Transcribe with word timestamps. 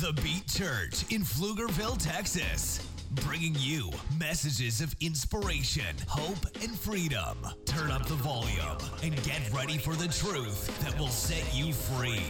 The 0.00 0.12
Beat 0.22 0.46
Church 0.46 1.12
in 1.12 1.22
Pflugerville, 1.22 1.98
Texas. 1.98 2.86
Bringing 3.26 3.56
you 3.58 3.90
messages 4.16 4.80
of 4.80 4.94
inspiration, 5.00 5.96
hope, 6.06 6.46
and 6.62 6.78
freedom. 6.78 7.36
Turn 7.64 7.90
up 7.90 8.06
the 8.06 8.14
volume 8.14 8.78
and 9.02 9.20
get 9.24 9.40
ready 9.52 9.76
for 9.76 9.96
the 9.96 10.06
truth 10.06 10.78
that 10.84 10.96
will 11.00 11.08
set 11.08 11.52
you 11.52 11.72
free. 11.72 12.22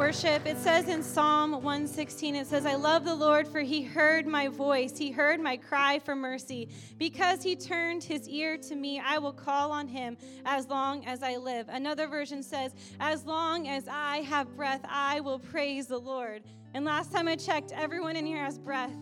Worship, 0.00 0.46
it 0.46 0.56
says 0.56 0.88
in 0.88 1.02
Psalm 1.02 1.52
116, 1.52 2.34
it 2.34 2.46
says, 2.46 2.64
I 2.64 2.74
love 2.74 3.04
the 3.04 3.14
Lord, 3.14 3.46
for 3.46 3.60
he 3.60 3.82
heard 3.82 4.26
my 4.26 4.48
voice. 4.48 4.96
He 4.96 5.10
heard 5.10 5.38
my 5.38 5.58
cry 5.58 5.98
for 5.98 6.16
mercy. 6.16 6.70
Because 6.96 7.42
he 7.42 7.54
turned 7.54 8.02
his 8.02 8.26
ear 8.26 8.56
to 8.56 8.76
me, 8.76 8.98
I 8.98 9.18
will 9.18 9.34
call 9.34 9.70
on 9.70 9.86
him 9.86 10.16
as 10.46 10.68
long 10.68 11.04
as 11.04 11.22
I 11.22 11.36
live. 11.36 11.68
Another 11.68 12.06
version 12.06 12.42
says, 12.42 12.72
As 12.98 13.26
long 13.26 13.68
as 13.68 13.88
I 13.88 14.22
have 14.22 14.56
breath, 14.56 14.80
I 14.88 15.20
will 15.20 15.38
praise 15.38 15.88
the 15.88 15.98
Lord. 15.98 16.44
And 16.72 16.86
last 16.86 17.12
time 17.12 17.28
I 17.28 17.36
checked, 17.36 17.70
everyone 17.72 18.16
in 18.16 18.24
here 18.24 18.42
has 18.42 18.58
breath. 18.58 18.96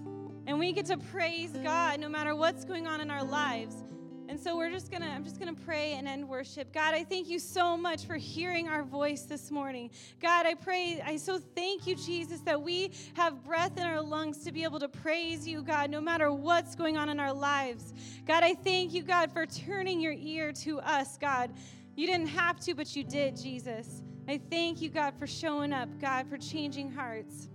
And 0.49 0.59
we 0.59 0.73
get 0.73 0.87
to 0.87 0.99
praise 0.99 1.53
God 1.63 2.01
no 2.01 2.09
matter 2.09 2.35
what's 2.35 2.65
going 2.65 2.89
on 2.89 3.01
in 3.01 3.09
our 3.09 3.23
lives. 3.23 3.85
And 4.29 4.39
so 4.39 4.59
we're 4.59 4.71
just 4.71 4.91
gonna, 4.91 5.07
I'm 5.07 5.25
just 5.25 5.41
gonna 5.41 5.55
pray 5.55 5.95
and 5.95 6.07
end 6.07 6.29
worship. 6.29 6.71
God, 6.75 6.93
I 6.93 7.03
thank 7.03 7.29
you 7.29 7.39
so 7.39 7.79
much 7.79 8.05
for 8.05 8.17
hearing 8.17 8.69
our 8.69 8.83
voice 8.83 9.23
this 9.23 9.51
morning. 9.51 9.91
God, 10.21 10.45
I 10.45 10.53
pray, 10.53 11.01
I 11.01 11.17
so 11.17 11.39
thank 11.39 11.87
you, 11.87 11.97
Jesus, 11.97 12.41
that 12.41 12.61
we 12.61 12.91
have 13.15 13.43
breath 13.43 13.79
in 13.79 13.85
our 13.85 14.03
lungs 14.03 14.45
to 14.45 14.53
be 14.53 14.65
able 14.65 14.81
to 14.81 14.89
praise 14.89 15.49
you, 15.49 15.63
God, 15.63 15.91
no 15.91 15.99
matter 15.99 16.31
what's 16.31 16.75
going 16.75 16.99
on 16.99 17.09
in 17.09 17.19
our 17.19 17.33
lives. 17.33 17.95
God, 18.27 18.45
I 18.45 18.53
thank 18.53 18.93
you, 18.93 19.03
God, 19.03 19.33
for 19.33 19.47
turning 19.47 19.99
your 19.99 20.15
ear 20.15 20.53
to 20.53 20.79
us, 20.81 21.17
God. 21.17 21.51
You 21.97 22.07
didn't 22.07 22.29
have 22.29 22.61
to, 22.61 22.75
but 22.75 22.95
you 22.95 23.05
did, 23.05 23.35
Jesus. 23.35 24.03
I 24.29 24.39
thank 24.51 24.83
you, 24.83 24.91
God, 24.91 25.15
for 25.19 25.27
showing 25.27 25.73
up, 25.73 25.89
God, 26.03 26.29
for 26.29 26.37
changing 26.37 26.93
hearts. 26.93 27.49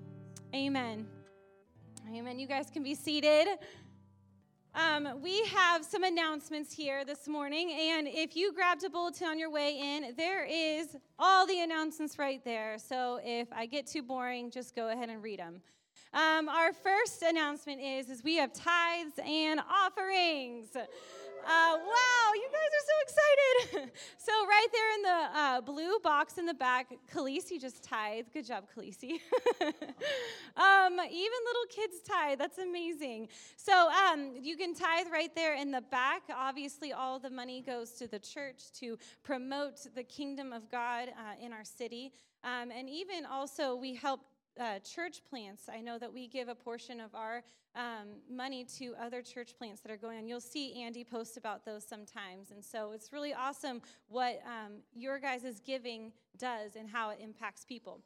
Amen. 0.55 1.05
Amen. 2.11 2.37
You 2.37 2.47
guys 2.47 2.69
can 2.71 2.83
be 2.83 2.95
seated. 2.95 3.47
Um, 4.75 5.21
we 5.21 5.43
have 5.53 5.85
some 5.85 6.03
announcements 6.03 6.73
here 6.73 7.05
this 7.05 7.27
morning, 7.27 7.71
and 7.71 8.07
if 8.07 8.35
you 8.35 8.51
grabbed 8.53 8.83
a 8.83 8.89
bulletin 8.89 9.27
on 9.27 9.37
your 9.37 9.51
way 9.51 9.77
in, 9.77 10.15
there 10.17 10.45
is 10.45 10.97
all 11.19 11.45
the 11.45 11.61
announcements 11.61 12.17
right 12.17 12.43
there. 12.43 12.79
So 12.79 13.19
if 13.23 13.53
I 13.53 13.67
get 13.67 13.85
too 13.85 14.01
boring, 14.01 14.49
just 14.49 14.75
go 14.75 14.89
ahead 14.89 15.09
and 15.09 15.21
read 15.21 15.37
them. 15.37 15.61
Um, 16.11 16.49
our 16.49 16.73
first 16.73 17.21
announcement 17.21 17.81
is, 17.81 18.09
is 18.09 18.23
we 18.23 18.37
have 18.37 18.51
tithes 18.51 19.19
and 19.23 19.59
offerings. 19.59 20.69
Uh, 21.45 21.75
wow, 21.77 22.31
you 22.35 22.47
guys 22.51 22.71
are 22.79 22.85
so 22.87 22.97
excited. 23.03 23.91
so, 24.17 24.31
right 24.47 24.67
there 24.71 24.95
in 24.95 25.01
the 25.01 25.39
uh, 25.39 25.61
blue 25.61 25.99
box 26.01 26.37
in 26.37 26.45
the 26.45 26.53
back, 26.53 26.87
Khaleesi 27.13 27.59
just 27.59 27.83
tithe. 27.83 28.27
Good 28.33 28.45
job, 28.45 28.63
Khaleesi. 28.73 29.19
um, 29.61 30.93
even 30.93 31.39
little 31.45 31.67
kids 31.69 31.97
tithe. 32.07 32.39
That's 32.39 32.59
amazing. 32.59 33.27
So, 33.57 33.89
um, 33.91 34.35
you 34.41 34.55
can 34.55 34.73
tithe 34.73 35.07
right 35.11 35.35
there 35.35 35.55
in 35.55 35.71
the 35.71 35.81
back. 35.81 36.23
Obviously, 36.33 36.93
all 36.93 37.19
the 37.19 37.29
money 37.29 37.61
goes 37.61 37.91
to 37.93 38.07
the 38.07 38.19
church 38.19 38.71
to 38.79 38.97
promote 39.23 39.85
the 39.95 40.03
kingdom 40.03 40.53
of 40.53 40.71
God 40.71 41.09
uh, 41.09 41.45
in 41.45 41.51
our 41.51 41.65
city. 41.65 42.13
Um, 42.45 42.71
and 42.71 42.89
even 42.89 43.25
also, 43.25 43.75
we 43.75 43.95
help 43.95 44.21
uh, 44.59 44.79
church 44.79 45.21
plants. 45.29 45.69
I 45.71 45.81
know 45.81 45.97
that 45.97 46.13
we 46.13 46.27
give 46.27 46.47
a 46.47 46.55
portion 46.55 46.99
of 46.99 47.13
our 47.15 47.43
um, 47.75 48.09
money 48.29 48.65
to 48.77 48.93
other 49.01 49.21
church 49.21 49.57
plants 49.57 49.81
that 49.81 49.91
are 49.91 49.97
going 49.97 50.17
on. 50.17 50.27
You'll 50.27 50.41
see 50.41 50.81
Andy 50.81 51.03
post 51.03 51.37
about 51.37 51.65
those 51.65 51.83
sometimes. 51.83 52.51
And 52.51 52.63
so 52.63 52.91
it's 52.91 53.11
really 53.11 53.33
awesome 53.33 53.81
what 54.07 54.41
um, 54.45 54.73
your 54.93 55.19
guys' 55.19 55.59
giving 55.65 56.11
does 56.37 56.75
and 56.75 56.89
how 56.89 57.09
it 57.09 57.19
impacts 57.19 57.65
people. 57.65 58.01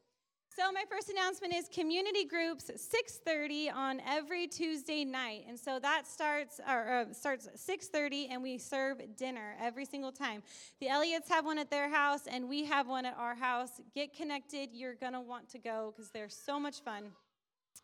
So 0.58 0.72
my 0.72 0.86
first 0.90 1.10
announcement 1.10 1.54
is 1.54 1.70
community 1.70 2.26
groups 2.26 2.72
6:30 2.76 3.70
on 3.70 4.00
every 4.00 4.48
Tuesday 4.48 5.06
night, 5.06 5.46
and 5.48 5.60
so 5.60 5.78
that 5.78 6.08
starts 6.08 6.60
or, 6.68 6.90
uh, 6.90 7.14
starts 7.14 7.48
6:30, 7.54 8.28
and 8.30 8.42
we 8.42 8.58
serve 8.58 9.16
dinner 9.16 9.56
every 9.60 9.86
single 9.86 10.12
time. 10.12 10.42
The 10.80 10.90
Elliots 10.90 11.30
have 11.30 11.46
one 11.46 11.60
at 11.60 11.70
their 11.70 11.90
house, 11.90 12.26
and 12.26 12.50
we 12.50 12.66
have 12.66 12.88
one 12.88 13.06
at 13.06 13.16
our 13.18 13.36
house. 13.36 13.80
Get 13.94 14.16
connected; 14.16 14.74
you're 14.74 14.96
gonna 14.96 15.22
want 15.22 15.48
to 15.50 15.60
go 15.60 15.94
because 15.96 16.10
they're 16.10 16.28
so 16.28 16.60
much 16.60 16.82
fun. 16.82 17.14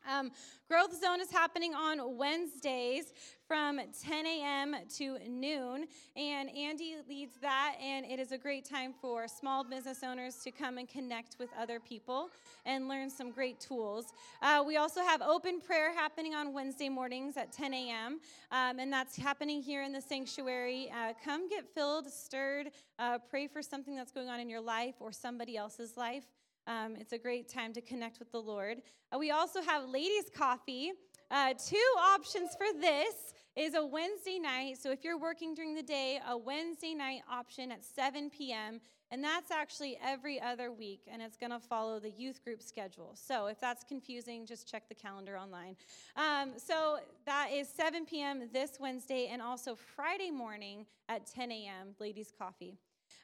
Um, 0.09 0.31
Growth 0.68 1.00
Zone 1.00 1.22
is 1.22 1.31
happening 1.31 1.74
on 1.74 2.18
Wednesdays 2.18 3.14
from 3.47 3.80
10 4.02 4.25
a.m. 4.25 4.75
to 4.97 5.18
noon, 5.30 5.86
and 6.16 6.50
Andy 6.50 6.96
leads 7.08 7.36
that, 7.41 7.75
and 7.81 8.06
it 8.06 8.19
is 8.19 8.31
a 8.31 8.38
great 8.38 8.66
time 8.66 8.94
for 9.00 9.28
small 9.28 9.64
business 9.64 10.03
owners 10.03 10.38
to 10.38 10.52
come 10.52 10.78
and 10.78 10.90
connect 10.90 11.36
with 11.40 11.50
other 11.59 11.80
people 11.80 12.30
and 12.66 12.88
learn 12.88 13.09
some 13.09 13.31
great 13.31 13.59
tools. 13.59 14.14
Uh, 14.41 14.64
we 14.66 14.78
also 14.78 15.02
have 15.02 15.22
open 15.22 15.59
prayer 15.59 15.94
happening 15.94 16.34
on 16.34 16.53
Wednesday 16.53 16.90
mornings 16.90 17.38
at 17.38 17.52
10 17.52 17.74
a.m., 17.74 18.20
um, 18.52 18.80
and 18.80 18.91
that's 18.91 19.16
happening 19.16 19.62
here 19.62 19.84
in 19.84 19.91
the 19.91 20.02
sanctuary. 20.02 20.91
Uh, 20.91 21.14
come 21.24 21.47
get 21.47 21.66
filled, 21.75 22.09
stirred, 22.09 22.72
uh, 23.00 23.20
pray 23.30 23.47
for 23.47 23.62
something 23.62 23.96
that's 23.96 24.12
going 24.12 24.30
on 24.30 24.40
in 24.40 24.50
your 24.50 24.62
life 24.62 24.96
or 25.00 25.12
somebody 25.12 25.56
else's 25.58 25.97
life. 25.97 26.24
Um, 26.68 26.96
it's 27.00 27.13
a 27.13 27.18
great 27.18 27.50
time 27.50 27.74
to 27.74 27.81
connect 27.81 28.19
with 28.19 28.31
the 28.31 28.41
Lord. 28.41 28.81
Uh, 29.13 29.18
we 29.18 29.31
also 29.31 29.62
have 29.62 29.90
ladies' 29.90 30.29
coffee. 30.35 30.94
Uh, 31.29 31.53
two 31.53 31.78
options 32.00 32.51
for 32.57 32.68
this 32.79 33.34
is 33.56 33.75
a 33.75 33.85
Wednesday 33.85 34.40
night. 34.40 34.78
So 34.78 34.91
if 34.91 35.03
you're 35.03 35.18
working 35.19 35.53
during 35.53 35.75
the 35.75 35.84
day, 35.84 36.19
a 36.28 36.38
Wednesday 36.38 36.94
night 36.94 37.22
option 37.29 37.72
at 37.72 37.84
7 37.84 38.29
p.m. 38.29 38.79
And 39.12 39.23
that's 39.23 39.52
actually 39.52 40.00
every 40.03 40.41
other 40.41 40.72
week, 40.72 41.02
and 41.07 41.22
it's 41.22 41.38
going 41.38 41.52
to 41.52 41.59
follow 41.59 42.00
the 42.00 42.09
youth 42.09 42.44
group 42.44 42.63
schedule. 42.63 43.12
So 43.13 43.46
if 43.46 43.59
that's 43.59 43.84
confusing, 43.84 44.47
just 44.47 44.68
check 44.68 44.90
the 44.90 44.96
calendar 44.96 45.38
online. 45.38 45.75
Um, 46.16 46.53
so 46.57 46.97
that 47.28 47.50
is 47.53 47.69
7 47.69 48.07
p.m. 48.07 48.50
this 48.52 48.72
Wednesday, 48.79 49.29
and 49.31 49.40
also 49.40 49.75
Friday 49.75 50.31
morning 50.31 50.88
at 51.09 51.28
10 51.28 51.52
a.m. 51.52 51.90
Ladies' 52.00 52.34
Coffee. 52.35 52.79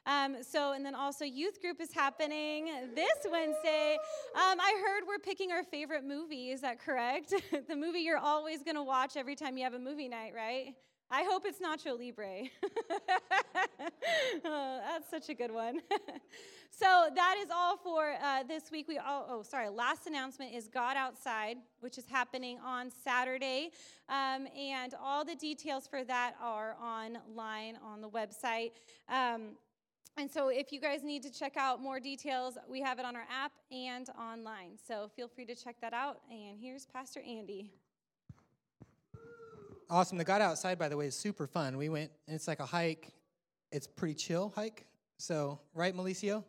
Um, 0.06 0.36
so, 0.42 0.72
and 0.72 0.84
then 0.84 0.94
also 0.94 1.24
youth 1.24 1.60
group 1.60 1.80
is 1.80 1.92
happening 1.92 2.70
this 2.94 3.30
Wednesday. 3.30 3.96
Um, 4.34 4.58
I 4.60 4.82
heard 4.86 5.04
we're 5.06 5.18
picking 5.18 5.52
our 5.52 5.62
favorite 5.62 6.04
movie. 6.04 6.50
Is 6.50 6.60
that 6.62 6.80
correct? 6.80 7.34
the 7.68 7.76
movie 7.76 8.00
you're 8.00 8.18
always 8.18 8.62
going 8.62 8.76
to 8.76 8.82
watch 8.82 9.16
every 9.16 9.36
time 9.36 9.56
you 9.56 9.64
have 9.64 9.74
a 9.74 9.78
movie 9.78 10.08
night, 10.08 10.32
right? 10.34 10.74
I 11.12 11.24
hope 11.24 11.42
it's 11.44 11.58
Nacho 11.58 11.98
Libre. 11.98 12.44
oh, 14.44 14.80
that's 14.86 15.10
such 15.10 15.28
a 15.28 15.34
good 15.34 15.50
one. 15.50 15.80
so 16.70 17.08
that 17.16 17.36
is 17.42 17.48
all 17.52 17.76
for 17.76 18.14
uh, 18.22 18.44
this 18.44 18.70
week. 18.70 18.86
We 18.86 18.98
all, 18.98 19.26
oh 19.28 19.42
sorry. 19.42 19.70
Last 19.70 20.06
announcement 20.06 20.54
is 20.54 20.68
God 20.68 20.96
Outside, 20.96 21.56
which 21.80 21.98
is 21.98 22.04
happening 22.08 22.60
on 22.64 22.92
Saturday, 23.02 23.70
um, 24.08 24.46
and 24.56 24.94
all 25.02 25.24
the 25.24 25.34
details 25.34 25.88
for 25.88 26.04
that 26.04 26.34
are 26.40 26.76
online 26.80 27.76
on 27.84 28.00
the 28.00 28.08
website. 28.08 28.70
Um, 29.08 29.56
and 30.16 30.30
so, 30.30 30.48
if 30.48 30.72
you 30.72 30.80
guys 30.80 31.02
need 31.02 31.22
to 31.22 31.30
check 31.30 31.56
out 31.56 31.80
more 31.80 32.00
details, 32.00 32.58
we 32.68 32.80
have 32.80 32.98
it 32.98 33.04
on 33.04 33.16
our 33.16 33.26
app 33.30 33.52
and 33.72 34.08
online. 34.18 34.72
So, 34.86 35.10
feel 35.16 35.28
free 35.28 35.46
to 35.46 35.54
check 35.54 35.76
that 35.80 35.92
out. 35.92 36.20
And 36.30 36.58
here's 36.60 36.86
Pastor 36.86 37.20
Andy. 37.20 37.72
Awesome. 39.88 40.18
The 40.18 40.24
God 40.24 40.40
outside, 40.40 40.78
by 40.78 40.88
the 40.88 40.96
way, 40.96 41.06
is 41.06 41.16
super 41.16 41.46
fun. 41.46 41.76
We 41.76 41.88
went, 41.88 42.10
and 42.28 42.34
it's 42.36 42.46
like 42.46 42.60
a 42.60 42.66
hike. 42.66 43.12
It's 43.72 43.86
pretty 43.86 44.14
chill 44.14 44.52
hike. 44.54 44.86
So, 45.18 45.58
right, 45.74 45.96
Malicio? 45.96 46.44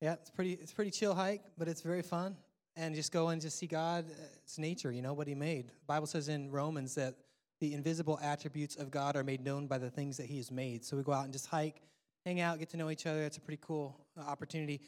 Yeah, 0.00 0.14
it's 0.14 0.30
pretty. 0.30 0.54
It's 0.54 0.72
pretty 0.72 0.90
chill 0.90 1.14
hike, 1.14 1.42
but 1.56 1.68
it's 1.68 1.82
very 1.82 2.02
fun. 2.02 2.36
And 2.76 2.94
just 2.94 3.12
go 3.12 3.28
and 3.28 3.40
just 3.40 3.58
see 3.58 3.66
God. 3.66 4.06
It's 4.42 4.58
nature, 4.58 4.90
you 4.90 5.02
know 5.02 5.12
what 5.12 5.28
He 5.28 5.34
made. 5.34 5.68
The 5.68 5.86
Bible 5.86 6.06
says 6.06 6.28
in 6.28 6.50
Romans 6.50 6.94
that 6.96 7.14
the 7.60 7.74
invisible 7.74 8.18
attributes 8.22 8.76
of 8.76 8.90
God 8.90 9.14
are 9.14 9.22
made 9.22 9.44
known 9.44 9.66
by 9.66 9.78
the 9.78 9.90
things 9.90 10.16
that 10.16 10.26
He 10.26 10.38
has 10.38 10.50
made. 10.50 10.84
So 10.84 10.96
we 10.96 11.02
go 11.02 11.12
out 11.12 11.24
and 11.24 11.32
just 11.32 11.46
hike, 11.46 11.82
hang 12.24 12.40
out, 12.40 12.58
get 12.58 12.70
to 12.70 12.76
know 12.76 12.90
each 12.90 13.06
other. 13.06 13.22
That's 13.22 13.36
a 13.36 13.40
pretty 13.40 13.60
cool 13.64 13.96
uh, 14.18 14.22
opportunity. 14.22 14.80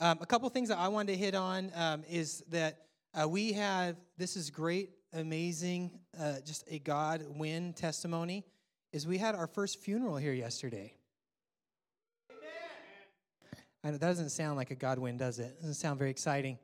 Um, 0.00 0.18
a 0.20 0.26
couple 0.26 0.48
things 0.48 0.68
that 0.68 0.78
I 0.78 0.88
wanted 0.88 1.12
to 1.12 1.18
hit 1.18 1.34
on 1.34 1.70
um, 1.74 2.04
is 2.08 2.42
that 2.50 2.86
uh, 3.20 3.28
we 3.28 3.52
have 3.54 3.96
this 4.16 4.36
is 4.36 4.50
great, 4.50 4.90
amazing, 5.12 5.90
uh, 6.18 6.34
just 6.44 6.64
a 6.70 6.78
God 6.78 7.24
win 7.28 7.72
testimony. 7.72 8.44
Is 8.92 9.06
we 9.06 9.18
had 9.18 9.34
our 9.34 9.46
first 9.46 9.80
funeral 9.80 10.16
here 10.16 10.32
yesterday. 10.32 10.94
I 13.84 13.88
know 13.90 13.98
that 13.98 14.06
doesn't 14.06 14.30
sound 14.30 14.56
like 14.56 14.70
a 14.70 14.74
God 14.74 14.98
win, 14.98 15.16
does 15.16 15.38
it? 15.38 15.42
it? 15.42 15.60
Doesn't 15.60 15.74
sound 15.74 15.98
very 15.98 16.10
exciting. 16.10 16.58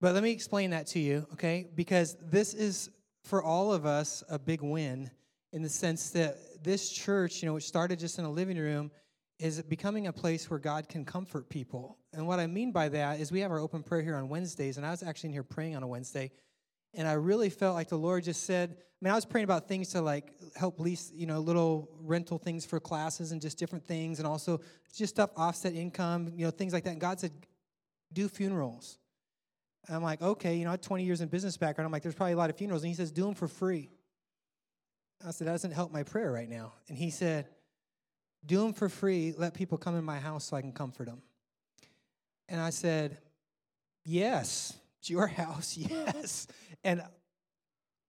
But 0.00 0.14
let 0.14 0.22
me 0.22 0.30
explain 0.30 0.70
that 0.70 0.86
to 0.88 0.98
you, 0.98 1.26
okay? 1.34 1.68
Because 1.74 2.16
this 2.22 2.54
is 2.54 2.90
for 3.22 3.42
all 3.42 3.72
of 3.72 3.86
us 3.86 4.22
a 4.28 4.38
big 4.38 4.62
win 4.62 5.10
in 5.52 5.62
the 5.62 5.68
sense 5.68 6.10
that 6.10 6.36
this 6.64 6.90
church, 6.90 7.42
you 7.42 7.46
know, 7.46 7.54
which 7.54 7.64
started 7.64 7.98
just 7.98 8.18
in 8.18 8.24
a 8.24 8.30
living 8.30 8.58
room, 8.58 8.90
is 9.38 9.60
becoming 9.62 10.06
a 10.06 10.12
place 10.12 10.48
where 10.48 10.60
God 10.60 10.88
can 10.88 11.04
comfort 11.04 11.48
people. 11.48 11.98
And 12.12 12.26
what 12.26 12.38
I 12.38 12.46
mean 12.46 12.70
by 12.72 12.88
that 12.90 13.20
is 13.20 13.32
we 13.32 13.40
have 13.40 13.50
our 13.50 13.58
open 13.58 13.82
prayer 13.82 14.02
here 14.02 14.16
on 14.16 14.28
Wednesdays, 14.28 14.76
and 14.76 14.86
I 14.86 14.90
was 14.90 15.02
actually 15.02 15.28
in 15.28 15.32
here 15.34 15.42
praying 15.42 15.76
on 15.76 15.82
a 15.82 15.88
Wednesday, 15.88 16.30
and 16.94 17.08
I 17.08 17.14
really 17.14 17.50
felt 17.50 17.74
like 17.74 17.88
the 17.88 17.98
Lord 17.98 18.24
just 18.24 18.44
said, 18.44 18.70
I 18.70 19.04
mean, 19.04 19.12
I 19.12 19.16
was 19.16 19.24
praying 19.24 19.44
about 19.44 19.66
things 19.66 19.88
to 19.90 20.00
like 20.00 20.32
help 20.56 20.78
lease, 20.78 21.10
you 21.14 21.26
know, 21.26 21.40
little 21.40 21.90
rental 22.00 22.38
things 22.38 22.64
for 22.64 22.78
classes 22.78 23.32
and 23.32 23.42
just 23.42 23.58
different 23.58 23.84
things, 23.84 24.18
and 24.18 24.26
also 24.26 24.60
just 24.94 25.14
stuff 25.14 25.30
offset 25.36 25.74
income, 25.74 26.32
you 26.34 26.44
know, 26.44 26.50
things 26.50 26.72
like 26.72 26.84
that. 26.84 26.90
And 26.90 27.00
God 27.00 27.18
said, 27.20 27.32
do 28.12 28.28
funerals. 28.28 28.98
And 29.86 29.96
I'm 29.96 30.02
like, 30.02 30.22
okay, 30.22 30.56
you 30.56 30.64
know, 30.64 30.70
I 30.70 30.74
had 30.74 30.82
20 30.82 31.04
years 31.04 31.20
in 31.20 31.28
business 31.28 31.56
background. 31.56 31.86
I'm 31.86 31.92
like, 31.92 32.02
there's 32.02 32.14
probably 32.14 32.32
a 32.32 32.36
lot 32.36 32.48
of 32.48 32.56
funerals. 32.56 32.82
And 32.82 32.88
he 32.88 32.94
says, 32.94 33.10
do 33.10 33.24
them 33.24 33.34
for 33.34 33.48
free. 33.48 33.90
I 35.26 35.30
said, 35.32 35.46
that 35.48 35.52
doesn't 35.52 35.72
help 35.72 35.92
my 35.92 36.04
prayer 36.04 36.30
right 36.30 36.48
now. 36.48 36.72
And 36.88 36.96
he 36.96 37.10
said, 37.10 37.48
do 38.46 38.62
them 38.62 38.72
for 38.72 38.88
free. 38.88 39.34
Let 39.36 39.54
people 39.54 39.78
come 39.78 39.96
in 39.96 40.04
my 40.04 40.18
house 40.18 40.44
so 40.44 40.56
I 40.56 40.60
can 40.60 40.72
comfort 40.72 41.06
them. 41.06 41.22
And 42.48 42.60
I 42.60 42.70
said, 42.70 43.18
yes, 44.04 44.74
it's 45.00 45.10
your 45.10 45.26
house, 45.42 45.76
yes. 45.76 46.46
And 46.82 47.02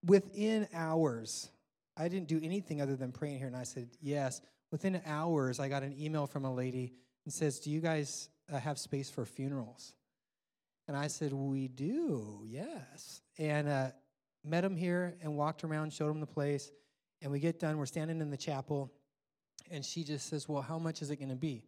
within 0.05 0.67
hours, 0.73 1.49
I 1.97 2.07
didn't 2.07 2.27
do 2.27 2.39
anything 2.43 2.81
other 2.81 2.95
than 2.95 3.11
praying 3.11 3.37
here. 3.37 3.47
And 3.47 3.55
I 3.55 3.63
said, 3.63 3.89
yes. 4.01 4.41
Within 4.71 5.01
hours, 5.05 5.59
I 5.59 5.69
got 5.69 5.83
an 5.83 5.95
email 5.97 6.27
from 6.27 6.45
a 6.45 6.53
lady 6.53 6.93
and 7.23 7.33
says, 7.33 7.59
do 7.59 7.69
you 7.71 7.79
guys 7.79 8.29
uh, 8.51 8.59
have 8.59 8.77
space 8.77 9.09
for 9.09 9.25
funerals? 9.25 9.93
And 10.87 10.95
I 10.95 11.07
said, 11.07 11.33
we 11.33 11.67
do, 11.67 12.43
yes. 12.45 13.21
And 13.39 13.67
uh, 13.67 13.91
met 14.43 14.63
him 14.63 14.75
here 14.75 15.15
and 15.21 15.35
walked 15.35 15.63
around, 15.63 15.93
showed 15.93 16.11
him 16.11 16.19
the 16.19 16.27
place. 16.27 16.71
And 17.21 17.31
we 17.31 17.39
get 17.39 17.59
done, 17.59 17.77
we're 17.77 17.85
standing 17.85 18.21
in 18.21 18.29
the 18.29 18.37
chapel, 18.37 18.91
and 19.71 19.83
she 19.83 20.03
just 20.03 20.27
says, 20.27 20.47
Well, 20.47 20.61
how 20.61 20.79
much 20.79 21.01
is 21.01 21.11
it 21.11 21.17
going 21.17 21.29
to 21.29 21.35
be? 21.35 21.63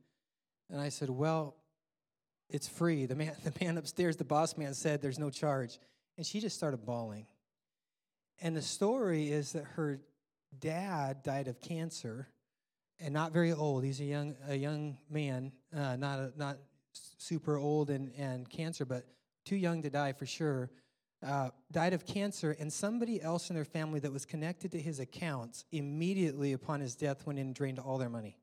And 0.70 0.80
I 0.80 0.90
said, 0.90 1.10
Well, 1.10 1.56
it's 2.50 2.68
free. 2.68 3.06
The 3.06 3.16
man, 3.16 3.34
the 3.44 3.54
man 3.64 3.78
upstairs, 3.78 4.16
the 4.16 4.24
boss 4.24 4.58
man 4.58 4.74
said 4.74 5.02
there's 5.02 5.20
no 5.20 5.30
charge. 5.30 5.80
And 6.18 6.26
she 6.26 6.40
just 6.40 6.56
started 6.56 6.86
bawling. 6.86 7.28
And 8.42 8.56
the 8.56 8.62
story 8.62 9.30
is 9.30 9.54
that 9.54 9.66
her 9.76 10.00
dad 10.60 11.24
died 11.24 11.48
of 11.48 11.60
cancer 11.60 12.28
and 13.00 13.14
not 13.14 13.32
very 13.32 13.54
old. 13.54 13.84
He's 13.84 14.00
a 14.00 14.06
young, 14.06 14.36
a 14.48 14.56
young 14.56 14.98
man, 15.10 15.52
uh, 15.76 15.96
not, 15.96 16.20
a, 16.20 16.34
not 16.36 16.58
super 17.18 17.58
old 17.58 17.90
and, 17.90 18.12
and 18.18 18.50
cancer, 18.50 18.86
but 18.86 19.06
too 19.46 19.56
young 19.56 19.82
to 19.84 19.90
die 19.90 20.14
for 20.14 20.26
sure 20.26 20.72
uh, 21.25 21.50
died 21.72 21.94
of 21.94 22.06
cancer, 22.06 22.56
and 22.60 22.72
somebody 22.72 23.22
else 23.22 23.50
in 23.50 23.56
their 23.56 23.66
family 23.66 24.00
that 24.00 24.14
was 24.14 24.25
connected 24.25 24.72
to 24.72 24.80
his 24.80 25.00
accounts 25.00 25.66
immediately 25.72 26.54
upon 26.54 26.80
his 26.80 26.96
death 26.96 27.25
went 27.25 27.40
in 27.40 27.48
and 27.48 27.56
drained 27.56 27.80
all 27.80 27.98
their 27.98 28.10
money. 28.10 28.38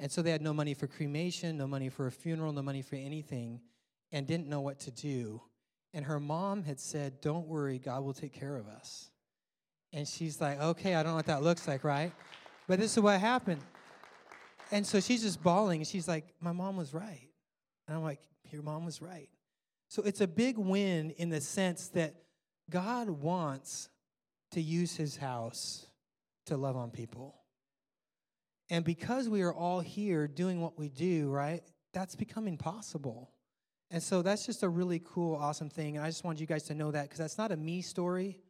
And 0.00 0.10
so 0.10 0.22
they 0.22 0.30
had 0.30 0.42
no 0.42 0.54
money 0.54 0.74
for 0.74 0.86
cremation, 0.86 1.58
no 1.58 1.66
money 1.66 1.88
for 1.88 2.06
a 2.06 2.12
funeral, 2.12 2.52
no 2.52 2.62
money 2.62 2.82
for 2.82 2.96
anything, 2.96 3.60
and 4.12 4.26
didn't 4.26 4.48
know 4.48 4.60
what 4.60 4.78
to 4.80 4.90
do. 4.90 5.42
And 5.92 6.04
her 6.04 6.20
mom 6.20 6.62
had 6.62 6.78
said, 6.78 7.20
Don't 7.20 7.46
worry, 7.46 7.78
God 7.78 8.04
will 8.04 8.14
take 8.14 8.32
care 8.32 8.56
of 8.56 8.68
us. 8.68 9.10
And 9.92 10.06
she's 10.06 10.40
like, 10.40 10.60
Okay, 10.60 10.94
I 10.94 11.02
don't 11.02 11.12
know 11.12 11.16
what 11.16 11.26
that 11.26 11.42
looks 11.42 11.66
like, 11.66 11.84
right? 11.84 12.12
But 12.68 12.78
this 12.78 12.96
is 12.96 13.02
what 13.02 13.20
happened. 13.20 13.60
And 14.70 14.86
so 14.86 15.00
she's 15.00 15.22
just 15.22 15.42
bawling, 15.42 15.82
she's 15.84 16.06
like, 16.06 16.26
My 16.40 16.52
mom 16.52 16.76
was 16.76 16.94
right. 16.94 17.28
And 17.86 17.96
I'm 17.96 18.04
like, 18.04 18.20
Your 18.50 18.62
mom 18.62 18.84
was 18.84 19.02
right. 19.02 19.28
So 19.88 20.02
it's 20.02 20.20
a 20.20 20.28
big 20.28 20.58
win 20.58 21.10
in 21.12 21.30
the 21.30 21.40
sense 21.40 21.88
that 21.88 22.14
God 22.70 23.08
wants 23.08 23.88
to 24.52 24.60
use 24.60 24.96
his 24.96 25.16
house 25.16 25.86
to 26.46 26.56
love 26.56 26.76
on 26.76 26.90
people. 26.90 27.36
And 28.70 28.84
because 28.84 29.28
we 29.28 29.42
are 29.42 29.52
all 29.52 29.80
here 29.80 30.28
doing 30.28 30.60
what 30.60 30.78
we 30.78 30.88
do, 30.88 31.30
right, 31.30 31.62
that's 31.94 32.14
becoming 32.14 32.58
possible. 32.58 33.30
And 33.90 34.02
so 34.02 34.20
that's 34.20 34.44
just 34.44 34.62
a 34.62 34.68
really 34.68 35.00
cool, 35.04 35.34
awesome 35.34 35.70
thing. 35.70 35.96
And 35.96 36.04
I 36.04 36.08
just 36.08 36.24
wanted 36.24 36.40
you 36.40 36.46
guys 36.46 36.64
to 36.64 36.74
know 36.74 36.90
that 36.90 37.04
because 37.04 37.18
that's 37.18 37.38
not 37.38 37.52
a 37.52 37.56
me 37.56 37.80
story. 37.80 38.40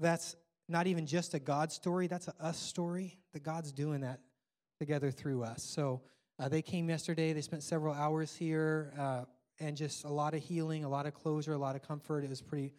That's 0.00 0.34
not 0.68 0.88
even 0.88 1.06
just 1.06 1.34
a 1.34 1.38
God 1.38 1.70
story. 1.70 2.08
That's 2.08 2.26
a 2.26 2.34
us 2.40 2.58
story 2.58 3.18
that 3.32 3.44
God's 3.44 3.70
doing 3.70 4.00
that 4.00 4.18
together 4.80 5.12
through 5.12 5.44
us. 5.44 5.62
So 5.62 6.02
uh, 6.40 6.48
they 6.48 6.62
came 6.62 6.88
yesterday. 6.88 7.32
They 7.32 7.40
spent 7.40 7.62
several 7.62 7.94
hours 7.94 8.34
here. 8.34 8.92
Uh, 8.98 9.24
and 9.60 9.76
just 9.76 10.04
a 10.04 10.08
lot 10.08 10.34
of 10.34 10.42
healing, 10.42 10.84
a 10.84 10.88
lot 10.88 11.06
of 11.06 11.14
closure, 11.14 11.52
a 11.52 11.58
lot 11.58 11.76
of 11.76 11.82
comfort. 11.82 12.24
It 12.24 12.30
was 12.30 12.42
pretty, 12.42 12.72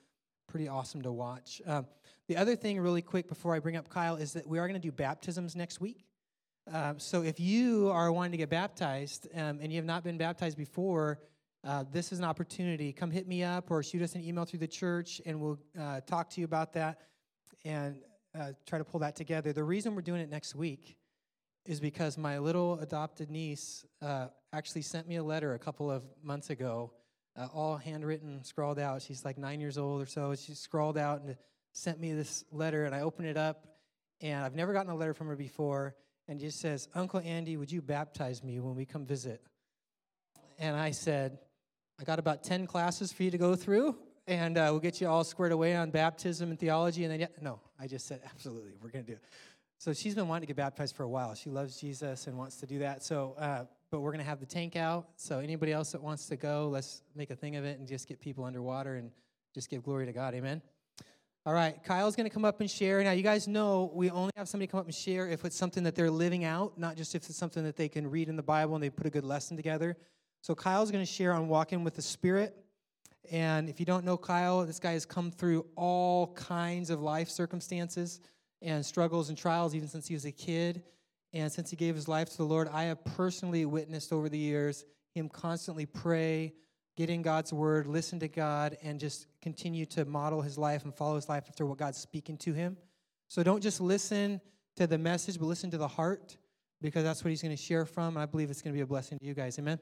pretty 0.48 0.68
awesome 0.68 1.02
to 1.04 1.12
watch. 1.12 1.62
Um, 1.66 1.88
the 2.28 2.38
other 2.38 2.56
thing, 2.56 2.80
really 2.80 3.02
quick, 3.02 3.28
before 3.28 3.56
I 3.56 3.60
bring 3.60 3.76
up 3.76 3.90
Kyle, 3.90 4.16
is 4.16 4.34
that 4.34 4.48
we 4.48 4.60
are 4.60 4.68
going 4.68 4.80
to 4.80 4.86
do 4.86 4.92
baptisms 4.92 5.56
next 5.56 5.80
week. 5.80 6.06
Um, 6.72 7.00
so 7.00 7.24
if 7.24 7.40
you 7.40 7.90
are 7.90 8.12
wanting 8.12 8.32
to 8.32 8.38
get 8.38 8.50
baptized 8.50 9.28
um, 9.34 9.60
and 9.62 9.72
you 9.72 9.78
have 9.78 9.86
not 9.86 10.04
been 10.04 10.18
baptized 10.18 10.58
before, 10.58 11.20
uh, 11.64 11.86
this 11.92 12.12
is 12.12 12.20
an 12.20 12.26
opportunity. 12.26 12.92
Come 12.92 13.12
hit 13.12 13.28
me 13.28 13.44
up 13.44 13.72
or 13.72 13.82
shoot 13.82 14.02
us 14.02 14.16
an 14.16 14.24
email 14.24 14.46
through 14.46 14.60
the 14.60 14.68
church, 14.68 15.22
and 15.26 15.40
we'll 15.40 15.60
uh, 15.80 16.02
talk 16.02 16.30
to 16.32 16.42
you 16.42 16.46
about 16.46 16.74
that 16.74 17.02
and 17.64 18.02
uh, 18.38 18.52
try 18.66 18.78
to 18.78 18.86
pull 18.86 19.00
that 19.00 19.16
together. 19.16 19.54
The 19.54 19.64
reason 19.64 19.96
we're 19.96 20.02
doing 20.02 20.22
it 20.22 20.30
next 20.30 20.56
week 20.56 20.98
is 21.68 21.82
because 21.82 22.18
my 22.18 22.38
little 22.40 22.80
adopted 22.80 23.30
niece 23.30 23.86
uh, 24.02 24.28
actually 24.54 24.82
sent 24.82 25.08
me 25.08 25.18
a 25.18 25.24
letter 25.24 25.54
a 25.54 25.60
couple 25.60 25.92
of 25.92 26.02
months 26.24 26.50
ago, 26.50 26.94
uh, 27.36 27.48
all 27.54 27.76
handwritten, 27.76 28.42
scrawled 28.44 28.80
out. 28.80 29.02
She's 29.02 29.26
like 29.26 29.38
nine 29.38 29.60
years 29.60 29.78
old 29.78 30.02
or 30.02 30.06
so. 30.06 30.34
She 30.34 30.54
scrawled 30.56 30.98
out 30.98 31.22
and 31.22 31.36
sent 31.74 32.00
me 32.00 32.14
this 32.14 32.46
letter, 32.54 32.86
and 32.86 32.96
I 32.96 33.02
opened 33.02 33.28
it 33.28 33.36
up, 33.36 33.68
and 34.22 34.44
I've 34.44 34.56
never 34.56 34.72
gotten 34.72 34.90
a 34.90 34.96
letter 34.96 35.14
from 35.14 35.28
her 35.28 35.36
before, 35.36 35.94
and 36.30 36.40
just 36.40 36.60
says, 36.60 36.88
Uncle 36.96 37.20
Andy, 37.20 37.58
would 37.58 37.72
you 37.72 37.82
baptize 37.82 38.44
me 38.44 38.62
when 38.62 38.76
we 38.76 38.86
come 38.86 39.06
visit? 39.06 39.42
And 40.58 40.76
I 40.76 40.92
said, 40.92 41.38
I 42.00 42.06
got 42.06 42.18
about 42.18 42.44
10 42.44 42.66
classes 42.66 43.12
for 43.12 43.24
you 43.24 43.32
to 43.32 43.38
go 43.38 43.56
through, 43.56 43.98
and 44.26 44.58
uh, 44.58 44.70
we'll 44.72 44.80
get 44.80 45.02
you 45.02 45.08
all 45.08 45.26
squared 45.26 45.52
away 45.52 45.76
on 45.76 45.92
baptism 45.92 46.50
and 46.50 46.58
theology. 46.58 47.04
And 47.04 47.12
then, 47.12 47.20
yeah, 47.20 47.28
no, 47.42 47.60
I 47.78 47.88
just 47.88 48.08
said, 48.08 48.22
absolutely, 48.26 48.72
we're 48.82 48.90
going 48.90 49.04
to 49.04 49.12
do 49.12 49.18
it. 49.18 49.24
So 49.80 49.94
she's 49.94 50.16
been 50.16 50.28
wanting 50.28 50.42
to 50.42 50.48
get 50.48 50.56
baptized 50.56 50.96
for 50.96 51.04
a 51.04 51.10
while. 51.10 51.36
She 51.36 51.52
loves 51.52 51.80
Jesus 51.80 52.26
and 52.26 52.36
wants 52.36 52.58
to 52.58 52.66
do 52.66 52.80
that. 52.80 53.04
So, 53.04 53.36
uh, 53.38 53.66
but 53.92 54.00
we're 54.00 54.12
going 54.12 54.24
to 54.24 54.30
have 54.30 54.40
the 54.40 54.46
tank 54.46 54.76
out. 54.76 55.10
So 55.18 55.38
anybody 55.38 55.72
else 55.72 55.92
that 55.92 56.02
wants 56.02 56.26
to 56.28 56.36
go, 56.36 56.68
let's 56.72 57.04
make 57.16 57.30
a 57.30 57.36
thing 57.36 57.58
of 57.58 57.64
it 57.64 57.78
and 57.78 57.88
just 57.88 58.08
get 58.08 58.20
people 58.20 58.44
underwater 58.44 58.96
and 58.96 59.12
just 59.54 59.70
give 59.70 59.84
glory 59.84 60.08
to 60.08 60.12
God. 60.12 60.34
Amen. 60.34 60.64
All 61.46 61.54
right, 61.54 61.82
Kyle's 61.84 62.16
going 62.16 62.28
to 62.28 62.34
come 62.34 62.44
up 62.44 62.60
and 62.60 62.70
share. 62.70 63.02
Now, 63.04 63.12
you 63.12 63.24
guys 63.24 63.48
know 63.48 63.92
we 63.94 64.10
only 64.10 64.32
have 64.36 64.50
somebody 64.50 64.68
come 64.68 64.82
up 64.82 64.88
and 64.88 64.96
share 64.96 65.30
if 65.30 65.46
it's 65.46 65.56
something 65.56 65.84
that 65.84 65.96
they're 65.96 66.12
living 66.12 66.44
out, 66.44 66.78
not 66.78 66.98
just 66.98 67.16
if 67.16 67.30
it's 67.30 67.38
something 67.38 67.64
that 67.64 67.78
they 67.78 67.88
can 67.88 68.10
read 68.10 68.28
in 68.28 68.36
the 68.36 68.44
Bible 68.44 68.76
and 68.76 68.84
they 68.84 68.90
put 68.90 69.06
a 69.06 69.10
good 69.10 69.24
lesson 69.24 69.56
together. 69.56 69.96
So, 70.42 70.56
Kyle's 70.56 70.92
going 70.92 71.06
to 71.06 71.10
share 71.12 71.32
on 71.32 71.48
walking 71.48 71.84
with 71.86 71.94
the 71.94 72.02
Spirit. 72.02 72.54
And 73.32 73.70
if 73.70 73.80
you 73.80 73.86
don't 73.86 74.04
know 74.04 74.18
Kyle, 74.18 74.66
this 74.66 74.80
guy 74.80 74.94
has 74.94 75.06
come 75.06 75.32
through 75.32 75.66
all 75.76 76.34
kinds 76.34 76.90
of 76.90 77.02
life 77.02 77.30
circumstances 77.30 78.20
and 78.62 78.86
struggles 78.86 79.30
and 79.30 79.38
trials 79.38 79.76
even 79.76 79.88
since 79.88 80.08
he 80.08 80.14
was 80.14 80.26
a 80.26 80.32
kid. 80.32 80.84
And 81.34 81.52
since 81.52 81.70
he 81.70 81.76
gave 81.76 81.96
his 81.96 82.08
life 82.08 82.30
to 82.30 82.38
the 82.38 82.46
Lord, 82.46 82.70
I 82.72 82.84
have 82.84 83.04
personally 83.04 83.66
witnessed 83.66 84.14
over 84.14 84.30
the 84.30 84.38
years 84.38 84.86
him 85.14 85.30
constantly 85.30 85.86
pray, 85.86 86.54
get 86.96 87.10
in 87.10 87.22
God's 87.22 87.52
word, 87.52 87.88
listen 87.88 88.20
to 88.20 88.28
God, 88.28 88.78
and 88.82 89.00
just 89.00 89.28
continue 89.42 89.86
to 89.88 90.06
model 90.06 90.42
his 90.42 90.58
life 90.58 90.84
and 90.84 90.94
follow 90.94 91.16
his 91.16 91.28
life 91.28 91.46
after 91.48 91.66
what 91.66 91.78
God's 91.78 91.98
speaking 91.98 92.38
to 92.38 92.54
him. 92.54 92.78
So 93.28 93.44
don't 93.44 93.62
just 93.62 93.82
listen 93.82 94.40
to 94.78 94.88
the 94.88 94.98
message, 94.98 95.40
but 95.40 95.46
listen 95.46 95.72
to 95.72 95.78
the 95.78 95.88
heart 95.88 96.38
because 96.82 97.04
that's 97.04 97.24
what 97.24 97.30
he's 97.30 97.42
going 97.42 97.56
to 97.56 97.62
share 97.62 97.86
from. 97.86 98.16
And 98.16 98.20
I 98.20 98.26
believe 98.26 98.50
it's 98.50 98.62
going 98.62 98.74
to 98.74 98.78
be 98.78 98.82
a 98.82 98.88
blessing 98.88 99.20
to 99.20 99.26
you 99.26 99.34
guys. 99.34 99.60
Amen. 99.60 99.80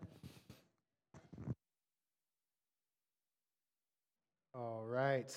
All 4.53 4.85
right. 4.87 5.35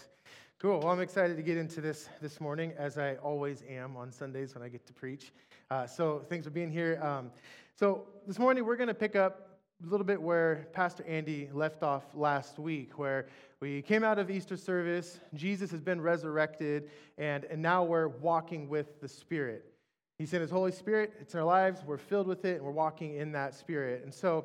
Cool. 0.61 0.81
Well, 0.81 0.89
I'm 0.89 1.01
excited 1.01 1.37
to 1.37 1.43
get 1.45 1.57
into 1.57 1.81
this 1.81 2.09
this 2.21 2.41
morning, 2.41 2.73
as 2.77 2.99
I 2.99 3.15
always 3.23 3.63
am 3.69 3.97
on 3.97 4.11
Sundays 4.11 4.57
when 4.57 4.65
I 4.65 4.69
get 4.69 4.85
to 4.89 4.93
preach. 4.93 5.31
Uh, 5.71 5.87
so 5.87 6.25
thanks 6.29 6.47
for 6.47 6.51
being 6.51 6.73
here. 6.73 7.01
Um, 7.01 7.31
so 7.77 8.09
this 8.27 8.41
morning 8.41 8.67
we're 8.67 8.75
going 8.75 8.89
to 8.89 8.95
pick 8.95 9.15
up 9.15 9.61
a 9.85 9.87
little 9.87 10.05
bit 10.05 10.21
where 10.21 10.67
Pastor 10.73 11.05
Andy 11.07 11.49
left 11.53 11.85
off 11.85 12.07
last 12.13 12.59
week, 12.59 12.99
where 12.99 13.29
we 13.61 13.83
came 13.83 14.03
out 14.03 14.19
of 14.19 14.33
Easter 14.33 14.57
service. 14.57 15.21
Jesus 15.33 15.71
has 15.71 15.81
been 15.81 16.01
resurrected, 16.01 16.91
and, 17.19 17.45
and 17.45 17.63
now 17.63 17.85
we're 17.85 18.09
walking 18.09 18.69
with 18.69 19.01
the 19.01 19.07
Spirit. 19.07 19.65
He 20.19 20.27
sent 20.27 20.41
His 20.41 20.51
Holy 20.51 20.73
Spirit. 20.73 21.13
It's 21.21 21.35
in 21.35 21.39
our 21.39 21.47
lives. 21.47 21.85
We're 21.87 21.99
filled 21.99 22.27
with 22.27 22.45
it, 22.45 22.57
and 22.57 22.65
we're 22.65 22.73
walking 22.73 23.15
in 23.15 23.31
that 23.31 23.55
Spirit. 23.55 24.03
And 24.03 24.13
so 24.13 24.45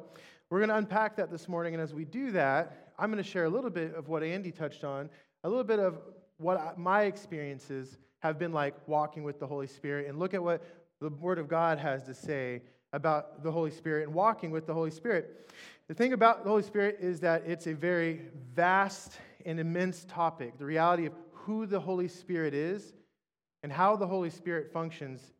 we're 0.51 0.60
going 0.60 0.70
to 0.70 0.77
unpack 0.77 1.15
that 1.15 1.32
this 1.32 1.50
morning. 1.50 1.74
And 1.74 1.82
as 1.82 1.91
we 1.91 2.05
do 2.05 2.29
that, 2.34 2.91
I'm 3.00 3.12
going 3.12 3.24
to 3.24 3.27
share 3.27 3.46
a 3.46 3.50
little 3.50 3.72
bit 3.72 3.96
of 3.96 4.10
what 4.10 4.22
Andy 4.22 4.51
touched 4.51 4.84
on 4.84 5.10
a 5.44 5.50
little 5.50 5.64
bit 5.64 5.80
of 5.80 6.00
what 6.38 6.78
my 6.78 7.04
experiences 7.04 7.98
have 8.20 8.40
been 8.40 8.54
like 8.54 8.76
walking 8.88 9.24
with 9.24 9.40
the 9.40 9.48
Holy 9.48 9.68
Spirit 9.68 10.08
and 10.08 10.18
look 10.18 10.34
at 10.34 10.44
what 10.44 10.64
the 11.02 11.10
Word 11.10 11.40
of 11.40 11.48
God 11.48 11.78
has 11.80 12.04
to 12.04 12.14
say 12.14 12.62
about 12.94 13.44
the 13.44 13.52
Holy 13.52 13.72
Spirit 13.72 14.08
and 14.08 14.14
walking 14.14 14.52
with 14.52 14.66
the 14.66 14.74
Holy 14.74 14.92
Spirit. 14.92 15.52
The 15.88 15.94
thing 15.94 16.14
about 16.14 16.44
the 16.44 16.50
Holy 16.50 16.64
Spirit 16.64 16.98
is 17.02 17.20
that 17.22 17.44
it's 17.46 17.68
a 17.68 17.74
very 17.74 18.22
vast 18.56 19.18
and 19.46 19.60
immense 19.60 20.06
topic. 20.06 20.58
The 20.58 20.66
reality 20.66 21.06
of 21.06 21.14
who 21.32 21.66
the 21.66 21.80
Holy 21.80 22.08
Spirit 22.08 22.54
is 22.54 22.94
and 23.64 23.72
how 23.72 23.96
the 23.96 24.08
Holy 24.08 24.30
Spirit 24.30 24.72
functions 24.72 25.34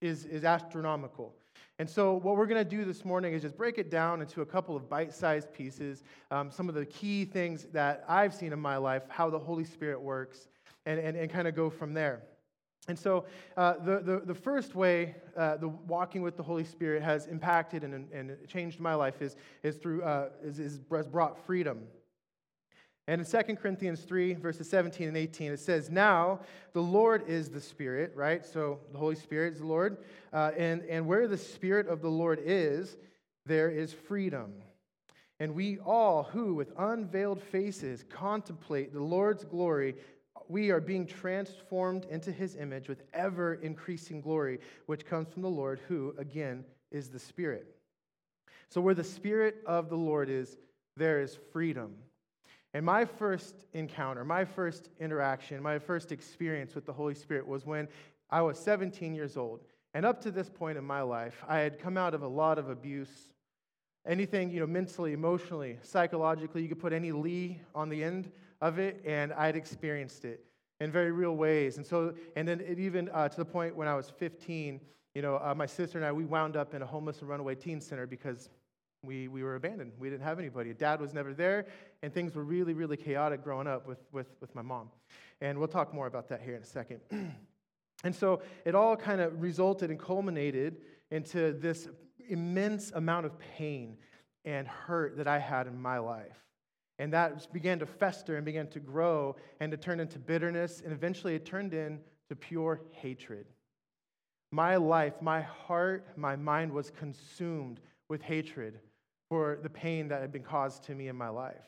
is, 0.00 0.24
is 0.26 0.44
astronomical. 0.44 1.34
And 1.82 1.90
so, 1.90 2.14
what 2.14 2.36
we're 2.36 2.46
going 2.46 2.64
to 2.64 2.76
do 2.76 2.84
this 2.84 3.04
morning 3.04 3.34
is 3.34 3.42
just 3.42 3.56
break 3.56 3.76
it 3.76 3.90
down 3.90 4.20
into 4.20 4.40
a 4.40 4.46
couple 4.46 4.76
of 4.76 4.88
bite 4.88 5.12
sized 5.12 5.52
pieces, 5.52 6.04
um, 6.30 6.48
some 6.48 6.68
of 6.68 6.76
the 6.76 6.86
key 6.86 7.24
things 7.24 7.66
that 7.72 8.04
I've 8.08 8.32
seen 8.32 8.52
in 8.52 8.60
my 8.60 8.76
life, 8.76 9.02
how 9.08 9.30
the 9.30 9.38
Holy 9.40 9.64
Spirit 9.64 10.00
works, 10.00 10.46
and, 10.86 11.00
and, 11.00 11.16
and 11.16 11.28
kind 11.28 11.48
of 11.48 11.56
go 11.56 11.68
from 11.70 11.92
there. 11.92 12.22
And 12.86 12.96
so, 12.96 13.24
uh, 13.56 13.78
the, 13.84 13.98
the, 13.98 14.22
the, 14.26 14.34
first 14.34 14.76
way 14.76 15.16
uh, 15.36 15.56
the 15.56 15.66
walking 15.66 16.22
with 16.22 16.36
the 16.36 16.44
Holy 16.44 16.62
Spirit 16.62 17.02
has 17.02 17.26
impacted 17.26 17.82
and, 17.82 18.08
and 18.12 18.36
changed 18.46 18.78
my 18.78 18.94
life 18.94 19.20
is, 19.20 19.34
is 19.64 19.74
through 19.74 20.04
uh, 20.04 20.28
is, 20.40 20.60
is 20.60 20.78
brought 20.78 21.44
freedom. 21.44 21.80
And 23.08 23.20
in 23.20 23.26
2 23.26 23.56
Corinthians 23.56 24.02
3, 24.02 24.34
verses 24.34 24.70
17 24.70 25.08
and 25.08 25.16
18, 25.16 25.52
it 25.52 25.60
says, 25.60 25.90
Now 25.90 26.40
the 26.72 26.82
Lord 26.82 27.24
is 27.26 27.48
the 27.48 27.60
Spirit, 27.60 28.12
right? 28.14 28.44
So 28.46 28.78
the 28.92 28.98
Holy 28.98 29.16
Spirit 29.16 29.54
is 29.54 29.58
the 29.58 29.66
Lord. 29.66 29.98
Uh, 30.32 30.52
and, 30.56 30.82
and 30.82 31.06
where 31.06 31.26
the 31.26 31.36
Spirit 31.36 31.88
of 31.88 32.00
the 32.00 32.08
Lord 32.08 32.40
is, 32.44 32.96
there 33.44 33.70
is 33.70 33.92
freedom. 33.92 34.52
And 35.40 35.56
we 35.56 35.78
all 35.80 36.22
who, 36.22 36.54
with 36.54 36.72
unveiled 36.78 37.42
faces, 37.42 38.04
contemplate 38.08 38.92
the 38.92 39.02
Lord's 39.02 39.44
glory, 39.44 39.96
we 40.48 40.70
are 40.70 40.80
being 40.80 41.06
transformed 41.06 42.04
into 42.04 42.30
his 42.30 42.54
image 42.54 42.88
with 42.88 43.02
ever 43.12 43.54
increasing 43.54 44.20
glory, 44.20 44.60
which 44.86 45.04
comes 45.04 45.28
from 45.28 45.42
the 45.42 45.48
Lord, 45.48 45.80
who, 45.88 46.14
again, 46.18 46.64
is 46.92 47.08
the 47.08 47.18
Spirit. 47.18 47.66
So 48.68 48.80
where 48.80 48.94
the 48.94 49.02
Spirit 49.02 49.56
of 49.66 49.88
the 49.88 49.96
Lord 49.96 50.28
is, 50.28 50.56
there 50.96 51.20
is 51.20 51.38
freedom. 51.52 51.94
And 52.74 52.86
my 52.86 53.04
first 53.04 53.64
encounter, 53.74 54.24
my 54.24 54.44
first 54.44 54.88
interaction, 54.98 55.62
my 55.62 55.78
first 55.78 56.10
experience 56.10 56.74
with 56.74 56.86
the 56.86 56.92
Holy 56.92 57.14
Spirit 57.14 57.46
was 57.46 57.66
when 57.66 57.88
I 58.30 58.40
was 58.40 58.58
17 58.58 59.14
years 59.14 59.36
old. 59.36 59.60
And 59.94 60.06
up 60.06 60.22
to 60.22 60.30
this 60.30 60.48
point 60.48 60.78
in 60.78 60.84
my 60.84 61.02
life, 61.02 61.44
I 61.46 61.58
had 61.58 61.78
come 61.78 61.98
out 61.98 62.14
of 62.14 62.22
a 62.22 62.28
lot 62.28 62.58
of 62.58 62.70
abuse. 62.70 63.28
Anything, 64.06 64.50
you 64.50 64.60
know, 64.60 64.66
mentally, 64.66 65.12
emotionally, 65.12 65.78
psychologically, 65.82 66.62
you 66.62 66.68
could 66.68 66.80
put 66.80 66.94
any 66.94 67.12
Lee 67.12 67.60
on 67.74 67.90
the 67.90 68.02
end 68.02 68.32
of 68.62 68.78
it, 68.78 69.02
and 69.04 69.34
I'd 69.34 69.54
experienced 69.54 70.24
it 70.24 70.44
in 70.80 70.90
very 70.90 71.12
real 71.12 71.36
ways. 71.36 71.76
And 71.76 71.86
so, 71.86 72.14
and 72.36 72.48
then 72.48 72.60
it 72.60 72.78
even 72.78 73.10
uh, 73.10 73.28
to 73.28 73.36
the 73.36 73.44
point 73.44 73.76
when 73.76 73.86
I 73.86 73.94
was 73.94 74.08
15, 74.08 74.80
you 75.14 75.22
know, 75.22 75.36
uh, 75.36 75.54
my 75.54 75.66
sister 75.66 75.98
and 75.98 76.06
I, 76.06 76.10
we 76.10 76.24
wound 76.24 76.56
up 76.56 76.72
in 76.72 76.80
a 76.80 76.86
homeless 76.86 77.20
and 77.20 77.28
runaway 77.28 77.54
teen 77.54 77.80
center 77.80 78.06
because 78.06 78.48
we, 79.02 79.28
we 79.28 79.42
were 79.42 79.56
abandoned. 79.56 79.92
We 79.98 80.10
didn't 80.10 80.22
have 80.22 80.38
anybody. 80.38 80.72
Dad 80.74 81.00
was 81.00 81.12
never 81.12 81.34
there, 81.34 81.66
and 82.02 82.12
things 82.12 82.34
were 82.34 82.44
really, 82.44 82.72
really 82.72 82.96
chaotic 82.96 83.42
growing 83.42 83.66
up 83.66 83.86
with, 83.86 83.98
with, 84.12 84.28
with 84.40 84.54
my 84.54 84.62
mom. 84.62 84.90
And 85.40 85.58
we'll 85.58 85.68
talk 85.68 85.92
more 85.92 86.06
about 86.06 86.28
that 86.28 86.40
here 86.40 86.54
in 86.54 86.62
a 86.62 86.66
second. 86.66 87.00
and 88.04 88.14
so 88.14 88.42
it 88.64 88.74
all 88.74 88.96
kind 88.96 89.20
of 89.20 89.42
resulted 89.42 89.90
and 89.90 89.98
culminated 89.98 90.76
into 91.10 91.52
this 91.52 91.88
immense 92.28 92.92
amount 92.92 93.26
of 93.26 93.38
pain 93.38 93.96
and 94.44 94.68
hurt 94.68 95.16
that 95.16 95.26
I 95.26 95.38
had 95.38 95.66
in 95.66 95.80
my 95.80 95.98
life. 95.98 96.38
And 96.98 97.12
that 97.12 97.52
began 97.52 97.80
to 97.80 97.86
fester 97.86 98.36
and 98.36 98.44
began 98.44 98.68
to 98.68 98.78
grow 98.80 99.34
and 99.58 99.72
to 99.72 99.76
turn 99.76 99.98
into 99.98 100.20
bitterness, 100.20 100.80
and 100.84 100.92
eventually 100.92 101.34
it 101.34 101.44
turned 101.44 101.74
into 101.74 102.00
pure 102.38 102.80
hatred. 102.92 103.46
My 104.52 104.76
life, 104.76 105.14
my 105.20 105.40
heart, 105.40 106.06
my 106.16 106.36
mind 106.36 106.70
was 106.70 106.90
consumed 106.90 107.80
with 108.08 108.22
hatred 108.22 108.78
for 109.32 109.58
the 109.62 109.70
pain 109.70 110.08
that 110.08 110.20
had 110.20 110.30
been 110.30 110.42
caused 110.42 110.84
to 110.84 110.94
me 110.94 111.08
in 111.08 111.16
my 111.16 111.30
life. 111.30 111.64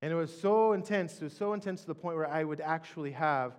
And 0.00 0.12
it 0.12 0.16
was 0.16 0.36
so 0.36 0.72
intense, 0.72 1.14
it 1.18 1.22
was 1.22 1.32
so 1.32 1.52
intense 1.52 1.82
to 1.82 1.86
the 1.86 1.94
point 1.94 2.16
where 2.16 2.28
I 2.28 2.42
would 2.42 2.60
actually 2.60 3.12
have 3.12 3.52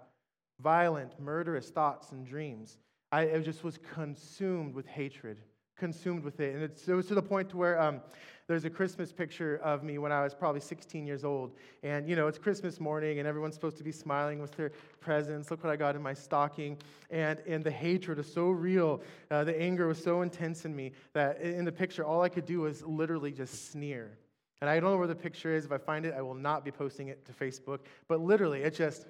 violent, 0.60 1.18
murderous 1.22 1.70
thoughts 1.70 2.12
and 2.12 2.28
dreams. 2.28 2.80
I 3.14 3.38
just 3.38 3.64
was 3.64 3.80
consumed 3.94 4.76
with 4.76 4.86
hatred, 4.88 5.40
consumed 5.78 6.26
with 6.26 6.42
it. 6.42 6.54
And 6.54 6.64
it 6.64 6.94
was 6.94 7.08
to 7.08 7.16
the 7.16 7.22
point 7.22 7.52
to 7.52 7.56
where 7.56 7.80
um, 7.80 8.02
there's 8.48 8.66
a 8.66 8.70
Christmas 8.70 9.14
picture 9.14 9.58
of 9.64 9.84
me 9.84 9.98
when 9.98 10.12
I 10.12 10.22
was 10.24 10.34
probably 10.34 10.60
16 10.60 11.08
years 11.08 11.24
old. 11.24 11.54
And, 11.82 12.10
you 12.10 12.16
know, 12.16 12.28
it's 12.28 12.38
Christmas 12.38 12.80
morning 12.80 13.20
and 13.20 13.28
everyone's 13.28 13.56
supposed 13.56 13.78
to 13.78 13.84
be 13.84 13.92
smiling 13.92 14.42
with 14.42 14.52
their 14.52 14.72
presents. 15.00 15.50
Look 15.50 15.64
what 15.64 15.72
I 15.72 15.78
got 15.78 15.96
in 15.96 16.02
my 16.02 16.14
stocking. 16.14 16.78
And, 17.10 17.40
and 17.48 17.64
the 17.64 17.72
hatred 17.72 18.20
is 18.20 18.32
so 18.32 18.50
real. 18.50 19.02
Uh, 19.32 19.46
the 19.46 19.60
anger 19.60 19.88
was 19.88 20.04
so 20.04 20.22
intense 20.22 20.66
in 20.66 20.76
me 20.76 20.92
that 21.14 21.40
in 21.42 21.64
the 21.64 21.72
picture, 21.72 22.04
all 22.04 22.22
I 22.22 22.30
could 22.30 22.46
do 22.46 22.62
was 22.62 22.84
literally 22.84 23.32
just 23.32 23.72
sneer. 23.72 24.18
And 24.60 24.70
I 24.70 24.80
don't 24.80 24.92
know 24.92 24.98
where 24.98 25.08
the 25.08 25.16
picture 25.16 25.56
is. 25.56 25.66
If 25.66 25.72
I 25.72 25.78
find 25.78 26.06
it, 26.06 26.14
I 26.18 26.22
will 26.22 26.36
not 26.36 26.66
be 26.66 26.72
posting 26.72 27.08
it 27.08 27.26
to 27.26 27.34
Facebook. 27.34 27.80
But 28.08 28.20
literally, 28.20 28.64
it 28.64 28.74
just, 28.74 29.08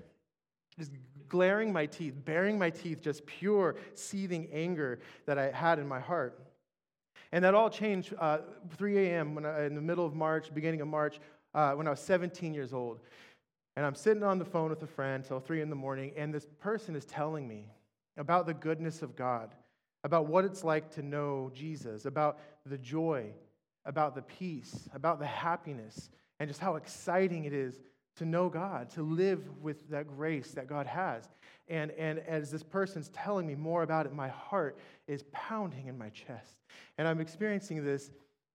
just 0.78 0.92
glaring 1.28 1.74
my 1.74 1.88
teeth, 1.88 2.14
baring 2.24 2.60
my 2.60 2.70
teeth, 2.70 3.02
just 3.02 3.26
pure 3.26 3.76
seething 3.96 4.48
anger 4.52 5.00
that 5.26 5.40
I 5.40 5.50
had 5.50 5.80
in 5.80 5.88
my 5.88 6.00
heart. 6.00 6.40
And 7.34 7.44
that 7.44 7.56
all 7.56 7.72
changed 7.72 8.14
uh, 8.20 8.38
3 8.78 9.08
a.m. 9.08 9.34
When 9.34 9.44
I, 9.44 9.66
in 9.66 9.74
the 9.74 9.82
middle 9.82 10.06
of 10.06 10.14
March, 10.14 10.54
beginning 10.54 10.82
of 10.82 10.88
March, 10.88 11.20
uh, 11.56 11.72
when 11.72 11.88
I 11.88 11.90
was 11.90 12.00
17 12.00 12.54
years 12.54 12.74
old. 12.74 13.00
And 13.76 13.84
I'm 13.84 13.96
sitting 13.96 14.22
on 14.22 14.38
the 14.38 14.46
phone 14.46 14.70
with 14.70 14.84
a 14.84 14.88
friend 14.88 15.26
till 15.26 15.40
3 15.40 15.62
in 15.62 15.72
the 15.72 15.76
morning, 15.76 16.14
and 16.16 16.32
this 16.32 16.46
person 16.60 16.96
is 16.96 17.06
telling 17.06 17.48
me 17.48 17.72
about 18.18 18.46
the 18.46 18.54
goodness 18.54 19.02
of 19.02 19.16
God, 19.16 19.50
about 20.04 20.28
what 20.28 20.46
it's 20.46 20.64
like 20.64 20.92
to 20.92 21.02
know 21.02 21.50
Jesus, 21.56 22.06
about 22.06 22.38
the 22.68 22.78
joy, 22.78 23.32
about 23.84 24.14
the 24.14 24.22
peace, 24.22 24.88
about 24.94 25.18
the 25.18 25.26
happiness, 25.26 26.12
and 26.40 26.48
just 26.48 26.60
how 26.60 26.76
exciting 26.76 27.46
it 27.46 27.54
is 27.54 27.80
to 28.18 28.26
know 28.26 28.50
God, 28.50 28.90
to 28.92 29.02
live 29.02 29.42
with 29.62 29.90
that 29.90 30.08
grace 30.08 30.52
that 30.52 30.68
God 30.68 30.86
has. 30.88 31.28
And, 31.68 31.92
and 31.92 32.20
as 32.20 32.52
this 32.52 32.64
person's 32.64 33.10
telling 33.10 33.48
me 33.48 33.56
more 33.56 33.84
about 33.84 34.06
it, 34.06 34.14
my 34.14 34.28
heart 34.28 34.78
is 35.08 35.24
pounding 35.32 35.88
in 35.88 35.98
my 35.98 36.10
chest. 36.10 36.58
And 36.98 37.08
I'm 37.08 37.22
experiencing 37.22 37.84
this, 37.84 38.12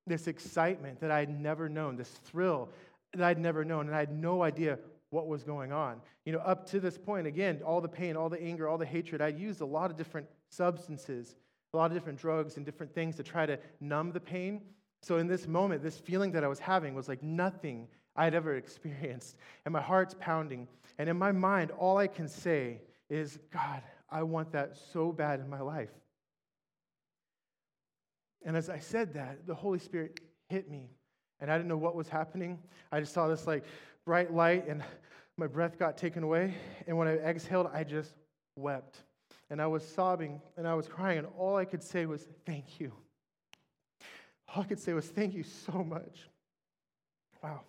this 0.07 0.29
excitement 0.29 1.00
that 1.00 1.11
I 1.11 1.21
had 1.21 1.31
never 1.31 1.69
known, 1.69 1.97
this 1.97 2.11
thrill 2.11 2.69
that 3.15 3.25
I'd 3.25 3.38
never 3.38 3.65
known, 3.65 3.87
and 3.87 3.97
I 3.97 4.00
had 4.00 4.12
no 4.12 4.43
idea 4.43 4.79
what 5.11 5.27
was 5.27 5.43
going 5.43 5.73
on. 5.73 6.00
You 6.27 6.33
know, 6.33 6.41
up 6.41 6.67
to 6.71 6.81
this 6.81 6.99
point, 6.99 7.27
again, 7.27 7.61
all 7.65 7.81
the 7.81 7.88
pain, 7.88 8.17
all 8.17 8.29
the 8.29 8.41
anger, 8.41 8.69
all 8.69 8.79
the 8.79 8.87
hatred, 8.87 9.23
I'd 9.23 9.38
used 9.38 9.61
a 9.61 9.67
lot 9.67 9.91
of 9.91 9.97
different 9.97 10.27
substances, 10.50 11.35
a 11.73 11.77
lot 11.77 11.87
of 11.87 11.93
different 11.97 12.19
drugs 12.19 12.57
and 12.57 12.67
different 12.67 12.95
things 12.95 13.17
to 13.17 13.23
try 13.23 13.47
to 13.47 13.59
numb 13.81 14.12
the 14.12 14.21
pain. 14.21 14.61
So 15.03 15.17
in 15.17 15.27
this 15.27 15.47
moment, 15.47 15.83
this 15.83 15.97
feeling 15.97 16.33
that 16.33 16.45
I 16.45 16.49
was 16.49 16.59
having 16.59 16.95
was 16.95 17.09
like 17.09 17.23
nothing 17.23 17.88
I'd 18.19 18.35
ever 18.35 18.57
experienced. 18.63 19.37
And 19.65 19.73
my 19.73 19.81
heart's 19.81 20.15
pounding. 20.21 20.69
And 20.99 21.09
in 21.09 21.17
my 21.17 21.33
mind, 21.33 21.71
all 21.71 21.97
I 21.97 22.09
can 22.09 22.29
say 22.29 22.83
is, 23.09 23.39
God, 23.51 23.83
I 24.11 24.23
want 24.23 24.53
that 24.53 24.77
so 24.93 25.13
bad 25.13 25.41
in 25.41 25.49
my 25.49 25.61
life. 25.61 25.91
And 28.45 28.57
as 28.57 28.69
I 28.69 28.79
said 28.79 29.15
that, 29.15 29.47
the 29.47 29.55
Holy 29.55 29.79
Spirit 29.79 30.21
hit 30.49 30.71
me. 30.71 30.91
And 31.41 31.51
I 31.51 31.57
didn't 31.57 31.69
know 31.69 31.77
what 31.77 31.95
was 31.95 32.09
happening. 32.09 32.59
I 32.91 33.01
just 33.01 33.13
saw 33.13 33.29
this 33.29 33.47
like 33.47 33.65
bright 34.05 34.33
light, 34.33 34.67
and 34.67 34.83
my 35.37 35.47
breath 35.47 35.79
got 35.79 35.97
taken 35.97 36.23
away. 36.23 36.55
And 36.87 36.97
when 36.97 37.07
I 37.07 37.17
exhaled, 37.19 37.69
I 37.73 37.85
just 37.85 38.15
wept. 38.57 39.05
And 39.51 39.63
I 39.63 39.67
was 39.67 39.87
sobbing 39.87 40.41
and 40.57 40.67
I 40.67 40.75
was 40.75 40.89
crying, 40.89 41.19
and 41.19 41.29
all 41.39 41.57
I 41.57 41.65
could 41.65 41.83
say 41.83 42.07
was, 42.07 42.27
Thank 42.45 42.81
you. 42.81 42.93
All 44.55 44.63
I 44.63 44.67
could 44.67 44.81
say 44.81 44.95
was, 44.95 45.07
Thank 45.07 45.35
you 45.35 45.43
so 45.43 45.85
much. 45.85 46.29
Wow. 47.43 47.61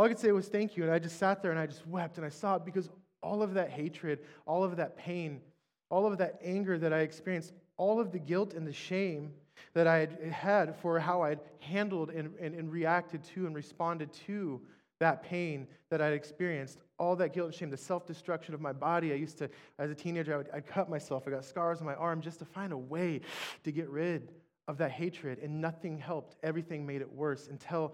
All 0.00 0.06
I 0.06 0.08
could 0.08 0.18
say 0.18 0.32
was, 0.32 0.48
Thank 0.48 0.78
you. 0.78 0.82
And 0.84 0.90
I 0.90 0.98
just 0.98 1.18
sat 1.18 1.42
there 1.42 1.50
and 1.50 1.60
I 1.60 1.66
just 1.66 1.86
wept 1.86 2.16
and 2.16 2.24
I 2.24 2.30
sobbed 2.30 2.64
because 2.64 2.88
all 3.22 3.42
of 3.42 3.52
that 3.52 3.68
hatred, 3.68 4.20
all 4.46 4.64
of 4.64 4.76
that 4.76 4.96
pain, 4.96 5.42
all 5.90 6.06
of 6.06 6.16
that 6.16 6.40
anger 6.42 6.78
that 6.78 6.90
I 6.90 7.00
experienced, 7.00 7.52
all 7.76 8.00
of 8.00 8.10
the 8.10 8.18
guilt 8.18 8.54
and 8.54 8.66
the 8.66 8.72
shame 8.72 9.30
that 9.74 9.86
I 9.86 9.98
had 9.98 10.18
had 10.32 10.76
for 10.76 10.98
how 10.98 11.20
I'd 11.20 11.40
handled 11.58 12.08
and, 12.08 12.32
and, 12.40 12.54
and 12.54 12.72
reacted 12.72 13.22
to 13.34 13.44
and 13.44 13.54
responded 13.54 14.10
to 14.24 14.62
that 15.00 15.22
pain 15.22 15.66
that 15.90 16.00
I'd 16.00 16.14
experienced, 16.14 16.78
all 16.98 17.14
that 17.16 17.34
guilt 17.34 17.48
and 17.48 17.54
shame, 17.54 17.68
the 17.68 17.76
self 17.76 18.06
destruction 18.06 18.54
of 18.54 18.60
my 18.62 18.72
body. 18.72 19.12
I 19.12 19.16
used 19.16 19.36
to, 19.36 19.50
as 19.78 19.90
a 19.90 19.94
teenager, 19.94 20.32
I 20.32 20.36
would, 20.38 20.48
I'd 20.54 20.66
cut 20.66 20.88
myself. 20.88 21.24
I 21.26 21.30
got 21.30 21.44
scars 21.44 21.80
on 21.80 21.84
my 21.84 21.94
arm 21.96 22.22
just 22.22 22.38
to 22.38 22.46
find 22.46 22.72
a 22.72 22.78
way 22.78 23.20
to 23.64 23.70
get 23.70 23.90
rid 23.90 24.30
of 24.66 24.78
that 24.78 24.92
hatred, 24.92 25.40
and 25.40 25.60
nothing 25.60 25.98
helped. 25.98 26.36
Everything 26.42 26.86
made 26.86 27.02
it 27.02 27.12
worse 27.12 27.48
until 27.48 27.92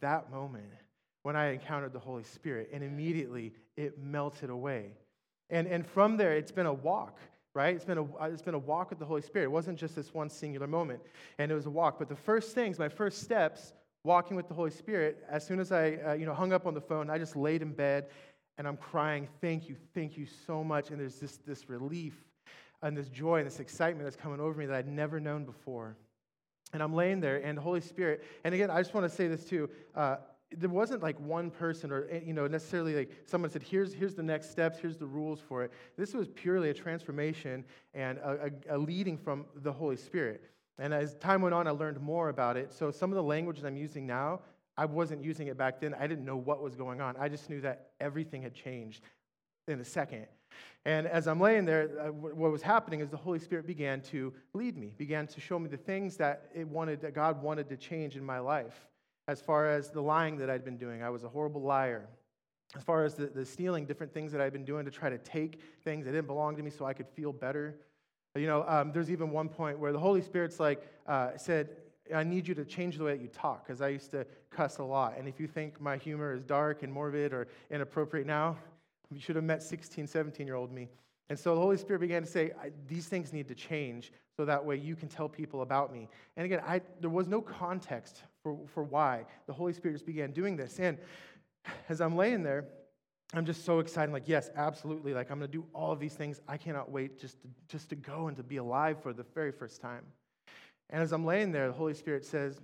that 0.00 0.30
moment 0.30 0.66
when 1.26 1.34
I 1.34 1.52
encountered 1.52 1.92
the 1.92 1.98
Holy 1.98 2.22
Spirit, 2.22 2.70
and 2.72 2.84
immediately 2.84 3.52
it 3.76 3.98
melted 3.98 4.48
away. 4.48 4.92
And, 5.50 5.66
and 5.66 5.84
from 5.84 6.16
there, 6.16 6.36
it's 6.36 6.52
been 6.52 6.66
a 6.66 6.72
walk 6.72 7.18
right? 7.52 7.74
It's 7.74 7.86
been, 7.86 7.96
a, 7.96 8.04
uh, 8.04 8.28
it's 8.30 8.42
been 8.42 8.52
a 8.52 8.58
walk 8.58 8.90
with 8.90 8.98
the 8.98 9.06
Holy 9.06 9.22
Spirit. 9.22 9.46
It 9.46 9.50
wasn't 9.50 9.78
just 9.78 9.96
this 9.96 10.12
one 10.12 10.28
singular 10.28 10.66
moment, 10.66 11.00
and 11.38 11.50
it 11.50 11.54
was 11.54 11.64
a 11.64 11.70
walk. 11.70 11.98
But 11.98 12.10
the 12.10 12.14
first 12.14 12.54
things, 12.54 12.78
my 12.78 12.90
first 12.90 13.22
steps, 13.22 13.72
walking 14.04 14.36
with 14.36 14.46
the 14.46 14.52
Holy 14.52 14.70
Spirit, 14.70 15.24
as 15.30 15.46
soon 15.46 15.58
as 15.58 15.72
I 15.72 15.94
uh, 16.06 16.12
you 16.12 16.26
know, 16.26 16.34
hung 16.34 16.52
up 16.52 16.66
on 16.66 16.74
the 16.74 16.82
phone, 16.82 17.08
I 17.08 17.16
just 17.16 17.34
laid 17.34 17.62
in 17.62 17.72
bed 17.72 18.08
and 18.58 18.68
I'm 18.68 18.76
crying, 18.76 19.26
Thank 19.40 19.70
you, 19.70 19.76
thank 19.94 20.18
you 20.18 20.26
so 20.46 20.62
much. 20.62 20.90
And 20.90 21.00
there's 21.00 21.18
this, 21.18 21.38
this 21.46 21.70
relief 21.70 22.14
and 22.82 22.94
this 22.94 23.08
joy 23.08 23.38
and 23.38 23.46
this 23.46 23.58
excitement 23.58 24.04
that's 24.04 24.16
coming 24.16 24.38
over 24.38 24.58
me 24.58 24.66
that 24.66 24.76
I'd 24.76 24.86
never 24.86 25.18
known 25.18 25.46
before. 25.46 25.96
And 26.74 26.82
I'm 26.82 26.94
laying 26.94 27.20
there, 27.20 27.38
and 27.38 27.56
the 27.56 27.62
Holy 27.62 27.80
Spirit, 27.80 28.22
and 28.44 28.54
again, 28.54 28.70
I 28.70 28.82
just 28.82 28.92
want 28.92 29.08
to 29.08 29.16
say 29.16 29.28
this 29.28 29.44
too. 29.44 29.70
Uh, 29.94 30.16
there 30.56 30.70
wasn't 30.70 31.02
like 31.02 31.18
one 31.20 31.50
person 31.50 31.90
or 31.90 32.06
eh, 32.10 32.20
you 32.24 32.32
know 32.32 32.46
necessarily 32.46 32.94
like 32.94 33.10
someone 33.26 33.50
said 33.50 33.62
here's 33.62 33.92
here's 33.92 34.14
the 34.14 34.22
next 34.22 34.50
steps 34.50 34.78
here's 34.78 34.96
the 34.96 35.06
rules 35.06 35.40
for 35.40 35.64
it 35.64 35.72
this 35.96 36.14
was 36.14 36.28
purely 36.28 36.70
a 36.70 36.74
transformation 36.74 37.64
and 37.94 38.18
a, 38.18 38.50
a, 38.70 38.76
a 38.76 38.78
leading 38.78 39.18
from 39.18 39.44
the 39.62 39.72
holy 39.72 39.96
spirit 39.96 40.42
And 40.78 40.92
as 40.92 41.14
time 41.14 41.40
went 41.42 41.54
on, 41.54 41.66
I 41.66 41.70
learned 41.70 42.00
more 42.00 42.28
about 42.28 42.56
it. 42.56 42.72
So 42.72 42.90
some 42.90 43.10
of 43.10 43.16
the 43.16 43.22
language 43.22 43.60
that 43.60 43.66
I'm 43.66 43.76
using 43.76 44.06
now, 44.06 44.40
I 44.76 44.84
wasn't 44.84 45.24
using 45.24 45.46
it 45.48 45.56
back 45.56 45.80
then. 45.80 45.94
I 45.94 46.06
didn't 46.06 46.24
know 46.24 46.36
what 46.36 46.62
was 46.62 46.76
going 46.76 47.00
on. 47.00 47.16
I 47.18 47.28
just 47.28 47.48
knew 47.48 47.60
that 47.62 47.90
everything 47.98 48.42
had 48.42 48.54
changed 48.54 49.02
in 49.68 49.80
a 49.80 49.84
second. 49.84 50.26
And 50.84 51.06
as 51.06 51.26
I'm 51.26 51.40
laying 51.40 51.64
there, 51.64 51.90
uh, 51.98 52.12
what 52.12 52.52
was 52.52 52.62
happening 52.62 53.00
is 53.00 53.08
the 53.08 53.16
Holy 53.16 53.38
Spirit 53.38 53.66
began 53.66 54.00
to 54.02 54.32
lead 54.52 54.76
me, 54.76 54.92
began 54.96 55.26
to 55.28 55.40
show 55.40 55.58
me 55.58 55.68
the 55.68 55.76
things 55.76 56.16
that 56.18 56.50
it 56.54 56.68
wanted, 56.68 57.00
that 57.00 57.14
God 57.14 57.42
wanted 57.42 57.68
to 57.70 57.76
change 57.76 58.16
in 58.16 58.24
my 58.24 58.38
life. 58.38 58.86
As 59.28 59.40
far 59.40 59.68
as 59.68 59.90
the 59.90 60.00
lying 60.00 60.36
that 60.38 60.48
I'd 60.48 60.64
been 60.64 60.76
doing, 60.76 61.02
I 61.02 61.10
was 61.10 61.24
a 61.24 61.28
horrible 61.28 61.62
liar. 61.62 62.08
As 62.76 62.82
far 62.82 63.04
as 63.04 63.14
the, 63.14 63.26
the 63.26 63.44
stealing, 63.44 63.86
different 63.86 64.12
things 64.12 64.32
that 64.32 64.40
I'd 64.40 64.52
been 64.52 64.64
doing 64.64 64.84
to 64.84 64.90
try 64.90 65.08
to 65.08 65.18
take 65.18 65.60
things 65.84 66.04
that 66.04 66.12
didn't 66.12 66.26
belong 66.26 66.56
to 66.56 66.62
me 66.62 66.70
so 66.70 66.84
I 66.84 66.92
could 66.92 67.08
feel 67.08 67.32
better. 67.32 67.76
You 68.34 68.46
know, 68.46 68.64
um, 68.68 68.92
there's 68.92 69.10
even 69.10 69.30
one 69.30 69.48
point 69.48 69.78
where 69.78 69.92
the 69.92 69.98
Holy 69.98 70.20
Spirit's 70.20 70.60
like, 70.60 70.82
uh, 71.06 71.36
said, 71.36 71.70
I 72.14 72.22
need 72.22 72.46
you 72.46 72.54
to 72.54 72.64
change 72.64 72.98
the 72.98 73.04
way 73.04 73.16
that 73.16 73.22
you 73.22 73.28
talk, 73.28 73.66
because 73.66 73.80
I 73.80 73.88
used 73.88 74.10
to 74.12 74.26
cuss 74.50 74.78
a 74.78 74.84
lot. 74.84 75.14
And 75.18 75.26
if 75.26 75.40
you 75.40 75.46
think 75.46 75.80
my 75.80 75.96
humor 75.96 76.34
is 76.34 76.42
dark 76.44 76.82
and 76.82 76.92
morbid 76.92 77.32
or 77.32 77.48
inappropriate 77.70 78.26
now, 78.26 78.56
you 79.10 79.20
should 79.20 79.36
have 79.36 79.44
met 79.44 79.62
16, 79.62 80.06
17 80.06 80.46
year 80.46 80.56
old 80.56 80.72
me. 80.72 80.88
And 81.28 81.38
so 81.38 81.54
the 81.54 81.60
Holy 81.60 81.76
Spirit 81.76 82.00
began 82.00 82.22
to 82.22 82.28
say, 82.28 82.52
These 82.86 83.06
things 83.06 83.32
need 83.32 83.48
to 83.48 83.54
change 83.54 84.12
so 84.36 84.44
that 84.44 84.64
way 84.64 84.76
you 84.76 84.94
can 84.94 85.08
tell 85.08 85.28
people 85.28 85.62
about 85.62 85.92
me. 85.92 86.08
And 86.36 86.44
again, 86.44 86.60
I, 86.66 86.80
there 87.00 87.10
was 87.10 87.26
no 87.26 87.40
context 87.40 88.22
for, 88.46 88.56
for 88.72 88.84
why. 88.84 89.24
The 89.48 89.52
Holy 89.52 89.72
Spirit 89.72 89.94
just 89.94 90.06
began 90.06 90.30
doing 90.30 90.56
this. 90.56 90.78
And 90.78 90.98
as 91.88 92.00
I'm 92.00 92.14
laying 92.14 92.44
there, 92.44 92.66
I'm 93.34 93.44
just 93.44 93.64
so 93.64 93.80
excited. 93.80 94.12
like, 94.12 94.28
yes, 94.28 94.50
absolutely. 94.54 95.12
Like, 95.12 95.32
I'm 95.32 95.40
going 95.40 95.50
to 95.50 95.58
do 95.58 95.66
all 95.74 95.90
of 95.90 95.98
these 95.98 96.14
things. 96.14 96.40
I 96.46 96.56
cannot 96.56 96.88
wait 96.88 97.18
just 97.18 97.42
to, 97.42 97.48
just 97.66 97.88
to 97.88 97.96
go 97.96 98.28
and 98.28 98.36
to 98.36 98.44
be 98.44 98.58
alive 98.58 99.02
for 99.02 99.12
the 99.12 99.24
very 99.34 99.50
first 99.50 99.80
time. 99.80 100.04
And 100.90 101.02
as 101.02 101.12
I'm 101.12 101.24
laying 101.24 101.50
there, 101.50 101.66
the 101.66 101.72
Holy 101.72 101.94
Spirit 101.94 102.24
says, 102.24 102.60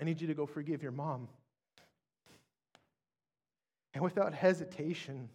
I 0.00 0.04
need 0.04 0.20
you 0.20 0.28
to 0.28 0.34
go 0.34 0.46
forgive 0.46 0.80
your 0.80 0.92
mom. 0.92 1.26
And 3.94 4.04
without 4.04 4.32
hesitation, 4.32 5.28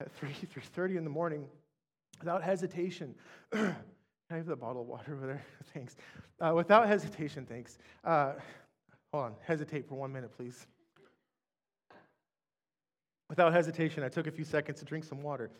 at 0.00 0.10
3, 0.10 0.30
3.30 0.30 0.96
in 0.96 1.04
the 1.04 1.10
morning, 1.10 1.46
without 2.18 2.42
hesitation, 2.42 3.14
I 3.52 3.74
have 4.30 4.46
the 4.46 4.56
bottle 4.56 4.82
of 4.82 4.88
water 4.88 5.14
over 5.14 5.26
there? 5.26 5.44
thanks. 5.74 5.94
Uh, 6.40 6.52
without 6.56 6.88
hesitation, 6.88 7.46
thanks. 7.46 7.78
Uh, 8.04 8.32
hold 9.16 9.32
on, 9.32 9.36
hesitate 9.46 9.88
for 9.88 9.94
one 9.94 10.12
minute, 10.12 10.30
please. 10.36 10.66
Without 13.30 13.50
hesitation, 13.50 14.02
I 14.02 14.10
took 14.10 14.26
a 14.26 14.30
few 14.30 14.44
seconds 14.44 14.78
to 14.80 14.84
drink 14.84 15.04
some 15.04 15.22
water. 15.22 15.50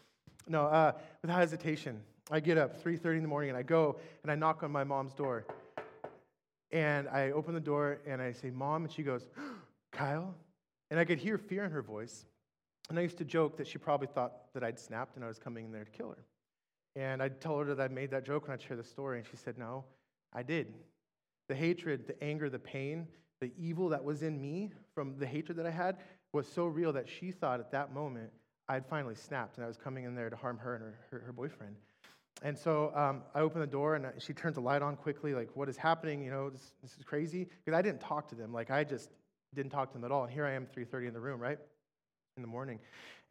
No, 0.47 0.67
uh, 0.67 0.93
without 1.23 1.39
hesitation, 1.39 2.03
I 2.31 2.41
get 2.41 2.59
up 2.59 2.77
3:30 2.83 3.17
in 3.17 3.23
the 3.23 3.29
morning 3.29 3.49
and 3.49 3.59
I 3.59 3.63
go 3.63 3.99
and 4.23 4.31
I 4.31 4.35
knock 4.35 4.63
on 4.63 4.71
my 4.71 4.85
mom's 4.85 5.15
door. 5.15 5.47
And 6.71 7.09
I 7.09 7.31
open 7.31 7.55
the 7.55 7.61
door 7.61 8.01
and 8.07 8.21
I 8.21 8.33
say, 8.33 8.51
"Mom," 8.51 8.85
and 8.85 8.93
she 8.93 9.03
goes, 9.03 9.27
"Kyle," 9.91 10.35
and 10.91 11.01
I 11.01 11.07
could 11.07 11.19
hear 11.19 11.39
fear 11.39 11.65
in 11.65 11.71
her 11.71 11.83
voice. 11.83 12.27
And 12.91 12.99
I 12.99 13.03
used 13.03 13.17
to 13.19 13.25
joke 13.25 13.57
that 13.57 13.67
she 13.67 13.79
probably 13.79 14.07
thought 14.07 14.53
that 14.53 14.63
I'd 14.63 14.79
snapped 14.79 15.17
and 15.17 15.25
I 15.25 15.29
was 15.29 15.39
coming 15.39 15.65
in 15.65 15.73
there 15.73 15.85
to 15.85 15.91
kill 15.91 16.11
her. 16.11 16.25
And 16.95 17.23
I'd 17.23 17.41
tell 17.41 17.59
her 17.59 17.75
that 17.75 17.81
I 17.81 17.89
made 17.89 18.11
that 18.11 18.27
joke 18.27 18.45
and 18.45 18.53
I'd 18.53 18.61
share 18.61 18.77
the 18.77 18.85
story, 18.85 19.19
and 19.19 19.27
she 19.27 19.37
said, 19.37 19.57
"No, 19.57 19.87
I 20.35 20.43
did." 20.43 20.75
The 21.49 21.55
hatred, 21.55 22.07
the 22.07 22.23
anger, 22.23 22.51
the 22.51 22.59
pain, 22.59 23.09
the 23.41 23.53
evil 23.59 23.91
that 23.91 24.03
was 24.03 24.23
in 24.23 24.41
me 24.41 24.73
from 24.95 25.19
the 25.19 25.27
hatred 25.27 25.59
that 25.59 25.67
I 25.67 25.71
had 25.71 25.97
was 26.33 26.47
so 26.47 26.67
real 26.67 26.93
that 26.95 27.09
she 27.09 27.31
thought 27.31 27.61
at 27.61 27.71
that 27.73 27.93
moment 27.93 28.31
I 28.69 28.75
had 28.75 28.87
finally 28.87 29.15
snapped 29.15 29.57
and 29.57 29.65
I 29.65 29.69
was 29.69 29.77
coming 29.77 30.05
in 30.05 30.15
there 30.15 30.31
to 30.31 30.37
harm 30.37 30.59
her 30.59 30.75
and 30.75 30.85
her, 30.85 30.99
her, 31.11 31.27
her 31.27 31.33
boyfriend. 31.33 31.77
And 32.43 32.59
so 32.59 32.93
um, 32.95 33.23
I 33.35 33.41
open 33.41 33.61
the 33.61 33.67
door 33.67 33.95
and 33.95 34.07
she 34.19 34.33
turns 34.33 34.57
the 34.57 34.61
light 34.61 34.83
on 34.83 34.97
quickly, 34.97 35.35
like, 35.35 35.49
what 35.55 35.69
is 35.69 35.77
happening? 35.77 36.23
You 36.23 36.31
know, 36.31 36.51
this, 36.51 36.73
this 36.83 36.97
is 36.99 37.05
crazy. 37.05 37.49
Because 37.65 37.79
I 37.79 37.83
didn't 37.83 38.01
talk 38.01 38.29
to 38.29 38.35
them. 38.35 38.53
Like, 38.53 38.71
I 38.71 38.85
just 38.85 39.11
didn't 39.55 39.71
talk 39.71 39.89
to 39.91 39.95
them 39.95 40.05
at 40.05 40.11
all. 40.11 40.25
And 40.25 40.33
here 40.33 40.45
I 40.45 40.53
am, 40.53 40.67
3.30 40.67 41.09
in 41.09 41.15
the 41.15 41.21
room, 41.21 41.41
right? 41.41 41.59
In 42.37 42.43
the 42.43 42.49
morning. 42.49 42.79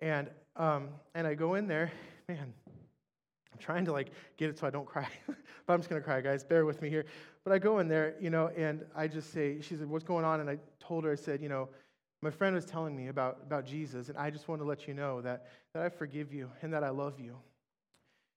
And, 0.02 0.30
um, 0.56 0.90
and 1.14 1.28
I 1.28 1.36
go 1.36 1.54
in 1.54 1.68
there, 1.68 1.92
man, 2.28 2.54
I'm 3.56 3.60
trying 3.60 3.86
to, 3.86 3.94
like, 3.94 4.12
get 4.36 4.50
it 4.50 4.60
so 4.60 4.68
I 4.68 4.70
don't 4.70 4.86
cry. 4.86 5.08
but 5.28 5.74
I'm 5.74 5.80
just 5.80 5.90
to 5.90 6.02
cry, 6.02 6.20
guys. 6.20 6.44
Bear 6.44 6.66
with 6.66 6.82
me 6.82 6.90
here. 6.90 7.06
But 7.46 7.54
I 7.54 7.58
go 7.58 7.80
in 7.80 7.88
there, 7.88 8.16
you 8.20 8.30
know, 8.30 8.50
and 8.58 8.84
I 8.94 9.08
just 9.08 9.32
say, 9.32 9.62
she 9.62 9.78
said, 9.78 9.90
what's 9.90 10.04
going 10.04 10.26
on? 10.26 10.42
And 10.42 10.50
I 10.50 10.58
told 10.82 11.06
her, 11.06 11.12
I 11.14 11.16
said, 11.16 11.42
you 11.42 11.48
know, 11.48 11.70
my 12.22 12.32
friend 12.32 12.54
was 12.54 12.66
telling 12.66 12.98
me 12.98 13.08
about, 13.08 13.38
about 13.46 13.66
Jesus, 13.66 14.10
and 14.10 14.18
I 14.18 14.30
just 14.30 14.50
want 14.50 14.60
to 14.60 14.68
let 14.68 14.90
you 14.90 14.94
know 14.94 15.22
that, 15.22 15.48
that 15.74 15.84
I 15.84 15.90
forgive 15.90 16.34
you 16.34 16.52
and 16.62 16.74
that 16.74 16.84
I 16.84 16.90
love 16.90 17.18
you. 17.18 17.38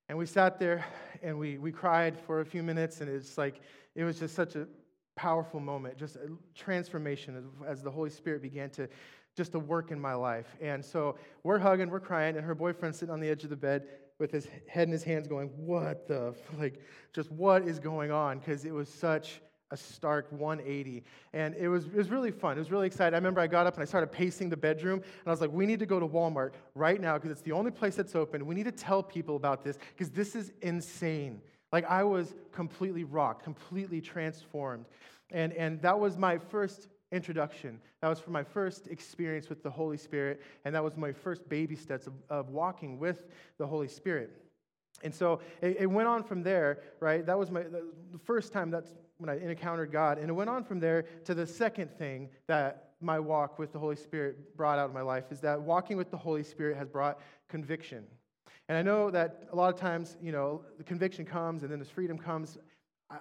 And 0.08 0.16
we 0.16 0.24
sat 0.24 0.60
there 0.60 0.84
and 1.20 1.36
we, 1.36 1.58
we 1.58 1.72
cried 1.72 2.16
for 2.16 2.40
a 2.40 2.44
few 2.44 2.62
minutes, 2.62 3.00
and 3.00 3.10
it's 3.10 3.36
like, 3.36 3.60
it 3.96 4.04
was 4.04 4.20
just 4.20 4.36
such 4.36 4.54
a 4.54 4.68
powerful 5.16 5.58
moment, 5.58 5.98
just 5.98 6.14
a 6.14 6.28
transformation 6.54 7.36
as, 7.36 7.44
as 7.66 7.82
the 7.82 7.90
Holy 7.90 8.10
Spirit 8.10 8.40
began 8.40 8.70
to 8.70 8.88
just 9.36 9.52
to 9.52 9.58
work 9.60 9.92
in 9.92 10.00
my 10.00 10.14
life. 10.14 10.56
And 10.60 10.84
so 10.84 11.16
we're 11.44 11.60
hugging, 11.60 11.90
we're 11.90 12.00
crying, 12.00 12.36
and 12.36 12.44
her 12.44 12.56
boyfriend's 12.56 12.98
sitting 12.98 13.12
on 13.12 13.20
the 13.20 13.28
edge 13.28 13.44
of 13.44 13.50
the 13.50 13.56
bed 13.56 13.86
with 14.18 14.30
his 14.32 14.48
head 14.66 14.88
in 14.88 14.92
his 14.92 15.04
hands 15.04 15.28
going, 15.28 15.48
What 15.56 16.06
the, 16.08 16.34
like, 16.58 16.80
just 17.12 17.30
what 17.30 17.62
is 17.62 17.78
going 17.78 18.10
on? 18.10 18.38
Because 18.38 18.64
it 18.64 18.72
was 18.72 18.88
such 18.88 19.40
a 19.70 19.76
stark 19.76 20.26
180. 20.32 21.04
And 21.32 21.54
it 21.54 21.68
was, 21.68 21.86
it 21.86 21.94
was 21.94 22.10
really 22.10 22.30
fun. 22.30 22.56
It 22.56 22.60
was 22.60 22.70
really 22.70 22.86
exciting. 22.86 23.14
I 23.14 23.18
remember 23.18 23.40
I 23.40 23.46
got 23.46 23.66
up 23.66 23.74
and 23.74 23.82
I 23.82 23.86
started 23.86 24.10
pacing 24.10 24.48
the 24.48 24.56
bedroom, 24.56 25.00
and 25.00 25.26
I 25.26 25.30
was 25.30 25.40
like, 25.40 25.52
we 25.52 25.66
need 25.66 25.78
to 25.80 25.86
go 25.86 26.00
to 26.00 26.06
Walmart 26.06 26.52
right 26.74 27.00
now 27.00 27.14
because 27.14 27.30
it's 27.30 27.42
the 27.42 27.52
only 27.52 27.70
place 27.70 27.94
that's 27.94 28.14
open. 28.14 28.46
We 28.46 28.54
need 28.54 28.64
to 28.64 28.72
tell 28.72 29.02
people 29.02 29.36
about 29.36 29.64
this 29.64 29.78
because 29.90 30.10
this 30.10 30.34
is 30.34 30.52
insane. 30.62 31.40
Like, 31.70 31.84
I 31.84 32.02
was 32.02 32.34
completely 32.52 33.04
rocked, 33.04 33.44
completely 33.44 34.00
transformed. 34.00 34.86
And, 35.30 35.52
and 35.52 35.82
that 35.82 35.98
was 35.98 36.16
my 36.16 36.38
first 36.38 36.88
introduction. 37.12 37.80
That 38.02 38.08
was 38.08 38.20
for 38.20 38.30
my 38.30 38.42
first 38.42 38.86
experience 38.88 39.48
with 39.48 39.62
the 39.62 39.70
Holy 39.70 39.96
Spirit, 39.96 40.42
and 40.64 40.74
that 40.74 40.84
was 40.84 40.96
my 40.96 41.12
first 41.12 41.48
baby 41.48 41.76
steps 41.76 42.06
of, 42.06 42.14
of 42.28 42.50
walking 42.50 42.98
with 42.98 43.26
the 43.58 43.66
Holy 43.66 43.88
Spirit. 43.88 44.30
And 45.02 45.14
so 45.14 45.40
it, 45.62 45.76
it, 45.80 45.86
went 45.86 46.08
on 46.08 46.24
from 46.24 46.42
there, 46.42 46.80
right? 47.00 47.24
That 47.24 47.38
was 47.38 47.50
my 47.50 47.62
the 47.62 48.18
first 48.24 48.52
time 48.52 48.70
that's 48.70 48.94
when 49.18 49.30
I 49.30 49.38
encountered 49.38 49.92
God. 49.92 50.18
And 50.18 50.28
it 50.28 50.32
went 50.32 50.50
on 50.50 50.64
from 50.64 50.80
there 50.80 51.04
to 51.24 51.34
the 51.34 51.46
second 51.46 51.90
thing 51.98 52.28
that 52.46 52.90
my 53.00 53.20
walk 53.20 53.58
with 53.58 53.72
the 53.72 53.78
Holy 53.78 53.96
Spirit 53.96 54.56
brought 54.56 54.78
out 54.78 54.86
of 54.86 54.94
my 54.94 55.02
life 55.02 55.24
is 55.30 55.40
that 55.40 55.60
walking 55.60 55.96
with 55.96 56.10
the 56.10 56.16
Holy 56.16 56.42
Spirit 56.42 56.76
has 56.76 56.88
brought 56.88 57.20
conviction. 57.48 58.04
And 58.68 58.76
I 58.76 58.82
know 58.82 59.10
that 59.10 59.48
a 59.52 59.56
lot 59.56 59.72
of 59.72 59.80
times, 59.80 60.16
you 60.20 60.32
know, 60.32 60.62
the 60.78 60.84
conviction 60.84 61.24
comes 61.24 61.62
and 61.62 61.70
then 61.70 61.78
this 61.78 61.90
freedom 61.90 62.18
comes. 62.18 62.58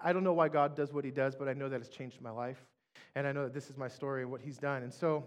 I 0.03 0.11
don't 0.11 0.23
know 0.23 0.33
why 0.33 0.49
God 0.49 0.75
does 0.75 0.93
what 0.93 1.05
he 1.05 1.11
does, 1.11 1.35
but 1.35 1.47
I 1.47 1.53
know 1.53 1.69
that 1.69 1.79
it's 1.79 1.89
changed 1.89 2.19
my 2.21 2.31
life. 2.31 2.57
And 3.15 3.27
I 3.27 3.31
know 3.31 3.43
that 3.43 3.53
this 3.53 3.69
is 3.69 3.77
my 3.77 3.87
story 3.87 4.21
and 4.21 4.31
what 4.31 4.41
he's 4.41 4.57
done. 4.57 4.83
And 4.83 4.93
so, 4.93 5.23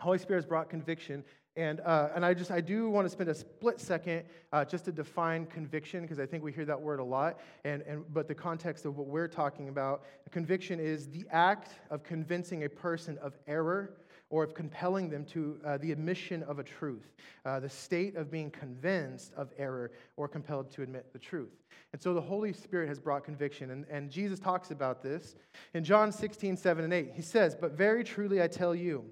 Holy 0.00 0.18
Spirit 0.18 0.38
has 0.40 0.46
brought 0.46 0.68
conviction. 0.68 1.24
And, 1.56 1.80
uh, 1.80 2.08
and 2.16 2.24
I 2.24 2.34
just, 2.34 2.50
I 2.50 2.60
do 2.60 2.90
want 2.90 3.04
to 3.04 3.08
spend 3.08 3.30
a 3.30 3.34
split 3.34 3.80
second 3.80 4.24
uh, 4.52 4.64
just 4.64 4.84
to 4.86 4.92
define 4.92 5.46
conviction, 5.46 6.02
because 6.02 6.18
I 6.18 6.26
think 6.26 6.42
we 6.42 6.50
hear 6.50 6.64
that 6.64 6.80
word 6.80 6.98
a 6.98 7.04
lot. 7.04 7.38
And, 7.64 7.82
and, 7.82 8.04
but 8.12 8.26
the 8.26 8.34
context 8.34 8.86
of 8.86 8.96
what 8.98 9.06
we're 9.06 9.28
talking 9.28 9.68
about, 9.68 10.02
conviction 10.32 10.80
is 10.80 11.08
the 11.08 11.24
act 11.30 11.74
of 11.90 12.02
convincing 12.02 12.64
a 12.64 12.68
person 12.68 13.18
of 13.18 13.38
error 13.46 13.94
or 14.34 14.42
of 14.42 14.52
compelling 14.52 15.08
them 15.08 15.24
to 15.24 15.60
uh, 15.64 15.78
the 15.78 15.92
admission 15.92 16.42
of 16.42 16.58
a 16.58 16.64
truth, 16.64 17.14
uh, 17.44 17.60
the 17.60 17.68
state 17.68 18.16
of 18.16 18.32
being 18.32 18.50
convinced 18.50 19.32
of 19.36 19.52
error 19.58 19.92
or 20.16 20.26
compelled 20.26 20.68
to 20.72 20.82
admit 20.82 21.12
the 21.12 21.18
truth. 21.20 21.62
And 21.92 22.02
so 22.02 22.12
the 22.12 22.20
Holy 22.20 22.52
Spirit 22.52 22.88
has 22.88 22.98
brought 22.98 23.22
conviction. 23.22 23.70
And, 23.70 23.86
and 23.88 24.10
Jesus 24.10 24.40
talks 24.40 24.72
about 24.72 25.04
this 25.04 25.36
in 25.72 25.84
John 25.84 26.10
16, 26.10 26.56
7 26.56 26.82
and 26.82 26.92
8. 26.92 27.12
He 27.14 27.22
says, 27.22 27.54
But 27.54 27.74
very 27.78 28.02
truly 28.02 28.42
I 28.42 28.48
tell 28.48 28.74
you, 28.74 29.04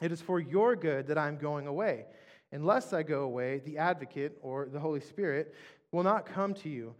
it 0.00 0.12
is 0.12 0.20
for 0.20 0.38
your 0.38 0.76
good 0.76 1.08
that 1.08 1.18
I'm 1.18 1.38
going 1.38 1.66
away. 1.66 2.06
Unless 2.52 2.92
I 2.92 3.02
go 3.02 3.22
away, 3.22 3.62
the 3.64 3.78
advocate, 3.78 4.38
or 4.42 4.68
the 4.72 4.78
Holy 4.78 5.00
Spirit, 5.00 5.56
will 5.90 6.04
not 6.04 6.24
come 6.24 6.54
to 6.54 6.68
you. 6.68 6.94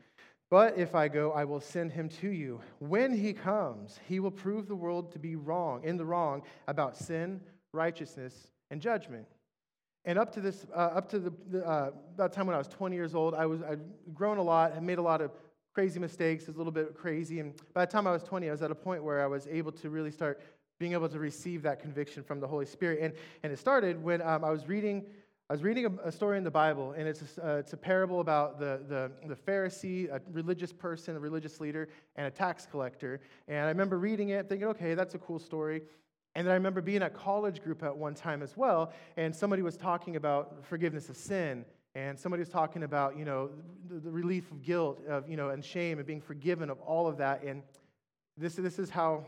But 0.52 0.76
if 0.76 0.94
I 0.94 1.08
go, 1.08 1.32
I 1.32 1.46
will 1.46 1.62
send 1.62 1.92
him 1.92 2.10
to 2.20 2.28
you. 2.28 2.60
When 2.78 3.16
he 3.16 3.32
comes, 3.32 3.98
he 4.06 4.20
will 4.20 4.30
prove 4.30 4.68
the 4.68 4.74
world 4.74 5.10
to 5.12 5.18
be 5.18 5.34
wrong, 5.34 5.82
in 5.82 5.96
the 5.96 6.04
wrong, 6.04 6.42
about 6.68 6.94
sin, 6.94 7.40
righteousness, 7.72 8.48
and 8.70 8.78
judgment. 8.78 9.24
And 10.04 10.18
up 10.18 10.30
to 10.34 10.42
this, 10.42 10.66
uh, 10.76 10.76
up 10.76 11.08
to 11.08 11.20
the, 11.20 11.32
the 11.50 11.66
uh, 11.66 11.92
about 12.12 12.34
time 12.34 12.46
when 12.46 12.54
I 12.54 12.58
was 12.58 12.68
20 12.68 12.94
years 12.94 13.14
old, 13.14 13.32
I 13.34 13.46
was 13.46 13.62
I'd 13.62 13.80
grown 14.12 14.36
a 14.36 14.42
lot, 14.42 14.74
had 14.74 14.82
made 14.82 14.98
a 14.98 15.02
lot 15.02 15.22
of 15.22 15.30
crazy 15.72 15.98
mistakes, 15.98 16.46
was 16.46 16.56
a 16.56 16.58
little 16.58 16.70
bit 16.70 16.94
crazy. 16.94 17.40
And 17.40 17.54
by 17.72 17.86
the 17.86 17.90
time 17.90 18.06
I 18.06 18.12
was 18.12 18.22
20, 18.22 18.46
I 18.46 18.52
was 18.52 18.60
at 18.60 18.70
a 18.70 18.74
point 18.74 19.02
where 19.02 19.22
I 19.22 19.28
was 19.28 19.46
able 19.46 19.72
to 19.72 19.88
really 19.88 20.10
start 20.10 20.42
being 20.78 20.92
able 20.92 21.08
to 21.08 21.18
receive 21.18 21.62
that 21.62 21.80
conviction 21.80 22.22
from 22.22 22.40
the 22.40 22.46
Holy 22.46 22.66
Spirit. 22.66 22.98
And, 23.00 23.14
and 23.42 23.54
it 23.54 23.58
started 23.58 24.02
when 24.02 24.20
um, 24.20 24.44
I 24.44 24.50
was 24.50 24.68
reading. 24.68 25.06
I 25.52 25.54
was 25.54 25.62
reading 25.62 25.84
a, 25.84 26.08
a, 26.08 26.10
story 26.10 26.38
in 26.38 26.44
the 26.44 26.50
Bible, 26.50 26.94
and 26.96 27.06
it's 27.06 27.36
a, 27.36 27.46
uh, 27.46 27.56
it's 27.56 27.74
a 27.74 27.76
parable 27.76 28.20
about 28.20 28.58
the, 28.58 28.80
the, 28.88 29.12
the 29.28 29.34
Pharisee, 29.34 30.08
a 30.10 30.18
religious 30.32 30.72
person, 30.72 31.14
a 31.14 31.20
religious 31.20 31.60
leader, 31.60 31.90
and 32.16 32.26
a 32.26 32.30
tax 32.30 32.64
collector. 32.64 33.20
And 33.48 33.58
I 33.58 33.68
remember 33.68 33.98
reading 33.98 34.30
it, 34.30 34.48
thinking, 34.48 34.66
okay, 34.68 34.94
that's 34.94 35.14
a 35.14 35.18
cool 35.18 35.38
story. 35.38 35.82
And 36.34 36.46
then 36.46 36.52
I 36.52 36.54
remember 36.54 36.80
being 36.80 37.02
at 37.02 37.12
college 37.12 37.62
group 37.62 37.82
at 37.82 37.94
one 37.94 38.14
time 38.14 38.42
as 38.42 38.56
well, 38.56 38.94
and 39.18 39.36
somebody 39.36 39.60
was 39.60 39.76
talking 39.76 40.16
about 40.16 40.64
forgiveness 40.64 41.10
of 41.10 41.18
sin, 41.18 41.66
and 41.94 42.18
somebody 42.18 42.40
was 42.40 42.48
talking 42.48 42.84
about, 42.84 43.18
you 43.18 43.26
know, 43.26 43.50
the, 43.90 43.96
the 43.96 44.10
relief 44.10 44.50
of 44.52 44.62
guilt, 44.62 45.02
of, 45.06 45.28
you 45.28 45.36
know, 45.36 45.50
and 45.50 45.62
shame, 45.62 45.98
and 45.98 46.06
being 46.06 46.22
forgiven 46.22 46.70
of 46.70 46.80
all 46.80 47.06
of 47.06 47.18
that. 47.18 47.42
And 47.42 47.62
this, 48.38 48.54
this 48.54 48.78
is 48.78 48.88
how, 48.88 49.26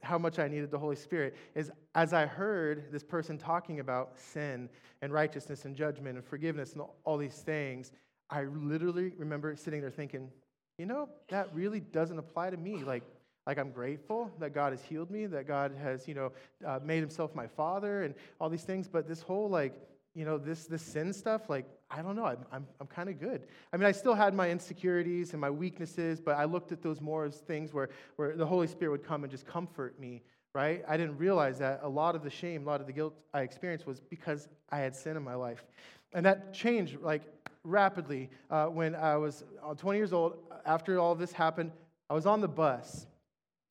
how 0.00 0.18
much 0.18 0.38
I 0.38 0.48
needed 0.48 0.70
the 0.70 0.78
Holy 0.78 0.96
Spirit, 0.96 1.36
is 1.54 1.70
as 1.94 2.12
I 2.12 2.26
heard 2.26 2.90
this 2.90 3.02
person 3.02 3.38
talking 3.38 3.80
about 3.80 4.18
sin 4.18 4.68
and 5.00 5.12
righteousness 5.12 5.64
and 5.64 5.76
judgment 5.76 6.16
and 6.16 6.26
forgiveness 6.26 6.72
and 6.72 6.82
all 7.04 7.18
these 7.18 7.34
things, 7.34 7.92
I 8.30 8.44
literally 8.44 9.12
remember 9.16 9.54
sitting 9.56 9.80
there 9.80 9.90
thinking, 9.90 10.30
you 10.78 10.86
know, 10.86 11.08
that 11.28 11.54
really 11.54 11.80
doesn't 11.80 12.18
apply 12.18 12.50
to 12.50 12.56
me. 12.56 12.82
Like, 12.82 13.02
like 13.46 13.58
I'm 13.58 13.70
grateful 13.70 14.30
that 14.38 14.54
God 14.54 14.72
has 14.72 14.82
healed 14.82 15.10
me, 15.10 15.26
that 15.26 15.46
God 15.46 15.72
has, 15.82 16.08
you 16.08 16.14
know, 16.14 16.32
uh, 16.66 16.78
made 16.82 17.00
himself 17.00 17.34
my 17.34 17.46
father 17.46 18.04
and 18.04 18.14
all 18.40 18.48
these 18.48 18.64
things. 18.64 18.88
But 18.88 19.06
this 19.06 19.20
whole, 19.20 19.48
like, 19.50 19.74
you 20.14 20.24
know, 20.24 20.36
this, 20.38 20.66
this 20.66 20.82
sin 20.82 21.12
stuff, 21.12 21.48
like, 21.48 21.66
I 21.90 22.02
don't 22.02 22.16
know, 22.16 22.26
I'm, 22.26 22.44
I'm, 22.52 22.66
I'm 22.80 22.86
kind 22.86 23.08
of 23.08 23.18
good. 23.18 23.46
I 23.72 23.76
mean, 23.76 23.86
I 23.86 23.92
still 23.92 24.14
had 24.14 24.34
my 24.34 24.50
insecurities 24.50 25.32
and 25.32 25.40
my 25.40 25.50
weaknesses, 25.50 26.20
but 26.20 26.36
I 26.36 26.44
looked 26.44 26.72
at 26.72 26.82
those 26.82 27.00
more 27.00 27.24
as 27.24 27.36
things 27.36 27.72
where, 27.72 27.88
where 28.16 28.36
the 28.36 28.46
Holy 28.46 28.66
Spirit 28.66 28.90
would 28.92 29.04
come 29.04 29.24
and 29.24 29.30
just 29.30 29.46
comfort 29.46 29.98
me, 29.98 30.22
right? 30.54 30.84
I 30.86 30.96
didn't 30.96 31.16
realize 31.16 31.58
that 31.58 31.80
a 31.82 31.88
lot 31.88 32.14
of 32.14 32.22
the 32.22 32.30
shame, 32.30 32.64
a 32.64 32.66
lot 32.66 32.80
of 32.80 32.86
the 32.86 32.92
guilt 32.92 33.14
I 33.32 33.40
experienced 33.40 33.86
was 33.86 34.00
because 34.00 34.48
I 34.70 34.78
had 34.78 34.94
sin 34.94 35.16
in 35.16 35.22
my 35.22 35.34
life. 35.34 35.64
And 36.12 36.26
that 36.26 36.52
changed, 36.52 37.00
like, 37.00 37.22
rapidly 37.64 38.28
uh, 38.50 38.66
when 38.66 38.94
I 38.94 39.16
was 39.16 39.44
uh, 39.64 39.74
20 39.74 39.98
years 39.98 40.12
old. 40.12 40.36
After 40.66 40.98
all 40.98 41.14
this 41.14 41.32
happened, 41.32 41.72
I 42.10 42.14
was 42.14 42.26
on 42.26 42.40
the 42.40 42.48
bus 42.48 43.06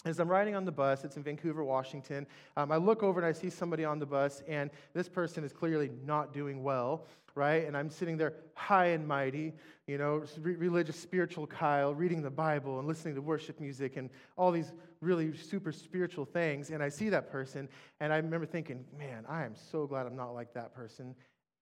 as 0.06 0.20
I'm 0.20 0.30
riding 0.30 0.56
on 0.56 0.66
the 0.66 0.72
bus, 0.72 1.04
it's 1.04 1.18
in 1.18 1.24
Vancouver, 1.24 1.64
Washington, 1.64 2.26
um, 2.58 2.72
I 2.72 2.78
look 2.78 3.04
over 3.04 3.20
and 3.20 3.28
I 3.28 3.32
see 3.32 3.50
somebody 3.50 3.86
on 3.86 4.00
the 4.00 4.06
bus, 4.06 4.42
and 4.48 4.72
this 4.94 5.08
person 5.08 5.44
is 5.44 5.54
clearly 5.54 5.92
not 6.06 6.34
doing 6.34 6.64
well, 6.64 7.06
right? 7.36 7.68
And 7.68 7.78
I'm 7.78 7.90
sitting 7.90 8.18
there 8.18 8.34
high 8.56 8.88
and 8.88 9.08
mighty, 9.08 9.54
you 9.88 9.98
know, 9.98 10.24
re- 10.40 10.56
religious, 10.56 11.00
spiritual 11.00 11.46
Kyle, 11.46 11.94
reading 11.94 12.22
the 12.22 12.32
Bible 12.32 12.80
and 12.80 12.88
listening 12.88 13.16
to 13.16 13.22
worship 13.22 13.60
music 13.60 13.96
and 13.98 14.10
all 14.38 14.52
these 14.52 14.74
really 15.02 15.36
super 15.38 15.72
spiritual 15.72 16.26
things. 16.26 16.72
And 16.72 16.82
I 16.82 16.90
see 16.90 17.10
that 17.10 17.32
person, 17.32 17.70
and 18.00 18.12
I 18.12 18.18
remember 18.18 18.46
thinking, 18.46 18.84
man, 18.98 19.26
I 19.30 19.46
am 19.46 19.56
so 19.56 19.86
glad 19.86 20.08
I'm 20.08 20.16
not 20.16 20.34
like 20.34 20.54
that 20.54 20.74
person. 20.74 21.16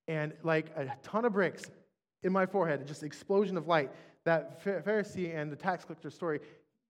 And 0.08 0.34
like 0.44 0.68
a 0.76 0.92
ton 1.04 1.26
of 1.26 1.34
bricks 1.34 1.70
in 2.24 2.32
my 2.32 2.46
forehead, 2.46 2.86
just 2.88 3.04
explosion 3.04 3.58
of 3.58 3.68
light. 3.68 3.92
That 4.26 4.64
Pharisee 4.64 5.34
and 5.36 5.52
the 5.52 5.56
tax 5.56 5.86
collector 5.86 6.10
story 6.10 6.40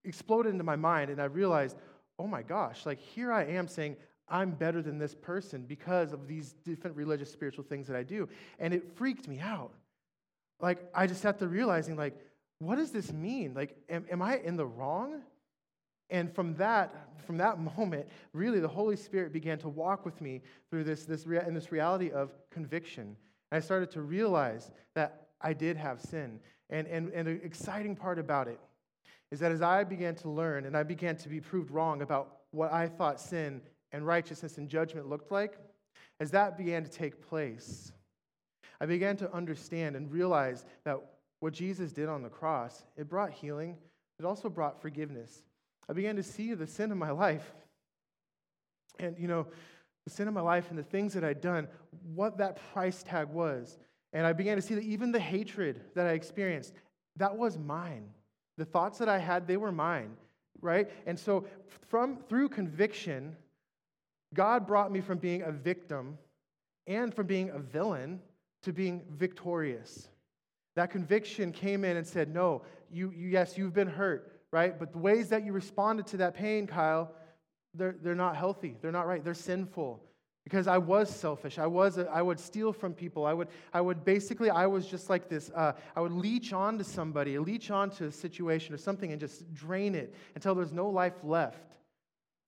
exploded 0.04 0.52
into 0.52 0.64
my 0.64 0.76
mind, 0.76 1.10
and 1.10 1.22
I 1.22 1.26
realized, 1.26 1.78
oh 2.18 2.28
my 2.28 2.42
gosh, 2.42 2.86
like 2.86 3.00
here 3.00 3.32
I 3.32 3.46
am 3.46 3.68
saying, 3.68 3.98
I'm 4.28 4.52
better 4.52 4.82
than 4.82 5.00
this 5.00 5.16
person 5.16 5.64
because 5.64 6.14
of 6.14 6.28
these 6.28 6.54
different 6.64 6.96
religious, 6.96 7.32
spiritual 7.32 7.64
things 7.64 7.88
that 7.88 7.96
I 7.96 8.04
do. 8.04 8.30
And 8.60 8.74
it 8.74 8.96
freaked 8.96 9.28
me 9.28 9.40
out. 9.40 9.72
Like, 10.60 10.80
I 10.94 11.08
just 11.08 11.24
had 11.24 11.40
to 11.40 11.48
realizing, 11.48 11.96
like, 11.96 12.16
what 12.60 12.76
does 12.76 12.92
this 12.92 13.12
mean? 13.12 13.54
Like, 13.54 13.76
am, 13.90 14.06
am 14.12 14.22
I 14.22 14.38
in 14.38 14.58
the 14.58 14.66
wrong? 14.66 15.22
And 16.10 16.34
from 16.34 16.56
that, 16.56 16.94
from 17.26 17.38
that 17.38 17.60
moment, 17.78 18.08
really 18.34 18.60
the 18.60 18.68
Holy 18.68 18.98
Spirit 18.98 19.34
began 19.34 19.58
to 19.60 19.70
walk 19.70 20.06
with 20.06 20.20
me 20.22 20.42
through 20.70 20.84
this, 20.84 21.06
this 21.06 21.26
rea- 21.26 21.46
in 21.48 21.54
this 21.54 21.72
reality 21.72 22.12
of 22.12 22.32
conviction. 22.52 23.16
And 23.52 23.58
I 23.58 23.60
started 23.60 23.90
to 23.92 24.02
realize 24.02 24.72
that 24.96 25.28
I 25.42 25.54
did 25.54 25.78
have 25.78 26.02
sin. 26.02 26.40
And, 26.70 26.88
and, 26.88 27.12
and 27.14 27.28
the 27.28 27.44
exciting 27.44 27.96
part 27.96 28.20
about 28.20 28.48
it 28.48 28.60
is 29.32 29.40
that 29.40 29.52
as 29.52 29.62
I 29.62 29.84
began 29.84 30.16
to 30.16 30.30
learn 30.30 30.66
and 30.66 30.76
I 30.76 30.84
began 30.84 31.16
to 31.18 31.30
be 31.30 31.40
proved 31.40 31.72
wrong 31.72 32.02
about 32.02 32.38
what 32.52 32.74
I 32.74 32.88
thought 32.88 33.20
sin 33.20 33.62
and 33.92 34.06
righteousness 34.06 34.58
and 34.58 34.68
judgment 34.68 35.08
looked 35.08 35.32
like, 35.32 35.58
as 36.20 36.32
that 36.32 36.58
began 36.58 36.84
to 36.84 36.90
take 36.90 37.28
place, 37.28 37.92
I 38.82 38.86
began 38.86 39.18
to 39.18 39.32
understand 39.34 39.96
and 39.96 40.12
realize 40.12 40.66
that 40.84 41.00
what 41.40 41.54
Jesus 41.54 41.92
did 41.92 42.10
on 42.10 42.24
the 42.24 42.30
cross, 42.30 42.84
it 42.98 43.10
brought 43.10 43.32
healing, 43.32 43.78
it 44.18 44.26
also 44.26 44.50
brought 44.50 44.82
forgiveness. 44.82 45.44
I 45.90 45.94
began 45.94 46.16
to 46.18 46.24
see 46.24 46.54
the 46.54 46.68
sin 46.68 46.92
of 46.92 46.98
my 46.98 47.12
life. 47.12 47.54
And, 49.00 49.18
you 49.18 49.28
know, 49.28 49.48
the 50.06 50.12
sin 50.12 50.28
of 50.28 50.34
my 50.34 50.42
life 50.42 50.70
and 50.70 50.78
the 50.78 50.84
things 50.84 51.14
that 51.14 51.24
I'd 51.24 51.42
done, 51.42 51.68
what 52.14 52.38
that 52.38 52.60
price 52.74 53.04
tag 53.04 53.30
was. 53.30 53.78
And 54.12 54.26
I 54.26 54.34
began 54.34 54.56
to 54.58 54.62
see 54.62 54.76
that 54.76 54.84
even 54.84 55.12
the 55.12 55.20
hatred 55.20 55.82
that 55.96 56.06
I 56.06 56.12
experienced, 56.12 56.74
that 57.16 57.38
was 57.38 57.58
mine. 57.58 58.10
The 58.60 58.66
thoughts 58.66 58.98
that 58.98 59.08
I 59.08 59.20
had, 59.20 59.48
they 59.48 59.56
were 59.56 59.72
mine, 59.72 60.18
right? 60.62 60.92
And 61.06 61.18
so 61.18 61.46
from 61.88 62.18
through 62.28 62.50
conviction, 62.50 63.38
God 64.34 64.68
brought 64.68 64.92
me 64.92 65.00
from 65.00 65.18
being 65.18 65.44
a 65.44 65.52
victim 65.52 66.18
and 66.86 67.14
from 67.14 67.26
being 67.26 67.52
a 67.52 67.60
villain 67.60 68.20
to 68.64 68.74
being 68.74 69.02
victorious. 69.12 70.10
That 70.76 70.92
conviction 70.92 71.54
came 71.54 71.86
in 71.86 71.96
and 71.96 72.06
said, 72.06 72.34
No, 72.34 72.64
you, 72.92 73.14
you, 73.16 73.30
yes, 73.30 73.58
you've 73.58 73.74
been 73.74 73.88
hurt, 73.88 74.42
right? 74.52 74.78
But 74.78 74.92
the 74.92 74.98
ways 75.00 75.30
that 75.30 75.46
you 75.46 75.54
responded 75.54 76.06
to 76.08 76.18
that 76.18 76.34
pain, 76.34 76.68
Kyle, 76.68 77.14
they're, 77.74 77.96
they're 78.04 78.14
not 78.14 78.36
healthy. 78.36 78.76
They're 78.82 78.92
not 78.92 79.08
right. 79.08 79.24
They're 79.24 79.34
sinful 79.34 80.04
because 80.50 80.66
I 80.66 80.80
was 80.80 81.16
selfish. 81.16 81.60
I 81.60 81.68
was 81.68 82.00
a, 82.00 82.10
I 82.10 82.24
would 82.24 82.40
steal 82.40 82.74
from 82.74 82.96
people. 82.96 83.24
I 83.28 83.34
would 83.34 83.50
I 83.72 83.82
would 83.82 84.04
basically 84.04 84.50
I 84.50 84.66
was 84.66 84.88
just 84.88 85.08
like 85.08 85.30
this. 85.30 85.52
Uh, 85.52 85.74
I 85.96 86.02
would 86.02 86.12
leech 86.12 86.54
onto 86.54 86.84
somebody, 86.84 87.38
leech 87.38 87.70
onto 87.70 88.06
a 88.06 88.12
situation 88.12 88.74
or 88.74 88.78
something, 88.78 89.12
and 89.12 89.22
just 89.22 89.54
drain 89.54 89.94
it 89.94 90.16
until 90.34 90.56
there's 90.56 90.74
no 90.74 90.90
life 90.90 91.14
left. 91.24 91.78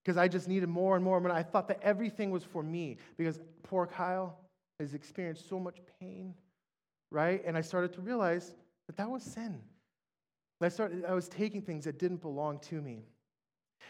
Because 0.03 0.17
I 0.17 0.27
just 0.27 0.47
needed 0.47 0.67
more 0.67 0.95
and 0.95 1.05
more. 1.05 1.17
And 1.19 1.31
I 1.31 1.43
thought 1.43 1.67
that 1.67 1.79
everything 1.83 2.31
was 2.31 2.43
for 2.43 2.63
me 2.63 2.97
because 3.17 3.39
poor 3.61 3.85
Kyle 3.85 4.35
has 4.79 4.95
experienced 4.95 5.47
so 5.47 5.59
much 5.59 5.77
pain, 5.99 6.33
right? 7.11 7.43
And 7.45 7.55
I 7.55 7.61
started 7.61 7.93
to 7.93 8.01
realize 8.01 8.55
that 8.87 8.97
that 8.97 9.11
was 9.11 9.21
sin. 9.21 9.61
I 10.59 10.69
started 10.69 11.05
I 11.05 11.13
was 11.13 11.29
taking 11.29 11.61
things 11.61 11.85
that 11.85 11.99
didn't 11.99 12.21
belong 12.23 12.57
to 12.69 12.81
me. 12.81 13.05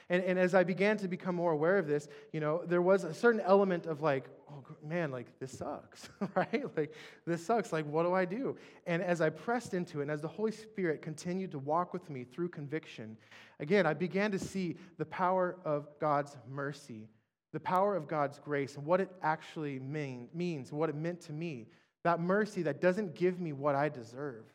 And, 0.09 0.23
and 0.23 0.37
as 0.37 0.53
I 0.53 0.63
began 0.63 0.97
to 0.97 1.07
become 1.07 1.35
more 1.35 1.51
aware 1.51 1.77
of 1.77 1.87
this, 1.87 2.07
you 2.31 2.39
know, 2.39 2.63
there 2.65 2.81
was 2.81 3.03
a 3.03 3.13
certain 3.13 3.41
element 3.41 3.85
of 3.85 4.01
like, 4.01 4.29
oh 4.49 4.63
man, 4.85 5.11
like 5.11 5.27
this 5.39 5.57
sucks, 5.57 6.09
right? 6.35 6.65
Like 6.75 6.93
this 7.25 7.45
sucks. 7.45 7.71
Like, 7.71 7.85
what 7.85 8.03
do 8.03 8.13
I 8.13 8.25
do? 8.25 8.57
And 8.85 9.01
as 9.01 9.21
I 9.21 9.29
pressed 9.29 9.73
into 9.73 9.99
it, 9.99 10.03
and 10.03 10.11
as 10.11 10.21
the 10.21 10.27
Holy 10.27 10.51
Spirit 10.51 11.01
continued 11.01 11.51
to 11.51 11.59
walk 11.59 11.93
with 11.93 12.09
me 12.09 12.23
through 12.23 12.49
conviction, 12.49 13.17
again, 13.59 13.85
I 13.85 13.93
began 13.93 14.31
to 14.31 14.39
see 14.39 14.77
the 14.97 15.05
power 15.05 15.57
of 15.65 15.87
God's 15.99 16.37
mercy, 16.49 17.07
the 17.53 17.59
power 17.59 17.95
of 17.95 18.07
God's 18.07 18.39
grace, 18.39 18.75
and 18.75 18.85
what 18.85 19.01
it 19.01 19.09
actually 19.21 19.79
mean, 19.79 20.27
means, 20.33 20.71
what 20.71 20.89
it 20.89 20.95
meant 20.95 21.21
to 21.21 21.33
me. 21.33 21.67
That 22.03 22.19
mercy 22.19 22.63
that 22.63 22.81
doesn't 22.81 23.15
give 23.15 23.39
me 23.39 23.53
what 23.53 23.75
I 23.75 23.87
deserve 23.87 24.45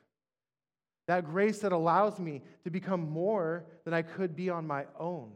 that 1.07 1.25
grace 1.25 1.61
that 1.61 1.73
allows 1.73 2.19
me 2.19 2.43
to 2.65 2.71
become 2.71 3.09
more 3.09 3.65
than 3.85 3.95
I 3.95 4.03
could 4.03 4.35
be 4.35 4.51
on 4.51 4.67
my 4.67 4.87
own. 4.99 5.33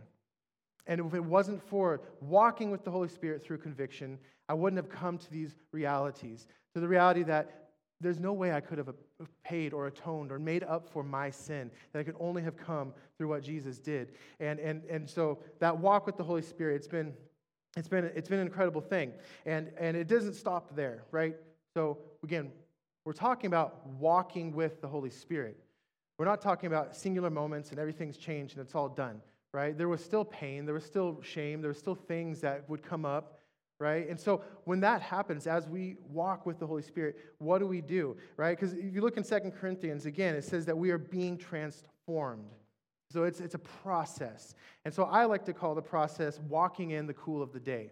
And 0.87 1.01
if 1.01 1.15
it 1.15 1.25
wasn't 1.25 1.63
for 1.63 2.01
walking 2.21 2.71
with 2.71 2.85
the 2.85 2.91
Holy 2.91 3.09
Spirit 3.09 3.45
through 3.45 3.59
conviction, 3.59 4.19
I 4.49 4.55
wouldn't 4.55 4.79
have 4.79 4.89
come 4.89 5.19
to 5.19 5.31
these 5.31 5.55
realities, 5.73 6.47
to 6.75 6.81
the 6.81 6.89
reality 6.89 7.23
that 7.25 7.69
there's 8.01 8.19
no 8.19 8.33
way 8.33 8.53
I 8.53 8.61
could 8.61 8.79
have 8.79 8.89
paid 9.45 9.73
or 9.73 9.87
atoned 9.87 10.33
or 10.33 10.39
made 10.39 10.65
up 10.65 10.89
for 10.89 11.05
my 11.05 11.31
sin, 11.31 11.71
that 11.93 12.01
I 12.01 12.03
could 12.03 12.17
only 12.19 12.43
have 12.43 12.57
come 12.57 12.95
through 13.17 13.29
what 13.29 13.43
Jesus 13.43 13.79
did. 13.79 14.13
And, 14.41 14.59
and, 14.59 14.83
and 14.85 15.09
so 15.09 15.39
that 15.59 15.77
walk 15.79 16.07
with 16.07 16.17
the 16.17 16.25
Holy 16.25 16.43
Spirit, 16.43 16.77
it's 16.77 16.89
been, 16.89 17.13
it's 17.77 17.89
been, 17.89 18.11
it's 18.15 18.29
been 18.29 18.41
an 18.41 18.47
incredible 18.47 18.81
thing. 18.81 19.13
And, 19.45 19.71
and 19.79 19.97
it 19.97 20.09
doesn't 20.09 20.35
stop 20.35 20.75
there, 20.75 21.05
right? 21.11 21.37
So 21.75 21.99
again, 22.25 22.51
we're 23.11 23.15
talking 23.15 23.49
about 23.49 23.85
walking 23.99 24.53
with 24.53 24.81
the 24.81 24.87
Holy 24.87 25.11
Spirit. 25.11 25.59
We're 26.17 26.27
not 26.27 26.41
talking 26.41 26.69
about 26.69 26.95
singular 26.95 27.29
moments 27.29 27.71
and 27.71 27.79
everything's 27.81 28.17
changed 28.17 28.57
and 28.57 28.65
it's 28.65 28.77
all 28.77 28.89
done, 28.89 29.21
right? 29.53 29.77
There 29.77 29.89
was 29.89 30.01
still 30.01 30.25
pain, 30.25 30.65
there 30.65 30.75
was 30.75 30.85
still 30.85 31.21
shame, 31.21 31.61
there 31.61 31.71
were 31.71 31.75
still 31.75 31.97
things 31.97 32.41
that 32.43 32.71
would 32.71 32.85
come 32.85 33.05
up, 33.05 33.41
right? 33.81 34.09
And 34.09 34.17
so 34.17 34.45
when 34.63 34.79
that 34.83 35.03
happens, 35.03 35.49
as 35.49 35.67
we 35.67 35.97
walk 36.09 36.47
with 36.47 36.61
the 36.61 36.69
Holy 36.69 36.83
Spirit, 36.83 37.17
what 37.39 37.59
do 37.59 37.67
we 37.67 37.81
do, 37.81 38.17
right? 38.37 38.57
Because 38.57 38.75
if 38.75 38.95
you 38.95 39.01
look 39.01 39.17
in 39.17 39.25
Second 39.25 39.57
Corinthians, 39.57 40.07
again, 40.07 40.37
it 40.37 40.45
says 40.45 40.65
that 40.67 40.79
we 40.79 40.93
are 40.93 40.99
being 40.99 41.37
transformed. 41.37 42.53
So 43.11 43.25
it's, 43.25 43.41
it's 43.41 43.57
a 43.57 43.59
process. 43.59 44.55
And 44.85 44.95
so 44.95 45.03
I 45.03 45.25
like 45.25 45.45
to 45.47 45.53
call 45.53 45.75
the 45.75 45.83
process 45.83 46.39
walking 46.49 46.93
in 46.93 47.09
the 47.09 47.15
cool 47.15 47.43
of 47.43 47.53
the 47.53 47.59
day. 47.59 47.91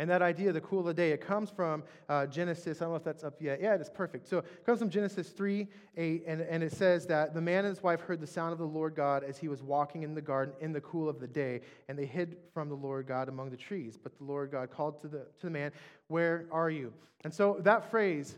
And 0.00 0.08
that 0.10 0.22
idea, 0.22 0.52
the 0.52 0.60
cool 0.60 0.80
of 0.80 0.86
the 0.86 0.94
day, 0.94 1.10
it 1.10 1.20
comes 1.20 1.50
from 1.50 1.82
uh, 2.08 2.26
Genesis. 2.26 2.80
I 2.80 2.84
don't 2.84 2.92
know 2.92 2.96
if 2.96 3.04
that's 3.04 3.24
up 3.24 3.42
yet. 3.42 3.60
Yeah, 3.60 3.74
it's 3.74 3.90
perfect. 3.90 4.28
So 4.28 4.38
it 4.38 4.64
comes 4.64 4.78
from 4.78 4.90
Genesis 4.90 5.30
3 5.30 5.66
8, 5.96 6.24
and, 6.26 6.40
and 6.42 6.62
it 6.62 6.72
says 6.72 7.04
that 7.06 7.34
the 7.34 7.40
man 7.40 7.64
and 7.64 7.74
his 7.74 7.82
wife 7.82 8.00
heard 8.00 8.20
the 8.20 8.26
sound 8.26 8.52
of 8.52 8.58
the 8.58 8.66
Lord 8.66 8.94
God 8.94 9.24
as 9.24 9.38
he 9.38 9.48
was 9.48 9.60
walking 9.60 10.04
in 10.04 10.14
the 10.14 10.22
garden 10.22 10.54
in 10.60 10.72
the 10.72 10.80
cool 10.82 11.08
of 11.08 11.18
the 11.18 11.26
day, 11.26 11.62
and 11.88 11.98
they 11.98 12.06
hid 12.06 12.36
from 12.54 12.68
the 12.68 12.76
Lord 12.76 13.08
God 13.08 13.28
among 13.28 13.50
the 13.50 13.56
trees. 13.56 13.98
But 14.00 14.16
the 14.18 14.24
Lord 14.24 14.52
God 14.52 14.70
called 14.70 15.00
to 15.00 15.08
the, 15.08 15.26
to 15.40 15.46
the 15.46 15.50
man, 15.50 15.72
Where 16.06 16.46
are 16.52 16.70
you? 16.70 16.92
And 17.24 17.34
so 17.34 17.58
that 17.62 17.90
phrase, 17.90 18.36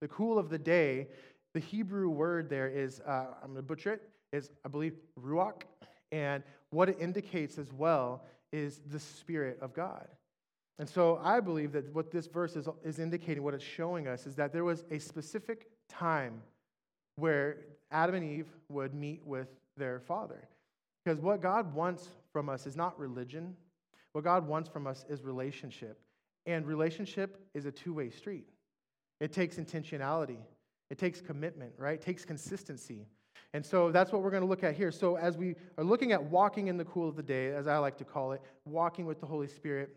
the 0.00 0.08
cool 0.08 0.38
of 0.38 0.48
the 0.48 0.58
day, 0.58 1.08
the 1.54 1.60
Hebrew 1.60 2.08
word 2.08 2.48
there 2.48 2.68
is, 2.68 3.00
uh, 3.00 3.26
I'm 3.42 3.48
going 3.48 3.56
to 3.56 3.62
butcher 3.62 3.94
it, 3.94 4.02
is, 4.32 4.50
I 4.64 4.68
believe, 4.68 4.94
ruach. 5.20 5.62
And 6.12 6.44
what 6.70 6.88
it 6.88 6.98
indicates 7.00 7.58
as 7.58 7.72
well 7.72 8.24
is 8.52 8.80
the 8.90 9.00
Spirit 9.00 9.58
of 9.60 9.74
God. 9.74 10.06
And 10.80 10.88
so 10.88 11.20
I 11.22 11.40
believe 11.40 11.72
that 11.72 11.94
what 11.94 12.10
this 12.10 12.26
verse 12.26 12.56
is, 12.56 12.66
is 12.82 12.98
indicating, 12.98 13.42
what 13.42 13.52
it's 13.52 13.62
showing 13.62 14.08
us, 14.08 14.26
is 14.26 14.34
that 14.36 14.50
there 14.50 14.64
was 14.64 14.86
a 14.90 14.98
specific 14.98 15.68
time 15.90 16.40
where 17.16 17.58
Adam 17.90 18.14
and 18.14 18.24
Eve 18.24 18.46
would 18.70 18.94
meet 18.94 19.20
with 19.26 19.48
their 19.76 20.00
father. 20.00 20.48
Because 21.04 21.20
what 21.20 21.42
God 21.42 21.74
wants 21.74 22.08
from 22.32 22.48
us 22.48 22.66
is 22.66 22.76
not 22.76 22.98
religion. 22.98 23.54
What 24.12 24.24
God 24.24 24.48
wants 24.48 24.70
from 24.70 24.86
us 24.86 25.04
is 25.10 25.22
relationship. 25.22 26.00
And 26.46 26.66
relationship 26.66 27.36
is 27.52 27.66
a 27.66 27.70
two 27.70 27.92
way 27.92 28.08
street. 28.08 28.48
It 29.20 29.34
takes 29.34 29.56
intentionality, 29.56 30.38
it 30.88 30.96
takes 30.96 31.20
commitment, 31.20 31.72
right? 31.76 31.96
It 31.96 32.02
takes 32.02 32.24
consistency. 32.24 33.06
And 33.52 33.66
so 33.66 33.90
that's 33.90 34.12
what 34.12 34.22
we're 34.22 34.30
going 34.30 34.44
to 34.44 34.48
look 34.48 34.64
at 34.64 34.76
here. 34.76 34.92
So, 34.92 35.16
as 35.16 35.36
we 35.36 35.56
are 35.76 35.84
looking 35.84 36.12
at 36.12 36.22
walking 36.22 36.68
in 36.68 36.78
the 36.78 36.84
cool 36.86 37.06
of 37.06 37.16
the 37.16 37.22
day, 37.22 37.52
as 37.52 37.66
I 37.66 37.76
like 37.76 37.98
to 37.98 38.04
call 38.04 38.32
it, 38.32 38.40
walking 38.64 39.04
with 39.04 39.20
the 39.20 39.26
Holy 39.26 39.48
Spirit, 39.48 39.94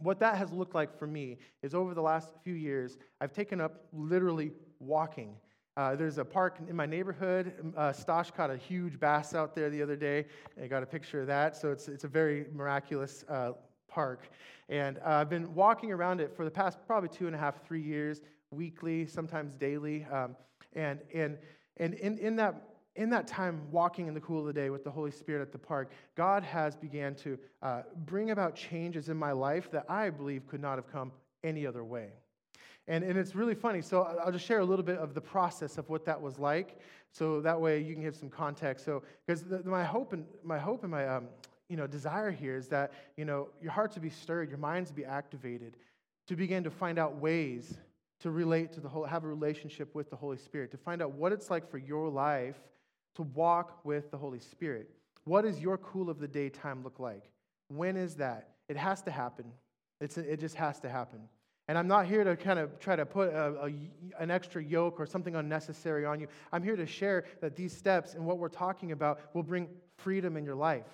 what 0.00 0.18
that 0.20 0.36
has 0.36 0.52
looked 0.52 0.74
like 0.74 0.98
for 0.98 1.06
me 1.06 1.38
is 1.62 1.74
over 1.74 1.94
the 1.94 2.02
last 2.02 2.30
few 2.42 2.54
years, 2.54 2.98
I've 3.20 3.32
taken 3.32 3.60
up 3.60 3.86
literally 3.92 4.52
walking. 4.80 5.36
Uh, 5.76 5.96
there's 5.96 6.18
a 6.18 6.24
park 6.24 6.58
in 6.68 6.76
my 6.76 6.86
neighborhood. 6.86 7.52
Uh, 7.76 7.92
Stosh 7.92 8.32
caught 8.32 8.50
a 8.50 8.56
huge 8.56 9.00
bass 9.00 9.34
out 9.34 9.54
there 9.54 9.70
the 9.70 9.82
other 9.82 9.96
day. 9.96 10.26
I 10.62 10.66
got 10.66 10.82
a 10.82 10.86
picture 10.86 11.20
of 11.20 11.26
that. 11.26 11.56
So 11.56 11.72
it's, 11.72 11.88
it's 11.88 12.04
a 12.04 12.08
very 12.08 12.46
miraculous 12.52 13.24
uh, 13.28 13.52
park. 13.88 14.28
And 14.68 14.98
uh, 14.98 15.10
I've 15.10 15.30
been 15.30 15.52
walking 15.54 15.90
around 15.90 16.20
it 16.20 16.34
for 16.36 16.44
the 16.44 16.50
past 16.50 16.78
probably 16.86 17.08
two 17.08 17.26
and 17.26 17.34
a 17.34 17.38
half, 17.38 17.64
three 17.66 17.82
years, 17.82 18.20
weekly, 18.50 19.06
sometimes 19.06 19.52
daily. 19.54 20.06
Um, 20.12 20.36
and 20.74 21.00
and, 21.12 21.38
and 21.76 21.94
in, 21.94 22.18
in, 22.18 22.36
that, 22.36 22.73
in 22.96 23.10
that 23.10 23.26
time 23.26 23.62
walking 23.70 24.06
in 24.06 24.14
the 24.14 24.20
cool 24.20 24.40
of 24.40 24.46
the 24.46 24.52
day 24.52 24.70
with 24.70 24.84
the 24.84 24.90
Holy 24.90 25.10
Spirit 25.10 25.42
at 25.42 25.52
the 25.52 25.58
park, 25.58 25.90
God 26.14 26.42
has 26.44 26.76
began 26.76 27.14
to 27.16 27.38
uh, 27.62 27.82
bring 28.06 28.30
about 28.30 28.54
changes 28.54 29.08
in 29.08 29.16
my 29.16 29.32
life 29.32 29.70
that 29.72 29.84
I 29.88 30.10
believe 30.10 30.46
could 30.46 30.60
not 30.60 30.76
have 30.76 30.90
come 30.90 31.12
any 31.42 31.66
other 31.66 31.84
way. 31.84 32.10
And, 32.86 33.02
and 33.02 33.18
it's 33.18 33.34
really 33.34 33.54
funny. 33.54 33.80
So 33.80 34.02
I'll 34.02 34.32
just 34.32 34.44
share 34.44 34.60
a 34.60 34.64
little 34.64 34.84
bit 34.84 34.98
of 34.98 35.14
the 35.14 35.20
process 35.20 35.78
of 35.78 35.88
what 35.88 36.04
that 36.04 36.20
was 36.20 36.38
like. 36.38 36.78
So 37.10 37.40
that 37.40 37.60
way 37.60 37.80
you 37.80 37.94
can 37.94 38.02
give 38.02 38.14
some 38.14 38.28
context. 38.28 38.84
So, 38.84 39.02
because 39.26 39.44
my 39.64 39.84
hope 39.84 40.12
and 40.12 40.26
my 40.42 40.58
hope 40.58 40.82
and 40.82 40.90
my 40.90 41.06
um, 41.08 41.28
you 41.68 41.76
know, 41.76 41.86
desire 41.86 42.30
here 42.30 42.56
is 42.56 42.68
that, 42.68 42.92
you 43.16 43.24
know, 43.24 43.48
your 43.62 43.72
heart 43.72 43.92
to 43.92 44.00
be 44.00 44.10
stirred, 44.10 44.50
your 44.50 44.58
minds 44.58 44.90
to 44.90 44.96
be 44.96 45.04
activated, 45.04 45.76
to 46.28 46.36
begin 46.36 46.62
to 46.64 46.70
find 46.70 46.98
out 46.98 47.16
ways 47.16 47.78
to 48.20 48.30
relate 48.30 48.72
to 48.72 48.80
the 48.80 48.88
whole, 48.88 49.04
have 49.04 49.24
a 49.24 49.28
relationship 49.28 49.94
with 49.94 50.10
the 50.10 50.16
Holy 50.16 50.36
Spirit, 50.36 50.70
to 50.70 50.76
find 50.76 51.02
out 51.02 51.12
what 51.12 51.32
it's 51.32 51.50
like 51.50 51.70
for 51.70 51.78
your 51.78 52.08
life 52.08 52.56
to 53.14 53.22
walk 53.22 53.84
with 53.84 54.10
the 54.10 54.16
Holy 54.16 54.40
Spirit. 54.40 54.90
What 55.24 55.42
does 55.42 55.60
your 55.60 55.78
cool 55.78 56.10
of 56.10 56.18
the 56.18 56.28
day 56.28 56.48
time 56.48 56.82
look 56.82 56.98
like? 56.98 57.30
When 57.68 57.96
is 57.96 58.16
that? 58.16 58.50
It 58.68 58.76
has 58.76 59.02
to 59.02 59.10
happen. 59.10 59.46
It's, 60.00 60.18
it 60.18 60.40
just 60.40 60.56
has 60.56 60.80
to 60.80 60.88
happen. 60.88 61.20
And 61.66 61.78
I'm 61.78 61.88
not 61.88 62.06
here 62.06 62.24
to 62.24 62.36
kind 62.36 62.58
of 62.58 62.78
try 62.78 62.94
to 62.94 63.06
put 63.06 63.30
a, 63.30 63.64
a, 63.64 64.22
an 64.22 64.30
extra 64.30 64.62
yoke 64.62 65.00
or 65.00 65.06
something 65.06 65.34
unnecessary 65.34 66.04
on 66.04 66.20
you. 66.20 66.28
I'm 66.52 66.62
here 66.62 66.76
to 66.76 66.86
share 66.86 67.24
that 67.40 67.56
these 67.56 67.74
steps 67.74 68.14
and 68.14 68.26
what 68.26 68.38
we're 68.38 68.48
talking 68.48 68.92
about 68.92 69.20
will 69.32 69.42
bring 69.42 69.68
freedom 69.96 70.36
in 70.36 70.44
your 70.44 70.56
life. 70.56 70.84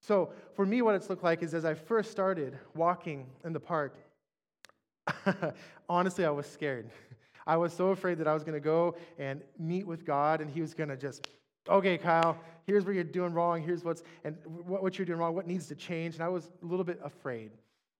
So, 0.00 0.32
for 0.54 0.66
me, 0.66 0.82
what 0.82 0.96
it's 0.96 1.08
looked 1.08 1.22
like 1.22 1.42
is 1.42 1.54
as 1.54 1.64
I 1.64 1.74
first 1.74 2.10
started 2.10 2.58
walking 2.74 3.26
in 3.44 3.52
the 3.52 3.60
park, 3.60 3.96
honestly, 5.88 6.24
I 6.24 6.30
was 6.30 6.46
scared. 6.46 6.90
I 7.46 7.56
was 7.56 7.72
so 7.72 7.88
afraid 7.88 8.18
that 8.18 8.28
I 8.28 8.34
was 8.34 8.44
going 8.44 8.54
to 8.54 8.60
go 8.60 8.96
and 9.18 9.42
meet 9.58 9.86
with 9.86 10.04
God 10.04 10.40
and 10.40 10.50
He 10.50 10.60
was 10.60 10.74
going 10.74 10.90
to 10.90 10.96
just, 10.96 11.22
okay, 11.68 11.98
Kyle, 11.98 12.38
here's 12.66 12.84
where 12.84 12.94
you're 12.94 13.04
doing 13.04 13.32
wrong. 13.32 13.62
Here's 13.62 13.84
what's, 13.84 14.02
and 14.24 14.36
what 14.46 14.82
what 14.82 14.98
you're 14.98 15.06
doing 15.06 15.18
wrong, 15.18 15.34
what 15.34 15.46
needs 15.46 15.66
to 15.68 15.74
change. 15.74 16.14
And 16.14 16.22
I 16.22 16.28
was 16.28 16.50
a 16.62 16.66
little 16.66 16.84
bit 16.84 17.00
afraid 17.02 17.50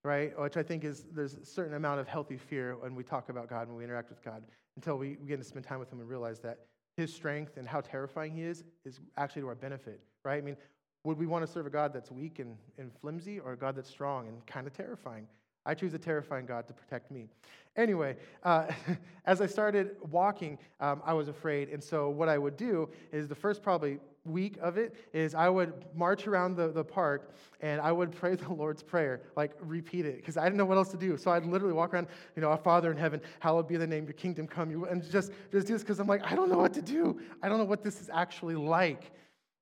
right? 0.04 0.38
Which 0.38 0.56
I 0.56 0.62
think 0.62 0.84
is 0.84 1.04
there's 1.12 1.34
a 1.34 1.44
certain 1.44 1.74
amount 1.74 2.00
of 2.00 2.08
healthy 2.08 2.36
fear 2.36 2.76
when 2.76 2.94
we 2.94 3.04
talk 3.04 3.28
about 3.28 3.48
God, 3.48 3.68
when 3.68 3.76
we 3.76 3.84
interact 3.84 4.10
with 4.10 4.22
God, 4.22 4.42
until 4.76 4.98
we 4.98 5.14
begin 5.14 5.38
to 5.38 5.44
spend 5.44 5.64
time 5.64 5.78
with 5.78 5.92
Him 5.92 6.00
and 6.00 6.08
realize 6.08 6.40
that 6.40 6.58
His 6.96 7.12
strength 7.12 7.56
and 7.56 7.68
how 7.68 7.80
terrifying 7.80 8.32
He 8.32 8.42
is 8.42 8.64
is 8.84 9.00
actually 9.16 9.42
to 9.42 9.48
our 9.48 9.54
benefit, 9.54 10.00
right? 10.24 10.38
I 10.38 10.40
mean, 10.40 10.56
would 11.04 11.18
we 11.18 11.26
want 11.26 11.46
to 11.46 11.52
serve 11.52 11.66
a 11.66 11.70
God 11.70 11.92
that's 11.92 12.10
weak 12.10 12.38
and, 12.38 12.56
and 12.78 12.92
flimsy 13.00 13.38
or 13.38 13.52
a 13.52 13.56
God 13.56 13.76
that's 13.76 13.90
strong 13.90 14.28
and 14.28 14.44
kind 14.46 14.66
of 14.66 14.72
terrifying? 14.72 15.26
I 15.64 15.74
choose 15.74 15.94
a 15.94 15.98
terrifying 15.98 16.46
God 16.46 16.66
to 16.66 16.72
protect 16.72 17.10
me. 17.10 17.28
Anyway, 17.76 18.16
uh, 18.42 18.66
as 19.26 19.40
I 19.40 19.46
started 19.46 19.96
walking, 20.10 20.58
um, 20.80 21.00
I 21.04 21.14
was 21.14 21.28
afraid. 21.28 21.68
And 21.70 21.82
so, 21.82 22.10
what 22.10 22.28
I 22.28 22.38
would 22.38 22.56
do 22.56 22.88
is 23.12 23.28
the 23.28 23.34
first 23.34 23.62
probably 23.62 23.98
week 24.24 24.56
of 24.60 24.76
it 24.76 24.94
is 25.12 25.34
I 25.34 25.48
would 25.48 25.72
march 25.94 26.26
around 26.26 26.56
the, 26.56 26.68
the 26.68 26.84
park 26.84 27.34
and 27.60 27.80
I 27.80 27.92
would 27.92 28.12
pray 28.20 28.34
the 28.36 28.52
Lord's 28.52 28.82
Prayer, 28.82 29.22
like 29.36 29.52
repeat 29.60 30.06
it, 30.06 30.16
because 30.16 30.36
I 30.36 30.44
didn't 30.44 30.58
know 30.58 30.64
what 30.64 30.78
else 30.78 30.90
to 30.90 30.96
do. 30.96 31.16
So 31.16 31.30
I'd 31.30 31.46
literally 31.46 31.74
walk 31.74 31.94
around, 31.94 32.08
you 32.36 32.42
know, 32.42 32.50
our 32.50 32.58
Father 32.58 32.90
in 32.90 32.96
heaven, 32.96 33.20
hallowed 33.40 33.68
be 33.68 33.76
the 33.76 33.86
name, 33.86 34.04
your 34.04 34.12
kingdom 34.14 34.46
come, 34.46 34.84
and 34.84 35.02
just, 35.10 35.32
just 35.50 35.66
do 35.66 35.72
this 35.72 35.82
because 35.82 35.98
I'm 35.98 36.06
like, 36.06 36.24
I 36.30 36.34
don't 36.34 36.50
know 36.50 36.58
what 36.58 36.74
to 36.74 36.82
do. 36.82 37.20
I 37.42 37.48
don't 37.48 37.58
know 37.58 37.64
what 37.64 37.82
this 37.82 38.00
is 38.00 38.10
actually 38.12 38.54
like. 38.54 39.12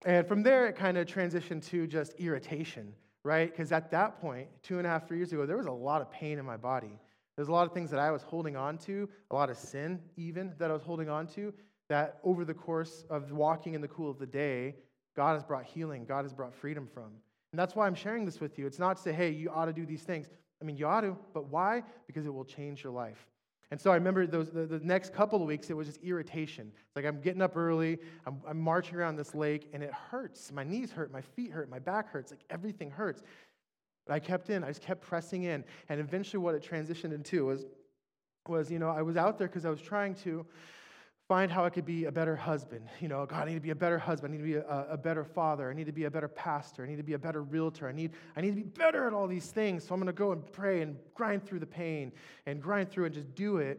And 0.04 0.26
from 0.26 0.42
there, 0.42 0.66
it 0.66 0.76
kind 0.76 0.96
of 0.96 1.06
transitioned 1.06 1.64
to 1.66 1.86
just 1.86 2.14
irritation, 2.14 2.94
right? 3.24 3.50
Because 3.50 3.72
at 3.72 3.90
that 3.90 4.20
point, 4.20 4.48
two 4.62 4.78
and 4.78 4.86
a 4.86 4.90
half, 4.90 5.06
three 5.06 5.18
years 5.18 5.32
ago, 5.32 5.46
there 5.46 5.56
was 5.56 5.66
a 5.66 5.72
lot 5.72 6.00
of 6.00 6.10
pain 6.10 6.38
in 6.38 6.44
my 6.44 6.56
body. 6.56 6.98
There's 7.36 7.48
a 7.48 7.52
lot 7.52 7.66
of 7.66 7.72
things 7.72 7.90
that 7.90 8.00
I 8.00 8.10
was 8.10 8.22
holding 8.22 8.56
on 8.56 8.78
to, 8.78 9.08
a 9.30 9.34
lot 9.34 9.50
of 9.50 9.56
sin 9.56 10.00
even 10.16 10.52
that 10.58 10.70
I 10.70 10.74
was 10.74 10.82
holding 10.82 11.08
on 11.08 11.26
to 11.28 11.52
that 11.88 12.20
over 12.22 12.44
the 12.44 12.54
course 12.54 13.04
of 13.10 13.32
walking 13.32 13.74
in 13.74 13.80
the 13.80 13.88
cool 13.88 14.10
of 14.10 14.18
the 14.18 14.26
day, 14.26 14.76
God 15.16 15.34
has 15.34 15.42
brought 15.42 15.64
healing, 15.64 16.04
God 16.04 16.24
has 16.24 16.32
brought 16.32 16.54
freedom 16.54 16.86
from. 16.86 17.10
And 17.52 17.58
that's 17.58 17.74
why 17.74 17.86
I'm 17.86 17.96
sharing 17.96 18.24
this 18.24 18.40
with 18.40 18.58
you. 18.58 18.66
It's 18.66 18.78
not 18.78 18.96
to 18.96 19.02
say, 19.02 19.12
hey, 19.12 19.30
you 19.30 19.50
ought 19.50 19.64
to 19.64 19.72
do 19.72 19.84
these 19.84 20.02
things. 20.02 20.28
I 20.62 20.64
mean, 20.64 20.76
you 20.76 20.86
ought 20.86 21.00
to, 21.00 21.16
but 21.34 21.48
why? 21.48 21.82
Because 22.06 22.26
it 22.26 22.32
will 22.32 22.44
change 22.44 22.84
your 22.84 22.92
life. 22.92 23.26
And 23.70 23.80
so 23.80 23.92
I 23.92 23.94
remember 23.94 24.26
those, 24.26 24.50
the, 24.50 24.66
the 24.66 24.80
next 24.80 25.12
couple 25.12 25.40
of 25.40 25.46
weeks, 25.46 25.70
it 25.70 25.76
was 25.76 25.86
just 25.86 26.02
irritation. 26.02 26.72
Like 26.96 27.04
I'm 27.04 27.20
getting 27.20 27.40
up 27.40 27.56
early, 27.56 27.98
I'm, 28.26 28.40
I'm 28.46 28.60
marching 28.60 28.96
around 28.96 29.16
this 29.16 29.34
lake, 29.34 29.68
and 29.72 29.82
it 29.82 29.92
hurts. 29.92 30.50
My 30.50 30.64
knees 30.64 30.90
hurt, 30.90 31.12
my 31.12 31.20
feet 31.20 31.52
hurt, 31.52 31.70
my 31.70 31.78
back 31.78 32.10
hurts, 32.10 32.32
like 32.32 32.44
everything 32.50 32.90
hurts. 32.90 33.22
But 34.06 34.14
I 34.14 34.18
kept 34.18 34.50
in, 34.50 34.64
I 34.64 34.68
just 34.68 34.82
kept 34.82 35.02
pressing 35.02 35.44
in. 35.44 35.64
And 35.88 36.00
eventually, 36.00 36.42
what 36.42 36.56
it 36.56 36.68
transitioned 36.68 37.12
into 37.12 37.46
was, 37.46 37.66
was 38.48 38.70
you 38.72 38.80
know, 38.80 38.90
I 38.90 39.02
was 39.02 39.16
out 39.16 39.38
there 39.38 39.46
because 39.46 39.64
I 39.64 39.70
was 39.70 39.80
trying 39.80 40.16
to 40.16 40.44
find 41.30 41.52
how 41.52 41.64
I 41.64 41.70
could 41.70 41.84
be 41.84 42.06
a 42.06 42.10
better 42.10 42.34
husband. 42.34 42.88
You 43.00 43.06
know, 43.06 43.24
God, 43.24 43.42
I 43.42 43.50
need 43.50 43.54
to 43.54 43.60
be 43.60 43.70
a 43.70 43.74
better 43.76 44.00
husband. 44.00 44.34
I 44.34 44.36
need 44.36 44.42
to 44.42 44.48
be 44.48 44.56
a, 44.56 44.86
a, 44.90 44.98
better 44.98 45.22
father. 45.22 45.70
I 45.70 45.74
need 45.74 45.86
to 45.86 45.92
be 45.92 46.06
a 46.06 46.10
better 46.10 46.26
pastor. 46.26 46.82
I 46.82 46.88
need 46.88 46.96
to 46.96 47.04
be 47.04 47.12
a 47.12 47.20
better 47.20 47.40
realtor. 47.40 47.88
I 47.88 47.92
need, 47.92 48.14
I 48.36 48.40
need 48.40 48.50
to 48.50 48.56
be 48.56 48.64
better 48.64 49.06
at 49.06 49.12
all 49.12 49.28
these 49.28 49.46
things. 49.46 49.84
So 49.84 49.94
I'm 49.94 50.00
going 50.00 50.08
to 50.08 50.12
go 50.12 50.32
and 50.32 50.44
pray 50.52 50.82
and 50.82 50.96
grind 51.14 51.46
through 51.46 51.60
the 51.60 51.68
pain 51.68 52.10
and 52.46 52.60
grind 52.60 52.90
through 52.90 53.04
and 53.04 53.14
just 53.14 53.32
do 53.36 53.58
it. 53.58 53.78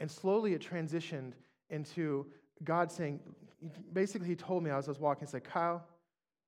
And 0.00 0.10
slowly 0.10 0.54
it 0.54 0.66
transitioned 0.66 1.32
into 1.68 2.24
God 2.64 2.90
saying, 2.90 3.20
basically, 3.92 4.28
He 4.28 4.34
told 4.34 4.62
me 4.62 4.70
as 4.70 4.88
I 4.88 4.92
was 4.92 4.98
walking, 4.98 5.26
He 5.26 5.30
said, 5.30 5.44
Kyle, 5.44 5.84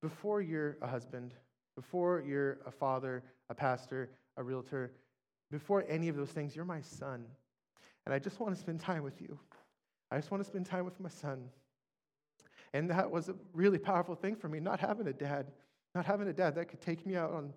before 0.01 0.41
you're 0.41 0.79
a 0.81 0.87
husband, 0.87 1.35
before 1.77 2.25
you're 2.27 2.61
a 2.65 2.71
father, 2.71 3.25
a 3.51 3.55
pastor, 3.55 4.09
a 4.39 4.43
realtor, 4.43 4.95
before 5.51 5.85
any 5.87 6.09
of 6.09 6.17
those 6.17 6.31
things, 6.31 6.57
you're 6.57 6.65
my 6.65 6.81
son. 6.81 7.27
And 8.07 8.15
I 8.15 8.19
just 8.19 8.41
want 8.41 8.55
to 8.55 8.59
spend 8.59 8.81
time 8.81 9.03
with 9.03 9.21
you. 9.21 9.39
I 10.15 10.19
just 10.19 10.31
want 10.31 10.45
to 10.45 10.49
spend 10.49 10.65
time 10.65 10.85
with 10.85 11.01
my 11.01 11.09
son. 11.09 11.49
And 12.73 12.89
that 12.91 13.11
was 13.11 13.29
a 13.29 13.35
really 13.53 13.79
powerful 13.79 14.15
thing 14.15 14.37
for 14.37 14.49
me, 14.49 14.61
not 14.61 14.79
having 14.79 15.09
a 15.09 15.13
dad, 15.13 15.51
not 15.93 16.05
having 16.05 16.29
a 16.29 16.33
dad 16.33 16.55
that 16.55 16.69
could 16.69 16.81
take 16.81 17.05
me 17.05 17.17
out 17.17 17.33
on, 17.33 17.53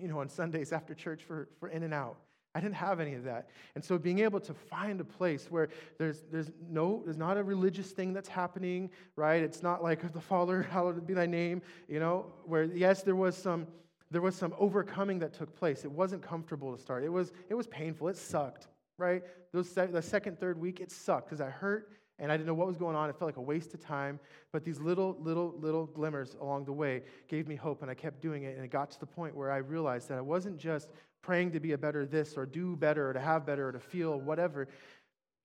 you 0.00 0.08
know, 0.08 0.18
on 0.18 0.28
Sundays 0.28 0.72
after 0.72 0.94
church 0.94 1.22
for, 1.22 1.48
for 1.60 1.68
in 1.68 1.84
and 1.84 1.94
out. 1.94 2.16
I 2.56 2.60
didn't 2.60 2.74
have 2.74 2.98
any 2.98 3.14
of 3.14 3.22
that. 3.24 3.50
And 3.76 3.84
so 3.84 3.98
being 3.98 4.18
able 4.18 4.40
to 4.40 4.52
find 4.52 5.00
a 5.00 5.04
place 5.04 5.46
where 5.48 5.68
there's, 5.96 6.24
there's 6.32 6.50
no, 6.68 7.02
there's 7.04 7.16
not 7.16 7.36
a 7.36 7.44
religious 7.44 7.92
thing 7.92 8.12
that's 8.12 8.28
happening, 8.28 8.90
right? 9.14 9.40
It's 9.40 9.62
not 9.62 9.80
like 9.80 10.04
oh, 10.04 10.08
the 10.08 10.20
Father, 10.20 10.62
hallowed 10.70 11.06
be 11.06 11.14
thy 11.14 11.26
name, 11.26 11.62
you 11.88 12.00
know, 12.00 12.26
where 12.46 12.64
yes, 12.64 13.02
there 13.02 13.14
was 13.14 13.36
some, 13.36 13.68
there 14.10 14.22
was 14.22 14.34
some 14.34 14.54
overcoming 14.58 15.20
that 15.20 15.34
took 15.34 15.54
place. 15.54 15.84
It 15.84 15.92
wasn't 15.92 16.22
comfortable 16.22 16.74
to 16.74 16.82
start. 16.82 17.04
It 17.04 17.12
was, 17.12 17.32
it 17.48 17.54
was 17.54 17.68
painful. 17.68 18.08
It 18.08 18.16
sucked 18.16 18.66
right? 18.98 19.22
Those 19.52 19.72
the 19.72 20.02
second, 20.02 20.38
third 20.38 20.60
week, 20.60 20.80
it 20.80 20.90
sucked 20.90 21.28
because 21.28 21.40
I 21.40 21.48
hurt 21.48 21.92
and 22.18 22.32
I 22.32 22.36
didn't 22.36 22.48
know 22.48 22.54
what 22.54 22.66
was 22.66 22.76
going 22.76 22.96
on. 22.96 23.08
It 23.08 23.16
felt 23.16 23.28
like 23.28 23.36
a 23.36 23.42
waste 23.42 23.72
of 23.74 23.80
time. 23.80 24.18
But 24.52 24.64
these 24.64 24.80
little, 24.80 25.16
little, 25.20 25.54
little 25.58 25.86
glimmers 25.86 26.36
along 26.40 26.64
the 26.64 26.72
way 26.72 27.02
gave 27.28 27.46
me 27.46 27.54
hope, 27.54 27.82
and 27.82 27.90
I 27.90 27.94
kept 27.94 28.20
doing 28.20 28.42
it. 28.42 28.56
And 28.56 28.64
it 28.64 28.70
got 28.70 28.90
to 28.90 29.00
the 29.00 29.06
point 29.06 29.36
where 29.36 29.52
I 29.52 29.58
realized 29.58 30.08
that 30.08 30.18
I 30.18 30.22
wasn't 30.22 30.58
just 30.58 30.90
praying 31.22 31.52
to 31.52 31.60
be 31.60 31.72
a 31.72 31.78
better 31.78 32.04
this 32.04 32.36
or 32.36 32.44
do 32.44 32.76
better 32.76 33.08
or 33.08 33.12
to 33.12 33.20
have 33.20 33.46
better 33.46 33.68
or 33.68 33.72
to 33.72 33.80
feel 33.80 34.20
whatever. 34.20 34.68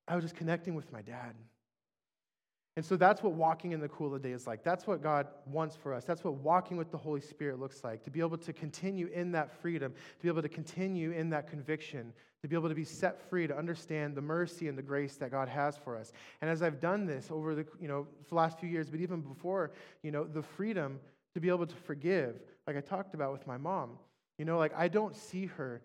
I 0.08 0.16
was 0.16 0.24
just 0.24 0.36
connecting 0.36 0.74
with 0.74 0.92
my 0.92 1.02
dad. 1.02 1.36
And 2.76 2.84
so 2.84 2.98
that's 2.98 3.22
what 3.22 3.34
walking 3.34 3.72
in 3.72 3.80
the 3.80 3.88
cool 3.88 4.08
of 4.08 4.22
the 4.22 4.28
day 4.28 4.34
is 4.34 4.48
like. 4.48 4.64
That's 4.64 4.88
what 4.88 5.04
God 5.04 5.28
wants 5.46 5.76
for 5.76 5.94
us. 5.94 6.06
That's 6.06 6.24
what 6.24 6.36
walking 6.36 6.76
with 6.76 6.90
the 6.90 6.98
Holy 6.98 7.22
Spirit 7.22 7.60
looks 7.60 7.84
like. 7.84 8.04
To 8.04 8.10
be 8.10 8.20
able 8.20 8.38
to 8.38 8.52
continue 8.52 9.08
in 9.08 9.32
that 9.34 9.52
freedom, 9.62 9.92
to 9.92 10.24
be 10.24 10.28
able 10.28 10.42
to 10.42 10.50
continue 10.50 11.12
in 11.12 11.30
that 11.30 11.48
conviction, 11.48 12.14
to 12.42 12.48
be 12.48 12.56
able 12.56 12.70
to 12.70 12.76
be 12.76 12.84
set 12.84 13.22
free, 13.30 13.46
to 13.46 13.56
understand 13.56 14.16
the 14.16 14.22
mercy 14.22 14.68
and 14.68 14.78
the 14.78 14.82
grace 14.82 15.18
that 15.18 15.30
God 15.30 15.48
has 15.50 15.78
for 15.78 15.96
us. 15.96 16.12
And 16.42 16.50
as 16.50 16.64
I've 16.64 16.80
done 16.80 17.06
this 17.06 17.28
over 17.30 17.54
the, 17.54 17.66
you 17.80 17.88
know, 17.88 18.08
the 18.28 18.36
last 18.36 18.60
few 18.60 18.70
years, 18.70 18.90
but 18.90 19.00
even 19.00 19.22
before, 19.22 19.72
you 20.02 20.12
know, 20.12 20.24
the 20.24 20.42
freedom 20.42 21.00
to 21.36 21.40
be 21.40 21.50
able 21.50 21.68
to 21.68 21.76
forgive, 21.76 22.42
like 22.66 22.76
I 22.76 22.82
talked 22.82 23.14
about 23.14 23.32
with 23.32 23.46
my 23.46 23.58
mom. 23.58 24.00
You 24.40 24.46
know, 24.46 24.58
like 24.58 24.74
I 24.76 24.88
don't 24.88 25.16
see 25.16 25.46
her 25.46 25.82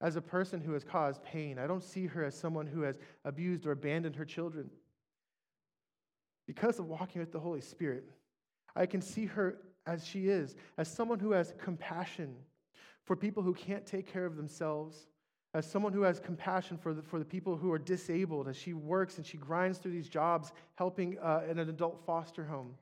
as 0.00 0.16
a 0.16 0.20
person 0.20 0.60
who 0.60 0.72
has 0.72 0.82
caused 0.82 1.22
pain. 1.22 1.58
I 1.58 1.68
don't 1.68 1.84
see 1.84 2.06
her 2.06 2.24
as 2.24 2.34
someone 2.34 2.66
who 2.66 2.82
has 2.82 2.98
abused 3.24 3.64
or 3.64 3.70
abandoned 3.70 4.16
her 4.16 4.24
children. 4.24 4.68
Because 6.46 6.78
of 6.78 6.86
walking 6.86 7.20
with 7.20 7.32
the 7.32 7.40
Holy 7.40 7.60
Spirit, 7.60 8.04
I 8.74 8.86
can 8.86 9.00
see 9.00 9.26
her 9.26 9.58
as 9.86 10.06
she 10.06 10.28
is, 10.28 10.56
as 10.78 10.88
someone 10.88 11.18
who 11.18 11.32
has 11.32 11.54
compassion 11.58 12.34
for 13.04 13.16
people 13.16 13.42
who 13.42 13.54
can't 13.54 13.84
take 13.84 14.06
care 14.06 14.24
of 14.24 14.36
themselves, 14.36 15.06
as 15.54 15.66
someone 15.66 15.92
who 15.92 16.02
has 16.02 16.18
compassion 16.18 16.78
for 16.78 16.94
the, 16.94 17.02
for 17.02 17.18
the 17.18 17.24
people 17.24 17.56
who 17.56 17.70
are 17.72 17.78
disabled, 17.78 18.48
as 18.48 18.56
she 18.56 18.72
works 18.72 19.18
and 19.18 19.26
she 19.26 19.36
grinds 19.36 19.78
through 19.78 19.92
these 19.92 20.08
jobs 20.08 20.52
helping 20.76 21.18
uh, 21.18 21.42
in 21.50 21.58
an 21.58 21.68
adult 21.68 22.00
foster 22.06 22.44
home. 22.44 22.74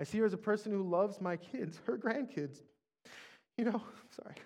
I 0.00 0.04
see 0.04 0.18
her 0.18 0.26
as 0.26 0.32
a 0.32 0.38
person 0.38 0.72
who 0.72 0.82
loves 0.82 1.20
my 1.20 1.36
kids, 1.36 1.80
her 1.86 1.96
grandkids. 1.96 2.58
You 3.56 3.64
know, 3.64 3.82
sorry. 4.10 4.36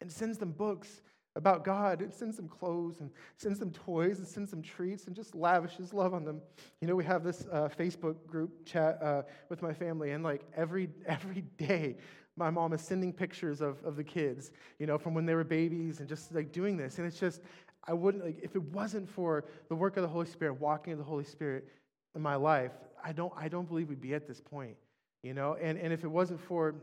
And 0.00 0.10
sends 0.10 0.38
them 0.38 0.52
books 0.52 1.02
about 1.36 1.64
God 1.64 2.02
and 2.02 2.12
sends 2.12 2.36
them 2.36 2.48
clothes 2.48 3.00
and 3.00 3.10
sends 3.36 3.58
them 3.58 3.70
toys 3.70 4.18
and 4.18 4.26
sends 4.26 4.50
them 4.50 4.62
treats 4.62 5.06
and 5.06 5.14
just 5.14 5.34
lavishes 5.34 5.94
love 5.94 6.12
on 6.12 6.24
them. 6.24 6.40
You 6.80 6.88
know, 6.88 6.96
we 6.96 7.04
have 7.04 7.22
this 7.22 7.46
uh, 7.52 7.68
Facebook 7.68 8.26
group 8.26 8.64
chat 8.66 9.00
uh, 9.02 9.22
with 9.48 9.62
my 9.62 9.72
family, 9.72 10.10
and 10.10 10.24
like 10.24 10.42
every 10.56 10.90
every 11.06 11.42
day, 11.56 11.96
my 12.36 12.50
mom 12.50 12.72
is 12.72 12.80
sending 12.80 13.12
pictures 13.12 13.60
of, 13.60 13.82
of 13.84 13.96
the 13.96 14.04
kids, 14.04 14.50
you 14.78 14.86
know, 14.86 14.98
from 14.98 15.14
when 15.14 15.26
they 15.26 15.34
were 15.34 15.44
babies 15.44 16.00
and 16.00 16.08
just 16.08 16.34
like 16.34 16.52
doing 16.52 16.76
this. 16.76 16.98
And 16.98 17.06
it's 17.06 17.20
just, 17.20 17.42
I 17.86 17.92
wouldn't 17.92 18.24
like 18.24 18.40
if 18.42 18.56
it 18.56 18.62
wasn't 18.62 19.08
for 19.08 19.44
the 19.68 19.74
work 19.74 19.96
of 19.96 20.02
the 20.02 20.08
Holy 20.08 20.26
Spirit, 20.26 20.60
walking 20.60 20.92
of 20.92 20.98
the 20.98 21.04
Holy 21.04 21.24
Spirit 21.24 21.68
in 22.14 22.22
my 22.22 22.34
life, 22.34 22.72
I 23.04 23.12
don't 23.12 23.32
I 23.36 23.48
don't 23.48 23.68
believe 23.68 23.88
we'd 23.88 24.00
be 24.00 24.14
at 24.14 24.26
this 24.26 24.40
point, 24.40 24.76
you 25.22 25.32
know. 25.32 25.56
And 25.60 25.78
and 25.78 25.92
if 25.92 26.02
it 26.02 26.10
wasn't 26.10 26.40
for 26.40 26.74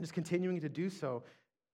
just 0.00 0.14
continuing 0.14 0.60
to 0.60 0.68
do 0.68 0.88
so, 0.90 1.22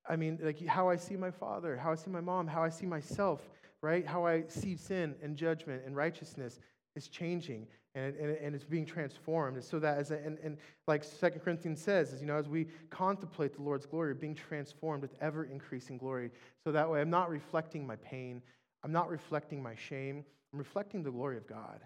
I 0.08 0.16
mean, 0.16 0.38
like 0.42 0.64
how 0.66 0.88
I 0.88 0.96
see 0.96 1.16
my 1.16 1.30
father, 1.30 1.76
how 1.76 1.92
I 1.92 1.94
see 1.94 2.10
my 2.10 2.20
mom, 2.20 2.46
how 2.46 2.62
I 2.62 2.68
see 2.68 2.86
myself, 2.86 3.48
right? 3.82 4.06
How 4.06 4.26
I 4.26 4.44
see 4.48 4.76
sin 4.76 5.14
and 5.22 5.36
judgment 5.36 5.82
and 5.86 5.94
righteousness 5.96 6.58
is 6.96 7.08
changing 7.08 7.66
and, 7.94 8.14
and, 8.16 8.36
and 8.36 8.54
it's 8.54 8.64
being 8.64 8.86
transformed. 8.86 9.62
So 9.64 9.78
that, 9.80 9.98
as 9.98 10.10
a, 10.10 10.18
and, 10.18 10.38
and 10.42 10.56
like 10.86 11.02
Second 11.02 11.40
Corinthians 11.40 11.82
says, 11.82 12.12
is, 12.12 12.20
you 12.20 12.26
know, 12.26 12.36
as 12.36 12.48
we 12.48 12.66
contemplate 12.90 13.54
the 13.54 13.62
Lord's 13.62 13.86
glory, 13.86 14.14
being 14.14 14.34
transformed 14.34 15.02
with 15.02 15.14
ever 15.20 15.44
increasing 15.44 15.98
glory. 15.98 16.30
So 16.64 16.72
that 16.72 16.88
way 16.88 17.00
I'm 17.00 17.10
not 17.10 17.30
reflecting 17.30 17.86
my 17.86 17.96
pain, 17.96 18.42
I'm 18.84 18.92
not 18.92 19.10
reflecting 19.10 19.62
my 19.62 19.74
shame, 19.74 20.24
I'm 20.52 20.58
reflecting 20.58 21.02
the 21.02 21.10
glory 21.10 21.36
of 21.36 21.46
God. 21.46 21.80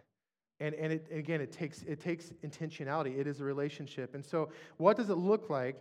And, 0.61 0.75
and 0.75 0.93
it, 0.93 1.09
again, 1.11 1.41
it 1.41 1.53
takes, 1.53 1.83
it 1.83 2.01
takes 2.01 2.33
intentionality. 2.45 3.19
It 3.19 3.27
is 3.27 3.41
a 3.41 3.45
relationship. 3.45 4.15
And 4.15 4.25
so, 4.25 4.51
what 4.77 4.97
does 4.97 5.11
it 5.11 5.17
look 5.17 5.51
like 5.51 5.77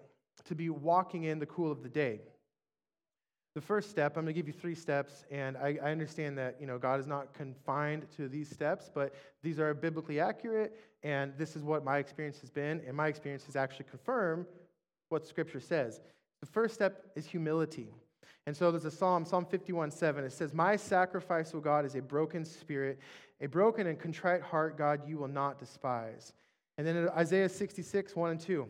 to 0.45 0.55
be 0.55 0.69
walking 0.69 1.23
in 1.23 1.39
the 1.39 1.45
cool 1.45 1.71
of 1.71 1.83
the 1.83 1.89
day. 1.89 2.21
The 3.55 3.61
first 3.61 3.91
step, 3.91 4.17
I'm 4.17 4.23
going 4.23 4.33
to 4.33 4.39
give 4.39 4.47
you 4.47 4.53
three 4.53 4.73
steps, 4.73 5.25
and 5.29 5.55
I, 5.57 5.77
I, 5.83 5.91
understand 5.91 6.39
that 6.39 6.57
you 6.59 6.65
know 6.65 6.79
God 6.79 6.99
is 6.99 7.05
not 7.05 7.35
confined 7.35 8.07
to 8.17 8.27
these 8.27 8.49
steps, 8.49 8.89
but 8.91 9.13
these 9.43 9.59
are 9.59 9.75
biblically 9.75 10.19
accurate, 10.19 10.75
and 11.03 11.33
this 11.37 11.55
is 11.55 11.61
what 11.61 11.85
my 11.85 11.99
experience 11.99 12.39
has 12.39 12.49
been, 12.49 12.81
and 12.87 12.97
my 12.97 13.07
experience 13.07 13.45
has 13.45 13.55
actually 13.55 13.85
confirmed 13.91 14.47
what 15.09 15.27
Scripture 15.27 15.59
says. 15.59 16.01
The 16.41 16.47
first 16.47 16.73
step 16.73 17.05
is 17.15 17.27
humility. 17.27 17.89
And 18.45 18.57
so 18.57 18.71
there's 18.71 18.85
a 18.85 18.91
psalm, 18.91 19.23
Psalm 19.23 19.45
51 19.45 19.91
7. 19.91 20.23
It 20.23 20.33
says, 20.33 20.53
My 20.53 20.75
sacrifice, 20.75 21.53
O 21.53 21.59
God, 21.59 21.85
is 21.85 21.95
a 21.95 22.01
broken 22.01 22.43
spirit, 22.43 22.99
a 23.39 23.47
broken 23.47 23.87
and 23.87 23.99
contrite 23.99 24.41
heart, 24.41 24.77
God, 24.77 25.07
you 25.07 25.17
will 25.17 25.27
not 25.27 25.59
despise. 25.59 26.33
And 26.77 26.87
then 26.87 27.07
Isaiah 27.09 27.49
66 27.49 28.15
1 28.15 28.31
and 28.31 28.39
2. 28.39 28.67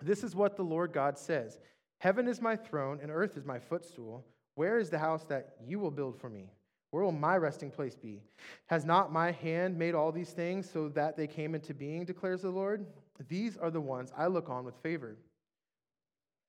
This 0.00 0.22
is 0.22 0.34
what 0.34 0.56
the 0.56 0.62
Lord 0.62 0.92
God 0.92 1.18
says 1.18 1.58
Heaven 1.98 2.28
is 2.28 2.40
my 2.40 2.56
throne, 2.56 3.00
and 3.02 3.10
earth 3.10 3.36
is 3.36 3.44
my 3.44 3.58
footstool. 3.58 4.24
Where 4.54 4.78
is 4.78 4.90
the 4.90 4.98
house 4.98 5.24
that 5.24 5.56
you 5.64 5.78
will 5.78 5.90
build 5.90 6.18
for 6.18 6.28
me? 6.28 6.50
Where 6.90 7.04
will 7.04 7.12
my 7.12 7.36
resting 7.36 7.70
place 7.70 7.94
be? 7.94 8.22
Has 8.66 8.84
not 8.84 9.12
my 9.12 9.32
hand 9.32 9.78
made 9.78 9.94
all 9.94 10.10
these 10.10 10.30
things 10.30 10.68
so 10.68 10.88
that 10.90 11.16
they 11.16 11.26
came 11.26 11.54
into 11.54 11.74
being, 11.74 12.04
declares 12.04 12.42
the 12.42 12.50
Lord? 12.50 12.86
These 13.28 13.56
are 13.56 13.70
the 13.70 13.80
ones 13.80 14.12
I 14.16 14.26
look 14.26 14.48
on 14.48 14.64
with 14.64 14.76
favor. 14.76 15.16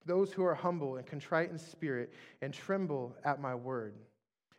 Those 0.06 0.32
who 0.32 0.44
are 0.44 0.56
humble 0.56 0.96
and 0.96 1.06
contrite 1.06 1.52
in 1.52 1.58
spirit 1.58 2.14
and 2.42 2.54
tremble 2.54 3.16
at 3.26 3.42
my 3.42 3.54
word. 3.54 3.96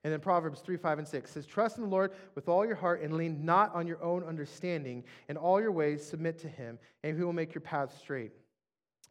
And 0.04 0.12
then 0.12 0.20
Proverbs 0.20 0.60
3, 0.60 0.76
5, 0.76 0.98
and 0.98 1.08
6 1.08 1.30
says, 1.30 1.46
Trust 1.46 1.76
in 1.76 1.84
the 1.84 1.88
Lord 1.88 2.12
with 2.34 2.48
all 2.48 2.64
your 2.64 2.74
heart 2.74 3.02
and 3.02 3.14
lean 3.14 3.44
not 3.44 3.74
on 3.74 3.86
your 3.86 4.02
own 4.02 4.22
understanding. 4.24 5.04
In 5.28 5.36
all 5.36 5.60
your 5.60 5.72
ways 5.72 6.06
submit 6.06 6.38
to 6.38 6.48
him, 6.48 6.78
and 7.02 7.16
he 7.16 7.22
will 7.22 7.32
make 7.32 7.54
your 7.54 7.60
path 7.60 7.96
straight. 7.98 8.32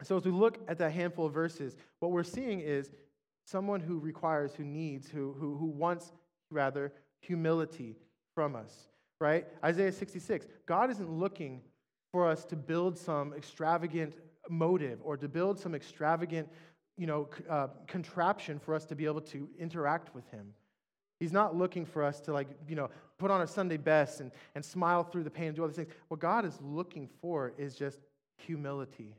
So, 0.02 0.16
as 0.16 0.24
we 0.24 0.30
look 0.30 0.58
at 0.68 0.78
that 0.78 0.92
handful 0.92 1.26
of 1.26 1.34
verses, 1.34 1.76
what 1.98 2.10
we're 2.10 2.22
seeing 2.22 2.60
is 2.60 2.90
someone 3.44 3.80
who 3.80 3.98
requires, 3.98 4.54
who 4.54 4.64
needs, 4.64 5.08
who, 5.08 5.34
who, 5.38 5.56
who 5.56 5.66
wants, 5.66 6.12
rather, 6.50 6.92
humility 7.20 7.96
from 8.34 8.56
us, 8.56 8.88
right? 9.20 9.46
Isaiah 9.64 9.92
66 9.92 10.46
God 10.66 10.90
isn't 10.90 11.10
looking 11.10 11.60
for 12.12 12.28
us 12.28 12.44
to 12.46 12.56
build 12.56 12.98
some 12.98 13.32
extravagant 13.34 14.14
motive 14.48 14.98
or 15.02 15.16
to 15.16 15.28
build 15.28 15.58
some 15.58 15.74
extravagant 15.74 16.48
you 16.96 17.06
know, 17.06 17.28
uh, 17.48 17.68
contraption 17.86 18.58
for 18.58 18.74
us 18.74 18.84
to 18.84 18.94
be 18.94 19.06
able 19.06 19.20
to 19.22 19.48
interact 19.58 20.14
with 20.14 20.28
him. 20.30 20.52
He's 21.18 21.32
not 21.32 21.56
looking 21.56 21.86
for 21.86 22.02
us 22.02 22.20
to 22.20 22.32
like, 22.32 22.48
you 22.68 22.76
know, 22.76 22.90
put 23.18 23.30
on 23.30 23.40
our 23.40 23.46
Sunday 23.46 23.76
best 23.76 24.20
and, 24.20 24.30
and 24.54 24.64
smile 24.64 25.04
through 25.04 25.24
the 25.24 25.30
pain 25.30 25.48
and 25.48 25.56
do 25.56 25.62
all 25.62 25.68
these 25.68 25.76
things. 25.76 25.92
What 26.08 26.20
God 26.20 26.44
is 26.44 26.58
looking 26.62 27.08
for 27.20 27.52
is 27.56 27.74
just 27.74 28.00
humility. 28.38 29.14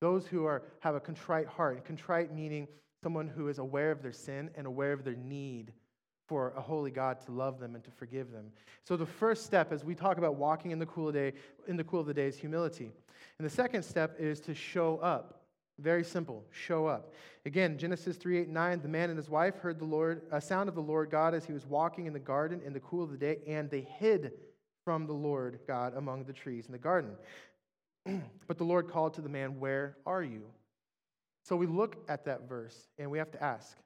Those 0.00 0.26
who 0.26 0.44
are, 0.44 0.62
have 0.80 0.94
a 0.94 1.00
contrite 1.00 1.46
heart, 1.46 1.84
contrite 1.84 2.32
meaning 2.34 2.68
someone 3.02 3.28
who 3.28 3.48
is 3.48 3.58
aware 3.58 3.90
of 3.90 4.02
their 4.02 4.12
sin 4.12 4.50
and 4.56 4.66
aware 4.66 4.92
of 4.92 5.04
their 5.04 5.16
need 5.16 5.72
for 6.28 6.52
a 6.56 6.60
holy 6.60 6.90
God 6.90 7.20
to 7.22 7.32
love 7.32 7.58
them 7.58 7.74
and 7.74 7.82
to 7.84 7.90
forgive 7.90 8.30
them. 8.30 8.52
So 8.84 8.96
the 8.96 9.06
first 9.06 9.46
step 9.46 9.72
as 9.72 9.84
we 9.84 9.94
talk 9.94 10.18
about 10.18 10.36
walking 10.36 10.72
in 10.72 10.78
the 10.78 10.86
cool 10.86 11.08
of 11.08 11.14
the 11.14 11.30
day, 11.30 11.36
in 11.66 11.76
the 11.76 11.84
cool 11.84 12.00
of 12.00 12.06
the 12.06 12.14
day 12.14 12.26
is 12.26 12.36
humility. 12.36 12.92
And 13.38 13.46
the 13.46 13.50
second 13.50 13.82
step 13.82 14.16
is 14.18 14.40
to 14.40 14.54
show 14.54 14.98
up. 14.98 15.42
Very 15.78 16.04
simple, 16.04 16.44
show 16.50 16.86
up. 16.86 17.14
Again, 17.46 17.78
Genesis 17.78 18.16
3 18.16 18.38
8 18.38 18.48
9, 18.48 18.82
the 18.82 18.88
man 18.88 19.10
and 19.10 19.16
his 19.16 19.30
wife 19.30 19.58
heard 19.58 19.78
the 19.78 19.84
Lord, 19.84 20.22
a 20.32 20.40
sound 20.40 20.68
of 20.68 20.74
the 20.74 20.82
Lord 20.82 21.08
God 21.08 21.34
as 21.34 21.44
he 21.44 21.52
was 21.52 21.66
walking 21.66 22.06
in 22.06 22.12
the 22.12 22.18
garden 22.18 22.60
in 22.64 22.72
the 22.72 22.80
cool 22.80 23.02
of 23.02 23.12
the 23.12 23.16
day, 23.16 23.38
and 23.46 23.70
they 23.70 23.82
hid 23.98 24.32
from 24.84 25.06
the 25.06 25.12
Lord 25.12 25.60
God 25.68 25.94
among 25.96 26.24
the 26.24 26.32
trees 26.32 26.66
in 26.66 26.72
the 26.72 26.78
garden. 26.78 27.12
but 28.46 28.58
the 28.58 28.64
Lord 28.64 28.88
called 28.88 29.14
to 29.14 29.20
the 29.20 29.28
man, 29.28 29.60
Where 29.60 29.96
are 30.06 30.22
you? 30.22 30.42
So 31.44 31.56
we 31.56 31.66
look 31.66 31.96
at 32.08 32.24
that 32.26 32.48
verse 32.48 32.88
and 32.98 33.10
we 33.10 33.18
have 33.18 33.30
to 33.32 33.42
ask 33.42 33.76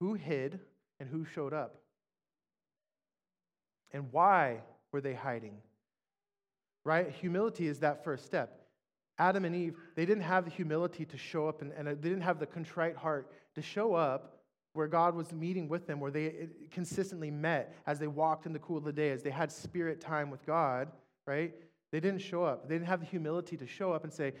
who 0.00 0.14
hid 0.14 0.60
and 1.00 1.08
who 1.08 1.24
showed 1.24 1.52
up? 1.52 1.76
And 3.92 4.12
why 4.12 4.60
were 4.92 5.00
they 5.00 5.14
hiding? 5.14 5.58
Right? 6.84 7.10
Humility 7.10 7.66
is 7.66 7.80
that 7.80 8.04
first 8.04 8.24
step. 8.24 8.60
Adam 9.18 9.44
and 9.44 9.56
Eve, 9.56 9.76
they 9.94 10.04
didn't 10.04 10.24
have 10.24 10.44
the 10.44 10.50
humility 10.50 11.06
to 11.06 11.16
show 11.16 11.48
up 11.48 11.62
and, 11.62 11.72
and 11.72 11.88
they 11.88 11.94
didn't 11.94 12.20
have 12.20 12.38
the 12.38 12.46
contrite 12.46 12.96
heart 12.96 13.32
to 13.54 13.62
show 13.62 13.94
up 13.94 14.36
where 14.74 14.86
God 14.86 15.14
was 15.14 15.32
meeting 15.32 15.68
with 15.68 15.86
them, 15.86 16.00
where 16.00 16.10
they 16.10 16.48
consistently 16.70 17.30
met 17.30 17.74
as 17.86 17.98
they 17.98 18.06
walked 18.06 18.44
in 18.44 18.52
the 18.52 18.58
cool 18.58 18.76
of 18.76 18.84
the 18.84 18.92
day, 18.92 19.10
as 19.10 19.22
they 19.22 19.30
had 19.30 19.50
spirit 19.50 20.02
time 20.02 20.30
with 20.30 20.44
God, 20.44 20.88
right? 21.26 21.54
They 21.92 22.00
didn't 22.00 22.20
show 22.20 22.44
up. 22.44 22.68
They 22.68 22.74
didn't 22.74 22.88
have 22.88 23.00
the 23.00 23.06
humility 23.06 23.56
to 23.56 23.66
show 23.66 23.92
up 23.92 24.04
and 24.04 24.12
say, 24.12 24.34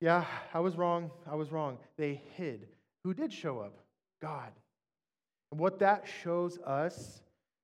Yeah, 0.00 0.24
I 0.52 0.60
was 0.60 0.76
wrong. 0.76 1.10
I 1.30 1.34
was 1.34 1.50
wrong. 1.50 1.78
They 1.96 2.20
hid. 2.36 2.68
Who 3.04 3.14
did 3.14 3.32
show 3.32 3.60
up? 3.60 3.78
God. 4.20 4.52
And 5.50 5.60
what 5.60 5.78
that 5.78 6.06
shows 6.22 6.58
us 6.58 7.22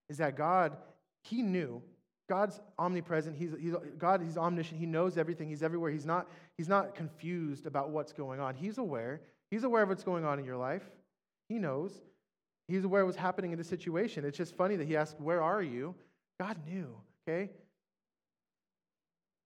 is 0.08 0.18
that 0.18 0.36
God, 0.36 0.76
He 1.22 1.42
knew. 1.42 1.82
God's 2.28 2.58
omnipresent. 2.78 3.36
He's, 3.36 3.50
he's, 3.60 3.74
God, 3.98 4.22
He's 4.22 4.38
omniscient. 4.38 4.80
He 4.80 4.86
knows 4.86 5.18
everything. 5.18 5.48
He's 5.48 5.62
everywhere. 5.62 5.90
He's 5.90 6.06
not, 6.06 6.30
he's 6.56 6.68
not 6.68 6.94
confused 6.94 7.66
about 7.66 7.90
what's 7.90 8.12
going 8.12 8.40
on. 8.40 8.54
He's 8.54 8.78
aware. 8.78 9.20
He's 9.50 9.64
aware 9.64 9.82
of 9.82 9.90
what's 9.90 10.04
going 10.04 10.24
on 10.24 10.38
in 10.38 10.44
your 10.44 10.56
life. 10.56 10.84
He 11.48 11.58
knows. 11.58 12.00
He's 12.66 12.84
aware 12.84 13.02
of 13.02 13.08
what's 13.08 13.18
happening 13.18 13.52
in 13.52 13.58
the 13.58 13.64
situation. 13.64 14.24
It's 14.24 14.38
just 14.38 14.56
funny 14.56 14.76
that 14.76 14.86
He 14.86 14.96
asked, 14.96 15.20
Where 15.20 15.42
are 15.42 15.62
you? 15.62 15.94
God 16.40 16.56
knew, 16.66 16.96
okay? 17.28 17.50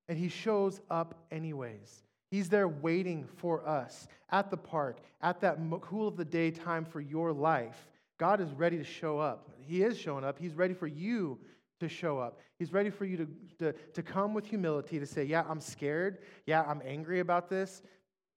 And 0.08 0.18
he 0.18 0.28
shows 0.28 0.80
up 0.90 1.14
anyways. 1.30 2.02
He's 2.30 2.48
there 2.48 2.68
waiting 2.68 3.26
for 3.36 3.66
us 3.66 4.06
at 4.30 4.50
the 4.50 4.56
park, 4.56 5.00
at 5.22 5.40
that 5.40 5.58
cool 5.80 6.08
of 6.08 6.16
the 6.16 6.24
day 6.24 6.50
time 6.50 6.84
for 6.84 7.00
your 7.00 7.32
life. 7.32 7.88
God 8.18 8.40
is 8.40 8.52
ready 8.52 8.76
to 8.76 8.84
show 8.84 9.18
up. 9.18 9.50
He 9.60 9.82
is 9.82 9.98
showing 9.98 10.24
up. 10.24 10.38
He's 10.38 10.54
ready 10.54 10.74
for 10.74 10.86
you 10.86 11.38
to 11.80 11.88
show 11.88 12.18
up. 12.18 12.40
He's 12.58 12.72
ready 12.72 12.90
for 12.90 13.04
you 13.04 13.16
to, 13.16 13.28
to, 13.58 13.72
to 13.72 14.02
come 14.02 14.34
with 14.34 14.46
humility 14.46 14.98
to 14.98 15.06
say, 15.06 15.24
Yeah, 15.24 15.44
I'm 15.48 15.60
scared. 15.60 16.18
Yeah, 16.46 16.62
I'm 16.62 16.82
angry 16.84 17.20
about 17.20 17.48
this. 17.48 17.82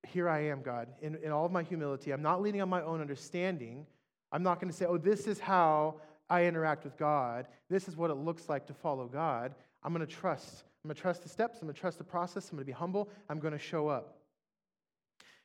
Here 0.08 0.30
I 0.30 0.46
am, 0.46 0.62
God, 0.62 0.88
in, 1.02 1.16
in 1.24 1.32
all 1.32 1.46
of 1.46 1.52
my 1.52 1.64
humility. 1.64 2.12
I'm 2.12 2.22
not 2.22 2.42
leaning 2.42 2.62
on 2.62 2.70
my 2.70 2.82
own 2.82 3.02
understanding. 3.02 3.86
I'm 4.32 4.44
not 4.44 4.60
going 4.60 4.72
to 4.72 4.78
say, 4.78 4.86
Oh, 4.86 4.98
this 4.98 5.28
is 5.28 5.40
how 5.40 5.96
I 6.30 6.46
interact 6.46 6.84
with 6.84 6.98
God. 6.98 7.48
This 7.70 7.88
is 7.88 7.98
what 7.98 8.12
it 8.12 8.16
looks 8.16 8.48
like 8.48 8.68
to 8.68 8.74
follow 8.74 9.08
God. 9.08 9.56
I'm 9.84 9.94
going 9.94 10.06
to 10.06 10.14
trust 10.14 10.64
I'm 10.84 10.90
going 10.90 10.96
to 10.96 11.02
trust 11.02 11.24
the 11.24 11.30
steps. 11.30 11.60
I'm 11.62 11.68
going 11.68 11.76
to 11.76 11.80
trust 11.80 12.00
the 12.00 12.04
process. 12.04 12.50
I'm 12.50 12.58
going 12.58 12.66
to 12.66 12.66
be 12.66 12.72
humble. 12.72 13.10
I'm 13.30 13.40
going 13.40 13.54
to 13.54 13.60
show 13.60 13.88
up. 13.88 14.18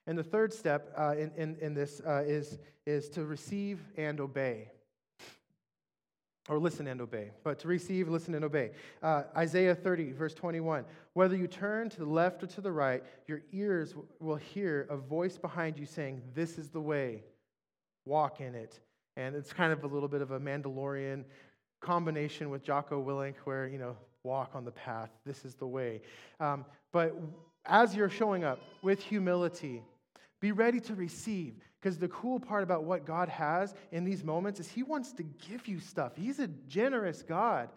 And 0.07 0.17
the 0.17 0.25
third 0.25 0.53
step 0.53 0.93
uh, 0.97 1.15
in, 1.19 1.33
in, 1.37 1.57
in, 1.61 1.75
this 1.75 2.01
uh, 2.07 2.23
is, 2.25 2.59
is 2.87 3.09
to 3.11 3.25
receive 3.25 3.81
and 3.97 4.21
obey. 4.21 4.71
or 6.49 6.59
listen 6.59 6.87
and 6.87 7.01
obey, 7.01 7.33
but 7.43 7.59
to 7.59 7.69
receive, 7.69 8.09
listen, 8.09 8.35
and 8.35 8.45
obey. 8.45 8.71
Uh, 9.03 9.25
Isaiah 9.37 9.75
30, 9.75 10.13
verse 10.13 10.33
21. 10.33 10.85
Whether 11.15 11.37
you 11.37 11.49
turn 11.49 11.91
to 11.91 11.99
the 11.99 12.07
left 12.07 12.43
or 12.43 12.47
to 12.47 12.61
the 12.61 12.71
right, 12.71 13.03
your 13.27 13.43
ears 13.53 13.95
will 14.21 14.37
hear 14.37 14.87
a 14.89 14.97
voice 14.97 15.37
behind 15.37 15.77
you 15.77 15.87
saying, 15.87 16.23
This 16.35 16.57
is 16.57 16.71
the 16.71 16.81
way, 16.81 17.25
walk 18.05 18.41
in 18.41 18.55
it. 18.55 18.79
And 19.17 19.35
it's 19.35 19.53
kind 19.53 19.73
of 19.73 19.83
a 19.83 19.87
little 19.87 20.09
bit 20.09 20.23
of 20.23 20.31
a 20.31 20.39
Mandalorian 20.39 21.25
combination 21.81 22.49
with 22.51 22.63
Jocko 22.63 23.05
Willink, 23.05 23.35
where, 23.45 23.67
you 23.67 23.79
know, 23.79 23.97
walk 24.27 24.51
on 24.55 24.65
the 24.65 24.73
path, 24.73 25.11
this 25.25 25.45
is 25.45 25.55
the 25.55 25.67
way. 25.67 26.03
Um, 26.41 26.65
but 26.93 27.17
as 27.65 27.95
you're 27.95 28.11
showing 28.11 28.45
up 28.45 28.59
with 28.83 29.01
humility, 29.01 29.83
be 30.41 30.53
ready 30.53 30.81
to 30.81 30.95
receive. 30.95 31.55
Because 31.81 31.99
the 31.99 32.09
cool 32.09 32.41
part 32.41 32.65
about 32.65 32.85
what 32.85 33.07
God 33.07 33.29
has 33.29 33.75
in 33.93 34.05
these 34.05 34.25
moments 34.25 34.59
is 34.59 34.69
He 34.69 34.83
wants 34.83 35.13
to 35.13 35.23
give 35.23 35.69
you 35.69 35.79
stuff. 35.79 36.13
He's 36.17 36.41
a 36.41 36.49
generous 36.49 37.23
God. 37.23 37.69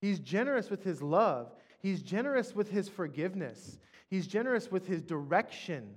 He's 0.00 0.18
generous 0.18 0.70
with 0.70 0.82
His 0.82 1.02
love, 1.02 1.52
He's 1.80 2.02
generous 2.02 2.54
with 2.54 2.70
His 2.70 2.88
forgiveness, 2.88 3.78
He's 4.08 4.26
generous 4.26 4.70
with 4.70 4.86
His 4.86 5.02
direction. 5.02 5.96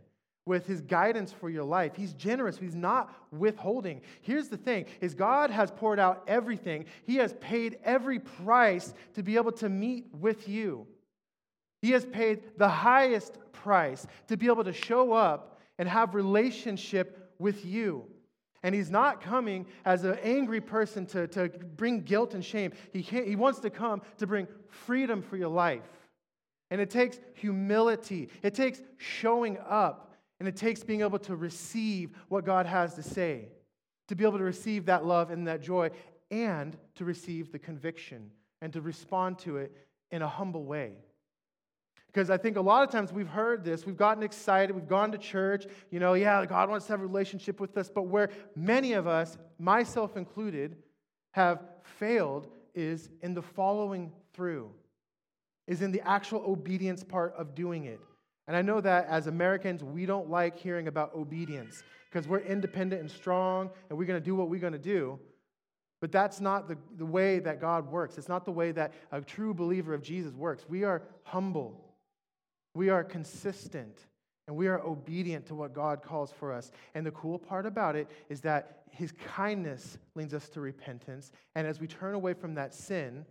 With 0.49 0.65
his 0.65 0.81
guidance 0.81 1.31
for 1.31 1.47
your 1.47 1.63
life. 1.63 1.91
He's 1.95 2.13
generous. 2.13 2.57
He's 2.57 2.73
not 2.73 3.13
withholding. 3.31 4.01
Here's 4.21 4.47
the 4.47 4.57
thing 4.57 4.87
is 4.99 5.13
God 5.13 5.51
has 5.51 5.69
poured 5.69 5.99
out 5.99 6.23
everything. 6.27 6.85
He 7.05 7.17
has 7.17 7.33
paid 7.33 7.77
every 7.83 8.17
price 8.17 8.95
to 9.13 9.21
be 9.21 9.35
able 9.35 9.51
to 9.51 9.69
meet 9.69 10.07
with 10.19 10.49
you. 10.49 10.87
He 11.83 11.91
has 11.91 12.03
paid 12.03 12.41
the 12.57 12.67
highest 12.67 13.37
price 13.51 14.07
to 14.27 14.37
be 14.37 14.47
able 14.47 14.63
to 14.63 14.73
show 14.73 15.13
up 15.13 15.59
and 15.77 15.87
have 15.87 16.15
relationship 16.15 17.31
with 17.37 17.63
you. 17.63 18.07
And 18.63 18.73
he's 18.73 18.89
not 18.89 19.21
coming 19.21 19.67
as 19.85 20.03
an 20.03 20.17
angry 20.23 20.61
person 20.61 21.05
to, 21.07 21.27
to 21.27 21.49
bring 21.77 22.01
guilt 22.01 22.33
and 22.33 22.43
shame. 22.43 22.71
He, 22.91 23.01
he 23.01 23.35
wants 23.35 23.59
to 23.59 23.69
come 23.69 24.01
to 24.17 24.25
bring 24.25 24.47
freedom 24.67 25.21
for 25.21 25.37
your 25.37 25.49
life. 25.49 25.87
And 26.71 26.81
it 26.81 26.89
takes 26.89 27.19
humility, 27.35 28.29
it 28.41 28.55
takes 28.55 28.81
showing 28.97 29.59
up, 29.59 30.07
and 30.39 30.47
it 30.47 30.55
takes 30.55 30.83
being 30.83 31.01
able 31.01 31.19
to 31.19 31.35
receive 31.35 32.11
what 32.29 32.45
God 32.45 32.65
has 32.65 32.95
to 32.95 33.03
say, 33.03 33.49
to 34.07 34.15
be 34.15 34.23
able 34.23 34.37
to 34.37 34.43
receive 34.43 34.85
that 34.85 35.05
love 35.05 35.31
and 35.31 35.47
that 35.47 35.61
joy, 35.61 35.89
and 36.31 36.77
to 36.95 37.05
receive 37.05 37.51
the 37.51 37.59
conviction 37.59 38.31
and 38.61 38.73
to 38.73 38.81
respond 38.81 39.39
to 39.39 39.57
it 39.57 39.75
in 40.11 40.21
a 40.21 40.27
humble 40.27 40.63
way. 40.63 40.93
Because 42.07 42.31
I 42.31 42.37
think 42.37 42.57
a 42.57 42.61
lot 42.61 42.83
of 42.83 42.89
times 42.89 43.13
we've 43.13 43.27
heard 43.27 43.63
this, 43.63 43.85
we've 43.85 43.97
gotten 43.97 44.23
excited, 44.23 44.75
we've 44.75 44.87
gone 44.87 45.11
to 45.11 45.17
church, 45.17 45.67
you 45.91 45.99
know, 45.99 46.13
yeah, 46.13 46.43
God 46.45 46.69
wants 46.69 46.87
to 46.87 46.93
have 46.93 47.01
a 47.01 47.05
relationship 47.05 47.59
with 47.59 47.77
us, 47.77 47.89
but 47.89 48.03
where 48.03 48.31
many 48.55 48.93
of 48.93 49.05
us, 49.05 49.37
myself 49.59 50.17
included, 50.17 50.77
have 51.31 51.63
failed 51.83 52.47
is 52.73 53.09
in 53.21 53.35
the 53.35 53.41
following 53.41 54.11
through, 54.33 54.71
is 55.67 55.83
in 55.83 55.91
the 55.91 56.01
actual 56.01 56.43
obedience 56.47 57.03
part 57.03 57.33
of 57.37 57.53
doing 57.53 57.85
it. 57.85 57.99
And 58.49 58.57
I 58.57 58.63
know 58.63 58.81
that 58.81 59.05
as 59.05 59.27
Americans, 59.27 59.83
we 59.83 60.07
don't 60.07 60.27
like 60.27 60.57
hearing 60.57 60.87
about 60.87 61.13
obedience 61.13 61.83
because 62.09 62.27
we're 62.27 62.39
independent 62.39 62.99
and 62.99 63.11
strong 63.11 63.69
and 63.87 63.97
we're 63.97 64.05
going 64.05 64.19
to 64.19 64.25
do 64.25 64.33
what 64.33 64.49
we're 64.49 64.59
going 64.59 64.73
to 64.73 64.79
do. 64.79 65.19
But 66.01 66.11
that's 66.11 66.41
not 66.41 66.67
the, 66.67 66.75
the 66.97 67.05
way 67.05 67.37
that 67.37 67.61
God 67.61 67.91
works. 67.91 68.17
It's 68.17 68.27
not 68.27 68.45
the 68.45 68.51
way 68.51 68.71
that 68.71 68.91
a 69.11 69.21
true 69.21 69.53
believer 69.53 69.93
of 69.93 70.01
Jesus 70.01 70.33
works. 70.33 70.65
We 70.67 70.83
are 70.83 71.03
humble. 71.21 71.79
We 72.73 72.89
are 72.89 73.03
consistent 73.03 74.07
and 74.47 74.57
we 74.57 74.67
are 74.67 74.79
obedient 74.79 75.45
to 75.45 75.53
what 75.53 75.75
God 75.75 76.01
calls 76.01 76.31
for 76.31 76.51
us. 76.51 76.71
And 76.95 77.05
the 77.05 77.11
cool 77.11 77.37
part 77.37 77.67
about 77.67 77.95
it 77.95 78.07
is 78.29 78.41
that 78.41 78.81
His 78.89 79.11
kindness 79.11 79.99
leads 80.15 80.33
us 80.33 80.49
to 80.49 80.59
repentance. 80.59 81.31
And 81.53 81.67
as 81.67 81.79
we 81.79 81.85
turn 81.85 82.15
away 82.15 82.33
from 82.33 82.55
that 82.55 82.73
sin, 82.73 83.27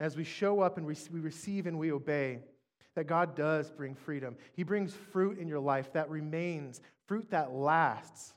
as 0.00 0.16
we 0.16 0.24
show 0.24 0.58
up 0.58 0.78
and 0.78 0.84
we 0.84 0.96
receive 1.20 1.68
and 1.68 1.78
we 1.78 1.92
obey, 1.92 2.40
that 2.94 3.06
God 3.06 3.34
does 3.34 3.70
bring 3.70 3.94
freedom. 3.94 4.36
He 4.54 4.62
brings 4.62 4.94
fruit 5.12 5.38
in 5.38 5.48
your 5.48 5.60
life 5.60 5.92
that 5.92 6.10
remains, 6.10 6.80
fruit 7.06 7.30
that 7.30 7.52
lasts, 7.52 8.34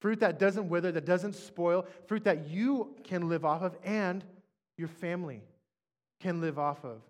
fruit 0.00 0.20
that 0.20 0.38
doesn't 0.38 0.68
wither, 0.68 0.92
that 0.92 1.04
doesn't 1.04 1.34
spoil, 1.34 1.86
fruit 2.06 2.24
that 2.24 2.48
you 2.48 2.94
can 3.04 3.28
live 3.28 3.44
off 3.44 3.62
of 3.62 3.76
and 3.84 4.24
your 4.76 4.88
family 4.88 5.42
can 6.20 6.40
live 6.40 6.58
off 6.58 6.84
of. 6.84 7.00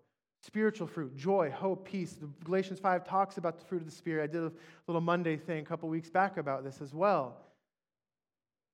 Spiritual 0.43 0.87
fruit, 0.87 1.17
joy, 1.17 1.51
hope, 1.51 1.89
peace. 1.89 2.19
Galatians 2.45 2.79
5 2.79 3.07
talks 3.07 3.39
about 3.39 3.59
the 3.59 3.65
fruit 3.65 3.81
of 3.81 3.87
the 3.87 3.95
Spirit. 3.95 4.25
I 4.25 4.27
did 4.27 4.43
a 4.43 4.53
little 4.87 5.01
Monday 5.01 5.37
thing 5.37 5.61
a 5.61 5.65
couple 5.65 5.89
weeks 5.89 6.11
back 6.11 6.37
about 6.37 6.65
this 6.65 6.83
as 6.83 6.93
well. 6.93 7.37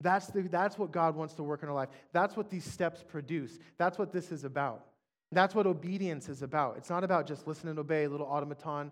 That's, 0.00 0.26
the, 0.28 0.42
that's 0.42 0.78
what 0.78 0.90
God 0.90 1.14
wants 1.14 1.34
to 1.34 1.42
work 1.42 1.62
in 1.62 1.68
our 1.68 1.74
life. 1.74 1.90
That's 2.12 2.36
what 2.36 2.50
these 2.50 2.64
steps 2.64 3.04
produce. 3.06 3.58
That's 3.78 3.98
what 3.98 4.12
this 4.12 4.32
is 4.32 4.44
about. 4.44 4.84
That's 5.32 5.54
what 5.54 5.66
obedience 5.66 6.28
is 6.28 6.42
about. 6.42 6.76
It's 6.76 6.90
not 6.90 7.04
about 7.04 7.26
just 7.26 7.46
listen 7.46 7.68
and 7.68 7.78
obey, 7.78 8.08
little 8.08 8.26
automaton, 8.26 8.90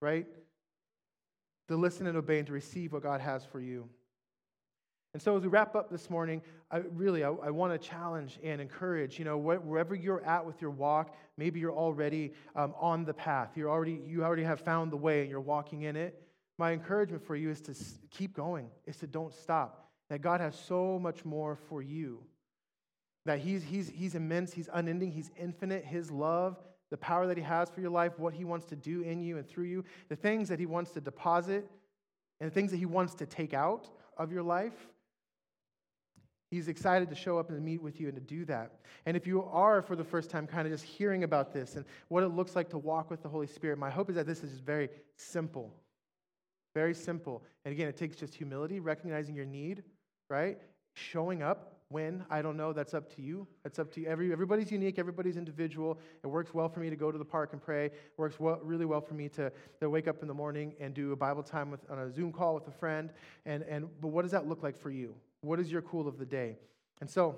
right? 0.00 0.26
To 1.68 1.76
listen 1.76 2.06
and 2.06 2.16
obey 2.16 2.38
and 2.38 2.46
to 2.48 2.52
receive 2.52 2.92
what 2.92 3.02
God 3.02 3.20
has 3.20 3.44
for 3.44 3.60
you. 3.60 3.88
And 5.12 5.20
so, 5.20 5.36
as 5.36 5.42
we 5.42 5.48
wrap 5.48 5.74
up 5.74 5.90
this 5.90 6.08
morning, 6.08 6.40
I 6.70 6.78
really 6.78 7.24
I, 7.24 7.30
I 7.30 7.50
want 7.50 7.72
to 7.72 7.88
challenge 7.88 8.38
and 8.44 8.60
encourage. 8.60 9.18
You 9.18 9.24
know, 9.24 9.38
wherever 9.38 9.94
you're 9.94 10.24
at 10.24 10.46
with 10.46 10.60
your 10.60 10.70
walk, 10.70 11.16
maybe 11.36 11.58
you're 11.58 11.74
already 11.74 12.32
um, 12.54 12.74
on 12.78 13.04
the 13.04 13.14
path. 13.14 13.50
You're 13.56 13.70
already 13.70 14.00
you 14.06 14.22
already 14.22 14.44
have 14.44 14.60
found 14.60 14.92
the 14.92 14.96
way, 14.96 15.22
and 15.22 15.30
you're 15.30 15.40
walking 15.40 15.82
in 15.82 15.96
it. 15.96 16.22
My 16.58 16.72
encouragement 16.72 17.24
for 17.26 17.34
you 17.34 17.50
is 17.50 17.60
to 17.62 17.74
keep 18.10 18.36
going. 18.36 18.68
Is 18.86 18.98
to 18.98 19.08
don't 19.08 19.34
stop. 19.34 19.88
That 20.10 20.20
God 20.20 20.40
has 20.40 20.54
so 20.56 20.98
much 21.00 21.24
more 21.24 21.56
for 21.68 21.82
you. 21.82 22.22
That 23.30 23.38
He's 23.38 23.62
He's 23.62 23.88
He's 23.88 24.14
immense. 24.14 24.52
He's 24.52 24.68
unending. 24.72 25.12
He's 25.12 25.30
infinite. 25.38 25.84
His 25.84 26.10
love, 26.10 26.58
the 26.90 26.96
power 26.96 27.26
that 27.26 27.36
He 27.36 27.42
has 27.44 27.70
for 27.70 27.80
your 27.80 27.90
life, 27.90 28.18
what 28.18 28.34
He 28.34 28.44
wants 28.44 28.66
to 28.66 28.76
do 28.76 29.02
in 29.02 29.20
you 29.20 29.38
and 29.38 29.48
through 29.48 29.66
you, 29.66 29.84
the 30.08 30.16
things 30.16 30.48
that 30.48 30.58
He 30.58 30.66
wants 30.66 30.90
to 30.92 31.00
deposit, 31.00 31.70
and 32.40 32.50
the 32.50 32.54
things 32.54 32.72
that 32.72 32.78
He 32.78 32.86
wants 32.86 33.14
to 33.14 33.26
take 33.26 33.54
out 33.54 33.88
of 34.16 34.32
your 34.32 34.42
life 34.42 34.88
He's 36.50 36.66
excited 36.66 37.08
to 37.10 37.14
show 37.14 37.38
up 37.38 37.50
and 37.50 37.64
meet 37.64 37.80
with 37.80 38.00
you 38.00 38.08
and 38.08 38.16
to 38.16 38.20
do 38.20 38.44
that. 38.46 38.72
And 39.06 39.16
if 39.16 39.24
you 39.24 39.44
are, 39.44 39.82
for 39.82 39.94
the 39.94 40.02
first 40.02 40.30
time, 40.30 40.48
kind 40.48 40.66
of 40.66 40.72
just 40.72 40.84
hearing 40.84 41.22
about 41.22 41.52
this 41.52 41.76
and 41.76 41.84
what 42.08 42.24
it 42.24 42.28
looks 42.28 42.56
like 42.56 42.68
to 42.70 42.78
walk 42.78 43.08
with 43.08 43.22
the 43.22 43.28
Holy 43.28 43.46
Spirit, 43.46 43.78
my 43.78 43.90
hope 43.90 44.10
is 44.10 44.16
that 44.16 44.26
this 44.26 44.42
is 44.42 44.58
very 44.58 44.88
simple. 45.16 45.72
Very 46.74 46.94
simple. 46.94 47.44
And 47.64 47.70
again, 47.70 47.86
it 47.86 47.96
takes 47.96 48.16
just 48.16 48.34
humility, 48.34 48.80
recognizing 48.80 49.36
your 49.36 49.44
need, 49.44 49.84
right? 50.28 50.58
Showing 50.94 51.40
up 51.40 51.79
when, 51.90 52.24
I 52.30 52.40
don't 52.40 52.56
know, 52.56 52.72
that's 52.72 52.94
up 52.94 53.14
to 53.16 53.22
you. 53.22 53.46
That's 53.64 53.78
up 53.80 53.92
to 53.94 54.00
you. 54.00 54.06
Every, 54.06 54.32
everybody's 54.32 54.70
unique, 54.70 54.98
everybody's 54.98 55.36
individual. 55.36 55.98
It 56.22 56.28
works 56.28 56.54
well 56.54 56.68
for 56.68 56.78
me 56.78 56.88
to 56.88 56.96
go 56.96 57.10
to 57.10 57.18
the 57.18 57.24
park 57.24 57.52
and 57.52 57.60
pray. 57.60 57.86
It 57.86 58.12
works 58.16 58.38
well, 58.38 58.60
really 58.62 58.86
well 58.86 59.00
for 59.00 59.14
me 59.14 59.28
to, 59.30 59.52
to 59.80 59.90
wake 59.90 60.06
up 60.06 60.22
in 60.22 60.28
the 60.28 60.34
morning 60.34 60.74
and 60.80 60.94
do 60.94 61.10
a 61.10 61.16
Bible 61.16 61.42
time 61.42 61.70
with, 61.70 61.80
on 61.90 61.98
a 61.98 62.10
Zoom 62.10 62.32
call 62.32 62.54
with 62.54 62.68
a 62.68 62.72
friend. 62.72 63.10
And, 63.44 63.64
and, 63.64 63.88
but 64.00 64.08
what 64.08 64.22
does 64.22 64.30
that 64.30 64.46
look 64.46 64.62
like 64.62 64.76
for 64.76 64.90
you? 64.90 65.14
What 65.40 65.58
is 65.58 65.70
your 65.70 65.82
cool 65.82 66.06
of 66.06 66.16
the 66.16 66.26
day? 66.26 66.56
And 67.00 67.10
so 67.10 67.36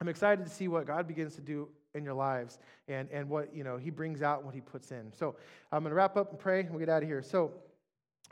I'm 0.00 0.08
excited 0.08 0.44
to 0.44 0.50
see 0.50 0.68
what 0.68 0.86
God 0.86 1.08
begins 1.08 1.34
to 1.34 1.40
do 1.40 1.68
in 1.94 2.04
your 2.04 2.14
lives 2.14 2.58
and, 2.86 3.08
and 3.10 3.28
what 3.28 3.54
you 3.54 3.64
know 3.64 3.76
he 3.76 3.90
brings 3.90 4.22
out 4.22 4.38
and 4.38 4.46
what 4.46 4.54
he 4.54 4.60
puts 4.60 4.92
in. 4.92 5.12
So 5.12 5.34
I'm 5.72 5.82
going 5.82 5.90
to 5.90 5.96
wrap 5.96 6.16
up 6.16 6.30
and 6.30 6.38
pray 6.38 6.60
and 6.60 6.70
we'll 6.70 6.78
get 6.78 6.88
out 6.88 7.02
of 7.02 7.08
here. 7.08 7.22
So, 7.22 7.50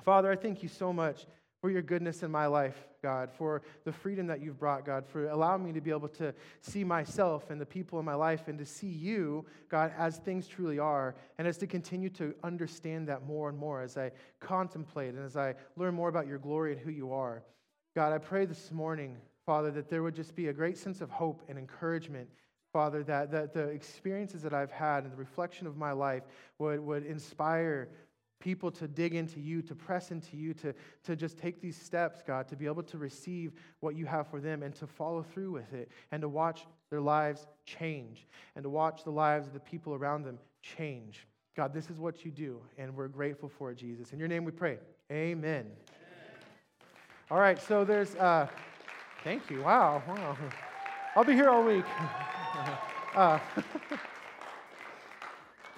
Father, 0.03 0.31
I 0.31 0.37
thank 0.37 0.63
you 0.63 0.69
so 0.69 0.93
much 0.93 1.27
for 1.61 1.71
your 1.71 1.83
goodness 1.83 2.23
in 2.23 2.31
my 2.31 2.47
life, 2.47 2.77
God, 3.03 3.31
for 3.33 3.63
the 3.85 3.93
freedom 3.93 4.27
that 4.29 4.41
you've 4.41 4.59
brought, 4.59 4.85
God, 4.85 5.05
for 5.07 5.29
allowing 5.29 5.65
me 5.65 5.73
to 5.73 5.81
be 5.81 5.91
able 5.91 6.09
to 6.09 6.33
see 6.61 6.85
myself 6.85 7.51
and 7.51 7.61
the 7.61 7.67
people 7.67 7.99
in 7.99 8.05
my 8.05 8.15
life 8.15 8.47
and 8.47 8.59
to 8.59 8.67
see 8.67 8.87
you, 8.87 9.45
God, 9.69 9.93
as 9.99 10.19
things 10.19 10.47
truly 10.47 10.79
are, 10.79 11.17
and 11.39 11.49
as 11.49 11.59
to 11.59 11.67
continue 11.67 12.11
to 12.11 12.35
understand 12.45 13.09
that 13.09 13.27
more 13.27 13.49
and 13.49 13.59
more 13.59 13.83
as 13.83 13.97
I 13.97 14.13
contemplate 14.41 15.15
and 15.15 15.25
as 15.25 15.37
I 15.37 15.55
learn 15.77 15.95
more 15.95 16.09
about 16.09 16.27
your 16.27 16.39
glory 16.39 16.73
and 16.73 16.81
who 16.81 16.91
you 16.91 17.13
are. 17.13 17.43
God, 17.97 18.13
I 18.13 18.19
pray 18.19 18.45
this 18.45 18.71
morning, 18.71 19.17
Father, 19.45 19.71
that 19.73 19.89
there 19.89 20.03
would 20.05 20.15
just 20.15 20.37
be 20.37 20.49
a 20.49 20.53
great 20.53 20.79
sense 20.79 21.01
of 21.01 21.11
hope 21.11 21.43
and 21.49 21.59
encouragement, 21.59 22.29
Father, 22.73 23.03
that, 23.05 23.33
that 23.33 23.53
the 23.53 23.69
experiences 23.69 24.43
that 24.43 24.55
I've 24.55 24.71
had 24.71 25.03
and 25.05 25.13
the 25.13 25.17
reflection 25.17 25.67
of 25.67 25.77
my 25.77 25.91
life 25.91 26.23
would, 26.59 26.79
would 26.81 27.05
inspire 27.05 27.89
people 28.41 28.71
to 28.71 28.87
dig 28.87 29.15
into 29.15 29.41
you, 29.41 29.63
to 29.63 29.75
press 29.75 30.11
into 30.11 30.37
you, 30.37 30.55
to, 30.55 30.75
to 31.05 31.17
just 31.17 31.39
take 31.39 31.61
these 31.61 31.77
steps, 31.77 32.23
God, 32.27 32.49
to 32.49 32.57
be 32.57 32.67
able 32.67 32.83
to 32.85 32.99
receive 32.99 33.53
what 33.81 33.97
you 33.97 34.07
have 34.07 34.29
for 34.29 34.41
them 34.41 34.63
and 34.63 34.75
to 34.77 34.87
follow 34.87 35.23
through 35.23 35.51
with 35.51 35.73
it 35.73 35.91
and 36.13 36.23
to 36.23 36.29
watch 36.29 36.67
their 36.91 37.01
lives 37.01 37.47
change 37.65 38.27
and 38.55 38.63
to 38.63 38.71
watch 38.71 39.05
the 39.05 39.11
lives 39.11 39.47
of 39.47 39.53
the 39.53 39.61
people 39.61 39.95
around 39.95 40.25
them 40.25 40.39
change. 40.63 41.27
God, 41.57 41.75
this 41.75 41.91
is 41.91 41.99
what 41.99 42.25
you 42.25 42.31
do, 42.31 42.61
and 42.77 42.95
we're 42.95 43.09
grateful 43.09 43.49
for 43.49 43.73
it, 43.73 43.79
Jesus. 43.79 44.13
In 44.13 44.19
your 44.19 44.29
name 44.29 44.45
we 44.45 44.53
pray. 44.53 44.79
Amen. 45.11 45.67
All 47.31 47.41
right, 47.41 47.61
so 47.61 47.85
there's, 47.85 48.15
uh, 48.15 48.47
thank 49.25 49.51
you. 49.51 49.63
Wow, 49.63 50.03
wow. 50.07 50.37
I'll 51.17 51.25
be 51.25 51.35
here 51.35 51.51
all 51.51 51.65
week. 51.65 51.85
uh, 53.17 53.39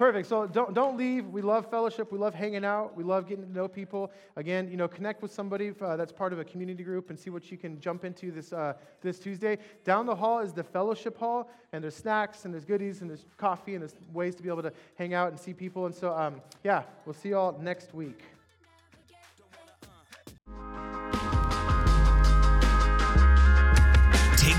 perfect. 0.01 0.27
So 0.27 0.47
don't, 0.47 0.73
don't 0.73 0.97
leave. 0.97 1.27
We 1.27 1.43
love 1.43 1.71
fellowship. 1.71 2.11
We 2.11 2.19
love 2.19 2.35
hanging 2.35 2.65
out. 2.65 2.97
We 2.97 3.05
love 3.05 3.29
getting 3.29 3.45
to 3.45 3.53
know 3.53 3.69
people. 3.69 4.11
Again, 4.37 4.71
you 4.71 4.79
know, 4.79 4.89
connect 4.89 5.21
with 5.21 5.31
somebody 5.31 5.75
uh, 5.79 5.95
that's 5.97 6.11
part 6.11 6.33
of 6.33 6.39
a 6.39 6.45
community 6.45 6.83
group 6.83 7.11
and 7.11 7.19
see 7.19 7.29
what 7.29 7.51
you 7.51 7.59
can 7.59 7.79
jump 7.79 8.07
into 8.07 8.33
this, 8.33 8.51
uh, 8.55 8.73
this 9.03 9.19
Tuesday. 9.19 9.59
Down 9.85 10.07
the 10.07 10.15
hall 10.15 10.41
is 10.41 10.55
the 10.55 10.65
fellowship 10.65 11.19
hall, 11.19 11.51
and 11.75 11.85
there's 11.85 11.95
snacks 11.95 12.47
and 12.47 12.55
there's 12.55 12.65
goodies 12.65 13.03
and 13.03 13.11
there's 13.11 13.27
coffee 13.37 13.75
and 13.75 13.83
there's 13.83 13.95
ways 14.11 14.35
to 14.37 14.43
be 14.43 14.49
able 14.49 14.63
to 14.63 14.73
hang 14.95 15.13
out 15.13 15.29
and 15.33 15.39
see 15.39 15.53
people. 15.53 15.85
And 15.85 15.95
so, 15.95 16.17
um, 16.17 16.41
yeah, 16.65 16.85
we'll 17.05 17.13
see 17.13 17.29
you 17.29 17.37
all 17.37 17.59
next 17.61 17.93
week. 17.93 18.23